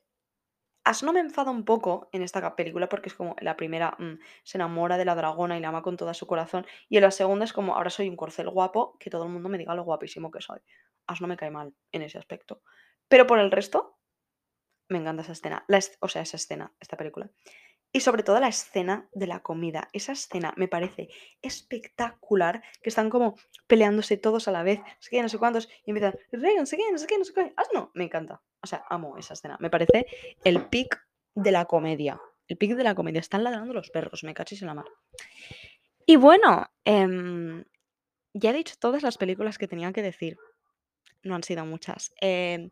Asno 0.84 1.12
me 1.14 1.20
enfada 1.20 1.50
un 1.52 1.66
poco 1.66 2.10
en 2.12 2.22
esta 2.22 2.56
película 2.56 2.88
porque 2.90 3.10
es 3.10 3.16
como 3.16 3.36
la 3.42 3.58
primera 3.58 3.96
mm, 4.00 4.20
se 4.44 4.58
enamora 4.58 4.98
de 4.98 5.06
la 5.06 5.16
dragona 5.16 5.58
y 5.58 5.62
la 5.62 5.70
ama 5.70 5.82
con 5.82 5.98
todo 5.98 6.14
su 6.14 6.28
corazón 6.28 6.66
y 6.90 6.98
en 6.98 7.04
la 7.04 7.12
segunda 7.12 7.46
es 7.46 7.54
como 7.54 7.76
ahora 7.76 7.90
soy 7.90 8.08
un 8.08 8.16
corcel 8.16 8.50
guapo 8.50 8.96
que 9.00 9.10
todo 9.10 9.24
el 9.24 9.30
mundo 9.32 9.50
me 9.50 9.58
diga 9.58 9.74
lo 9.76 9.84
guapísimo 9.84 10.30
que 10.32 10.42
soy. 10.42 10.60
Asno 11.08 11.28
me 11.28 11.38
cae 11.38 11.50
mal 11.52 11.74
en 11.92 12.04
ese 12.04 12.20
aspecto. 12.20 12.62
Pero 13.08 13.26
por 13.26 13.40
el 13.40 13.52
resto 13.52 13.98
me 14.90 15.00
encanta 15.00 15.24
esa 15.24 15.34
escena, 15.34 15.66
la 15.68 15.78
es- 15.78 15.98
o 16.02 16.08
sea, 16.08 16.22
esa 16.24 16.38
escena, 16.38 16.74
esta 16.80 16.98
película. 16.98 17.30
Y 17.96 18.02
sobre 18.02 18.24
todo 18.24 18.42
la 18.42 18.50
escena 18.50 19.08
de 19.14 19.26
la 19.26 19.40
comida. 19.40 19.88
Esa 19.94 20.12
escena 20.12 20.54
me 20.58 20.68
parece 20.68 21.08
espectacular, 21.42 22.62
que 22.84 22.90
están 22.90 23.10
como 23.10 23.38
peleándose 23.68 24.18
todos 24.18 24.50
a 24.50 24.52
la 24.52 24.64
vez, 24.64 24.80
no 24.80 24.86
sé 25.00 25.22
no 25.22 25.30
sé 25.30 25.38
cuántos, 25.38 25.70
y 25.86 25.92
empiezan, 25.92 26.14
"Rey, 26.34 26.58
no 26.58 26.66
sé 26.66 26.76
qué, 26.76 26.84
no 26.92 26.98
sé 26.98 27.08
qué, 27.08 27.18
no 27.18 27.24
sé 27.24 27.34
qué, 27.34 27.54
hazlo. 27.56 27.92
Me 27.94 28.04
encanta. 28.04 28.42
O 28.62 28.68
sea, 28.68 28.84
amo 28.90 29.18
esa 29.18 29.34
escena. 29.34 29.56
Me 29.62 29.70
parece 29.70 30.08
el 30.44 30.66
pic 30.68 31.08
de 31.36 31.52
la 31.54 31.64
comedia. 31.64 32.20
El 32.50 32.58
pic 32.58 32.76
de 32.76 32.84
la 32.84 32.96
comedia. 32.96 33.22
Están 33.22 33.46
ladrando 33.46 33.74
los 33.74 33.90
perros, 33.92 34.26
me 34.26 34.34
cachis 34.34 34.62
en 34.62 34.68
la 34.68 34.74
mar. 34.74 34.88
Y 36.06 36.18
bueno, 36.18 36.70
em, 36.84 37.64
ya 38.34 38.50
he 38.50 38.54
dicho 38.54 38.76
todas 38.78 39.04
las 39.04 39.18
películas 39.18 39.58
que 39.58 39.70
tenía 39.70 39.94
que 39.94 40.02
decir. 40.02 40.38
No 41.24 41.34
han 41.34 41.44
sido 41.44 41.66
muchas. 41.66 42.14
Em, 42.20 42.72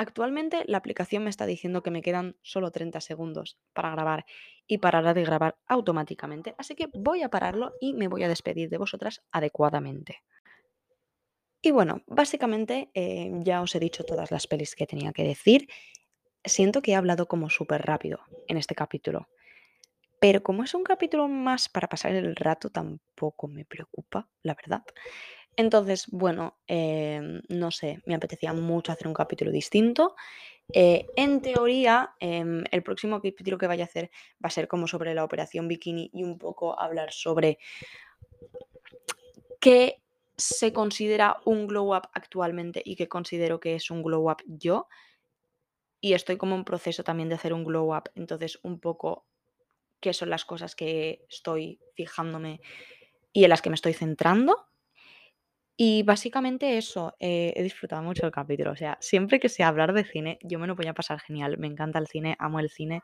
actualmente 0.00 0.64
la 0.66 0.78
aplicación 0.78 1.24
me 1.24 1.30
está 1.30 1.44
diciendo 1.44 1.82
que 1.82 1.90
me 1.90 2.00
quedan 2.00 2.36
solo 2.40 2.70
30 2.70 3.02
segundos 3.02 3.58
para 3.74 3.90
grabar 3.90 4.24
y 4.66 4.78
parará 4.78 5.12
de 5.12 5.24
grabar 5.24 5.58
automáticamente. 5.66 6.54
Así 6.56 6.74
que 6.74 6.88
voy 6.94 7.22
a 7.22 7.28
pararlo 7.28 7.74
y 7.80 7.92
me 7.92 8.08
voy 8.08 8.22
a 8.22 8.28
despedir 8.28 8.70
de 8.70 8.78
vosotras 8.78 9.22
adecuadamente. 9.30 10.22
Y 11.60 11.70
bueno, 11.70 12.02
básicamente 12.06 12.90
eh, 12.94 13.30
ya 13.42 13.60
os 13.60 13.74
he 13.74 13.78
dicho 13.78 14.04
todas 14.04 14.30
las 14.30 14.46
pelis 14.46 14.74
que 14.74 14.86
tenía 14.86 15.12
que 15.12 15.24
decir. 15.24 15.68
Siento 16.42 16.80
que 16.80 16.92
he 16.92 16.94
hablado 16.94 17.26
como 17.26 17.50
súper 17.50 17.82
rápido 17.82 18.20
en 18.48 18.56
este 18.56 18.74
capítulo. 18.74 19.28
Pero 20.18 20.42
como 20.42 20.64
es 20.64 20.72
un 20.72 20.82
capítulo 20.82 21.28
más 21.28 21.68
para 21.68 21.88
pasar 21.88 22.12
el 22.12 22.34
rato, 22.36 22.70
tampoco 22.70 23.48
me 23.48 23.66
preocupa, 23.66 24.28
la 24.42 24.54
verdad. 24.54 24.82
Entonces, 25.60 26.06
bueno, 26.10 26.58
em, 26.66 27.42
no 27.50 27.70
sé, 27.70 28.00
me 28.06 28.14
apetecía 28.14 28.54
mucho 28.54 28.92
hacer 28.92 29.06
un 29.06 29.12
capítulo 29.12 29.50
distinto. 29.50 30.16
Eh, 30.72 31.06
en 31.16 31.42
teoría, 31.42 32.14
em, 32.18 32.64
el 32.70 32.82
próximo 32.82 33.20
capítulo 33.20 33.58
que 33.58 33.66
vaya 33.66 33.84
a 33.84 33.86
hacer 33.86 34.10
va 34.42 34.48
a 34.48 34.50
ser 34.50 34.68
como 34.68 34.86
sobre 34.86 35.14
la 35.14 35.22
operación 35.22 35.68
Bikini 35.68 36.10
y 36.14 36.24
un 36.24 36.38
poco 36.38 36.80
hablar 36.80 37.12
sobre 37.12 37.58
qué 39.60 40.02
se 40.34 40.72
considera 40.72 41.36
un 41.44 41.66
glow 41.66 41.94
up 41.94 42.08
actualmente 42.14 42.80
y 42.82 42.96
que 42.96 43.08
considero 43.08 43.60
que 43.60 43.74
es 43.74 43.90
un 43.90 44.02
glow 44.02 44.30
up 44.30 44.42
yo. 44.46 44.88
Y 46.00 46.14
estoy 46.14 46.38
como 46.38 46.54
en 46.54 46.64
proceso 46.64 47.04
también 47.04 47.28
de 47.28 47.34
hacer 47.34 47.52
un 47.52 47.64
glow 47.64 47.94
up. 47.94 48.04
Entonces, 48.14 48.58
un 48.62 48.80
poco 48.80 49.26
qué 50.00 50.14
son 50.14 50.30
las 50.30 50.46
cosas 50.46 50.74
que 50.74 51.26
estoy 51.28 51.78
fijándome 51.94 52.62
y 53.34 53.44
en 53.44 53.50
las 53.50 53.60
que 53.60 53.68
me 53.68 53.74
estoy 53.74 53.92
centrando. 53.92 54.69
Y 55.82 56.02
básicamente 56.02 56.76
eso, 56.76 57.16
eh, 57.20 57.54
he 57.56 57.62
disfrutado 57.62 58.02
mucho 58.02 58.26
el 58.26 58.32
capítulo. 58.32 58.72
O 58.72 58.76
sea, 58.76 58.98
siempre 59.00 59.40
que 59.40 59.48
sea 59.48 59.68
hablar 59.68 59.94
de 59.94 60.04
cine, 60.04 60.38
yo 60.42 60.58
me 60.58 60.66
lo 60.66 60.74
voy 60.76 60.86
a 60.86 60.92
pasar 60.92 61.20
genial. 61.20 61.56
Me 61.56 61.68
encanta 61.68 61.98
el 61.98 62.06
cine, 62.06 62.36
amo 62.38 62.60
el 62.60 62.68
cine. 62.68 63.02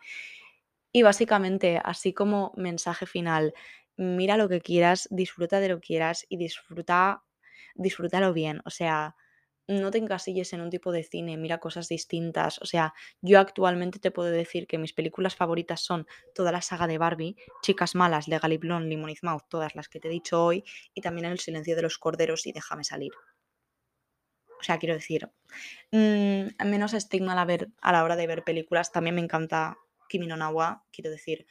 Y 0.93 1.03
básicamente, 1.03 1.81
así 1.85 2.13
como 2.15 2.53
mensaje 2.57 3.07
final, 3.07 3.55
mira 3.97 4.37
lo 4.37 4.49
que 4.49 4.61
quieras, 4.61 5.09
disfruta 5.11 5.61
de 5.61 5.69
lo 5.71 5.77
que 5.81 5.87
quieras 5.89 6.27
y 6.29 6.37
disfruta, 6.39 7.23
disfrútalo 7.75 8.33
bien. 8.35 8.61
O 8.67 8.71
sea, 8.71 9.17
no 9.69 9.91
te 9.91 9.99
encasilles 9.99 10.53
en 10.53 10.61
un 10.61 10.71
tipo 10.71 10.93
de 10.93 11.03
cine, 11.03 11.37
mira 11.37 11.59
cosas 11.59 11.89
distintas. 11.89 12.61
O 12.63 12.67
sea, 12.67 12.95
yo 13.21 13.41
actualmente 13.41 13.99
te 13.99 14.11
puedo 14.11 14.31
decir 14.31 14.67
que 14.67 14.79
mis 14.79 14.93
películas 14.93 15.35
favoritas 15.35 15.81
son 15.81 16.07
toda 16.35 16.53
la 16.53 16.63
saga 16.63 16.87
de 16.87 16.99
Barbie, 16.99 17.37
Chicas 17.63 17.95
Malas, 17.95 18.29
Legally 18.29 18.59
Blonde, 18.59 18.89
Lemon 18.89 19.15
Mouth, 19.23 19.45
todas 19.49 19.75
las 19.75 19.89
que 19.89 20.01
te 20.01 20.09
he 20.09 20.11
dicho 20.11 20.45
hoy, 20.45 20.65
y 20.95 21.01
también 21.01 21.27
El 21.27 21.41
silencio 21.41 21.75
de 21.77 21.83
los 21.83 21.99
corderos 21.99 22.47
y 22.47 22.53
Déjame 22.53 22.85
salir. 22.85 23.13
O 24.59 24.63
sea, 24.63 24.79
quiero 24.79 24.95
decir, 24.95 25.31
mm, 25.93 26.65
menos 26.65 26.95
estigma 26.95 27.33
a 27.33 27.35
la, 27.37 27.45
ver, 27.45 27.69
a 27.81 27.93
la 27.93 28.05
hora 28.05 28.17
de 28.17 28.27
ver 28.27 28.45
películas. 28.45 28.93
También 28.93 29.15
me 29.15 29.21
encanta 29.21 29.77
Kimi 30.09 30.27
no 30.27 30.37
Nawa, 30.37 30.85
quiero 30.91 31.11
decir, 31.11 31.47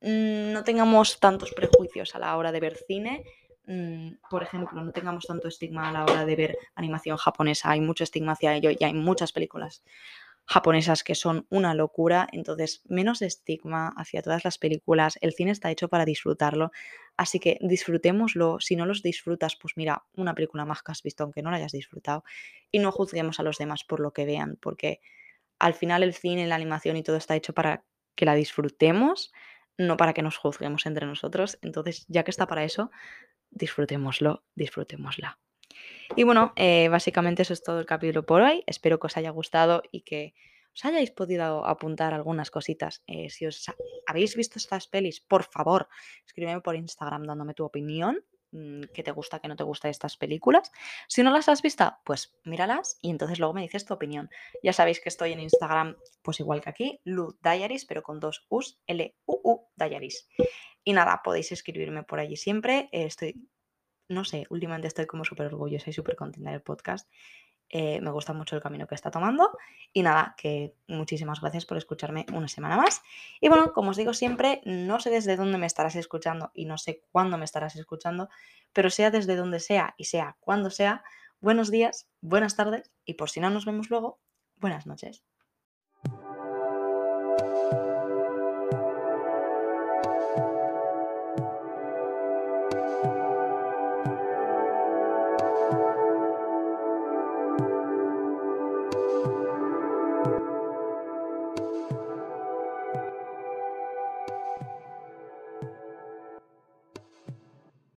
mm, 0.00 0.52
no 0.52 0.64
tengamos 0.64 1.18
tantos 1.20 1.52
prejuicios 1.52 2.14
a 2.14 2.18
la 2.18 2.36
hora 2.36 2.52
de 2.52 2.60
ver 2.60 2.76
cine. 2.86 3.24
Mm, 3.66 4.16
por 4.28 4.42
ejemplo, 4.42 4.82
no 4.82 4.92
tengamos 4.92 5.24
tanto 5.26 5.48
estigma 5.48 5.88
a 5.88 5.92
la 5.92 6.04
hora 6.04 6.24
de 6.24 6.36
ver 6.36 6.58
animación 6.74 7.16
japonesa. 7.16 7.70
Hay 7.70 7.80
mucho 7.80 8.04
estigma 8.04 8.32
hacia 8.32 8.54
ello 8.54 8.70
y 8.70 8.84
hay 8.84 8.94
muchas 8.94 9.32
películas 9.32 9.82
japonesas 10.46 11.02
que 11.02 11.14
son 11.14 11.46
una 11.50 11.74
locura. 11.74 12.28
Entonces, 12.32 12.82
menos 12.86 13.22
estigma 13.22 13.94
hacia 13.96 14.22
todas 14.22 14.44
las 14.44 14.58
películas. 14.58 15.18
El 15.20 15.32
cine 15.32 15.50
está 15.50 15.70
hecho 15.70 15.88
para 15.88 16.04
disfrutarlo. 16.04 16.70
Así 17.16 17.40
que 17.40 17.58
disfrutémoslo. 17.62 18.58
Si 18.60 18.76
no 18.76 18.86
los 18.86 19.02
disfrutas, 19.02 19.56
pues 19.56 19.74
mira, 19.76 20.04
una 20.14 20.34
película 20.34 20.64
más 20.64 20.82
que 20.82 20.92
has 20.92 21.02
visto, 21.02 21.24
aunque 21.24 21.42
no 21.42 21.50
la 21.50 21.56
hayas 21.56 21.72
disfrutado. 21.72 22.24
Y 22.70 22.80
no 22.80 22.92
juzguemos 22.92 23.40
a 23.40 23.42
los 23.42 23.58
demás 23.58 23.84
por 23.84 24.00
lo 24.00 24.12
que 24.12 24.26
vean, 24.26 24.58
porque 24.60 25.00
al 25.58 25.74
final 25.74 26.02
el 26.02 26.14
cine, 26.14 26.46
la 26.46 26.56
animación 26.56 26.96
y 26.96 27.02
todo 27.02 27.16
está 27.16 27.36
hecho 27.36 27.54
para 27.54 27.84
que 28.14 28.26
la 28.26 28.34
disfrutemos, 28.34 29.32
no 29.78 29.96
para 29.96 30.12
que 30.12 30.22
nos 30.22 30.36
juzguemos 30.36 30.86
entre 30.86 31.06
nosotros. 31.06 31.58
Entonces, 31.62 32.04
ya 32.08 32.24
que 32.24 32.30
está 32.30 32.46
para 32.46 32.64
eso, 32.64 32.90
disfrutémoslo, 33.54 34.44
disfrutémosla. 34.54 35.38
Y 36.16 36.24
bueno, 36.24 36.52
eh, 36.56 36.88
básicamente 36.88 37.42
eso 37.42 37.52
es 37.52 37.62
todo 37.62 37.80
el 37.80 37.86
capítulo 37.86 38.24
por 38.24 38.42
hoy. 38.42 38.62
Espero 38.66 38.98
que 38.98 39.06
os 39.06 39.16
haya 39.16 39.30
gustado 39.30 39.82
y 39.90 40.02
que 40.02 40.34
os 40.74 40.84
hayáis 40.84 41.10
podido 41.10 41.66
apuntar 41.66 42.14
algunas 42.14 42.50
cositas. 42.50 43.02
Eh, 43.06 43.30
si 43.30 43.46
os 43.46 43.64
habéis 44.06 44.36
visto 44.36 44.58
estas 44.58 44.86
pelis, 44.88 45.20
por 45.20 45.44
favor, 45.44 45.88
escríbeme 46.26 46.60
por 46.60 46.76
Instagram 46.76 47.24
dándome 47.24 47.54
tu 47.54 47.64
opinión 47.64 48.24
Mm, 48.54 48.84
que 48.94 49.02
te 49.02 49.10
gusta, 49.10 49.40
que 49.40 49.48
no 49.48 49.56
te 49.56 49.64
gusta 49.64 49.88
de 49.88 49.92
estas 49.92 50.16
películas. 50.16 50.70
Si 51.08 51.24
no 51.24 51.32
las 51.32 51.48
has 51.48 51.60
visto, 51.60 51.92
pues 52.04 52.36
míralas 52.44 52.98
y 53.02 53.10
entonces 53.10 53.40
luego 53.40 53.52
me 53.52 53.62
dices 53.62 53.84
tu 53.84 53.94
opinión. 53.94 54.30
Ya 54.62 54.72
sabéis 54.72 55.00
que 55.00 55.08
estoy 55.08 55.32
en 55.32 55.40
Instagram, 55.40 55.96
pues 56.22 56.38
igual 56.38 56.60
que 56.60 56.70
aquí, 56.70 57.00
Lu 57.02 57.36
Diaries, 57.42 57.84
pero 57.84 58.04
con 58.04 58.20
dos 58.20 58.46
U's, 58.48 58.78
L-U-U 58.86 59.66
Diaries. 59.74 60.28
Y 60.84 60.92
nada, 60.92 61.20
podéis 61.24 61.50
escribirme 61.50 62.04
por 62.04 62.20
allí 62.20 62.36
siempre. 62.36 62.88
estoy, 62.92 63.48
no 64.08 64.24
sé, 64.24 64.46
últimamente 64.50 64.86
estoy 64.86 65.06
como 65.06 65.24
súper 65.24 65.46
orgullosa 65.46 65.90
y 65.90 65.92
súper 65.92 66.14
contenta 66.14 66.52
del 66.52 66.62
podcast. 66.62 67.10
Eh, 67.76 68.00
me 68.00 68.12
gusta 68.12 68.32
mucho 68.32 68.54
el 68.54 68.62
camino 68.62 68.86
que 68.86 68.94
está 68.94 69.10
tomando. 69.10 69.50
Y 69.92 70.02
nada, 70.02 70.36
que 70.38 70.76
muchísimas 70.86 71.40
gracias 71.40 71.66
por 71.66 71.76
escucharme 71.76 72.24
una 72.32 72.46
semana 72.46 72.76
más. 72.76 73.02
Y 73.40 73.48
bueno, 73.48 73.72
como 73.72 73.90
os 73.90 73.96
digo 73.96 74.14
siempre, 74.14 74.60
no 74.64 75.00
sé 75.00 75.10
desde 75.10 75.34
dónde 75.34 75.58
me 75.58 75.66
estarás 75.66 75.96
escuchando 75.96 76.52
y 76.54 76.66
no 76.66 76.78
sé 76.78 77.02
cuándo 77.10 77.36
me 77.36 77.44
estarás 77.44 77.74
escuchando, 77.74 78.28
pero 78.72 78.90
sea 78.90 79.10
desde 79.10 79.34
donde 79.34 79.58
sea 79.58 79.96
y 79.98 80.04
sea 80.04 80.36
cuando 80.38 80.70
sea, 80.70 81.02
buenos 81.40 81.72
días, 81.72 82.06
buenas 82.20 82.54
tardes 82.54 82.92
y 83.04 83.14
por 83.14 83.28
si 83.28 83.40
no 83.40 83.50
nos 83.50 83.64
vemos 83.64 83.90
luego, 83.90 84.20
buenas 84.54 84.86
noches. 84.86 85.24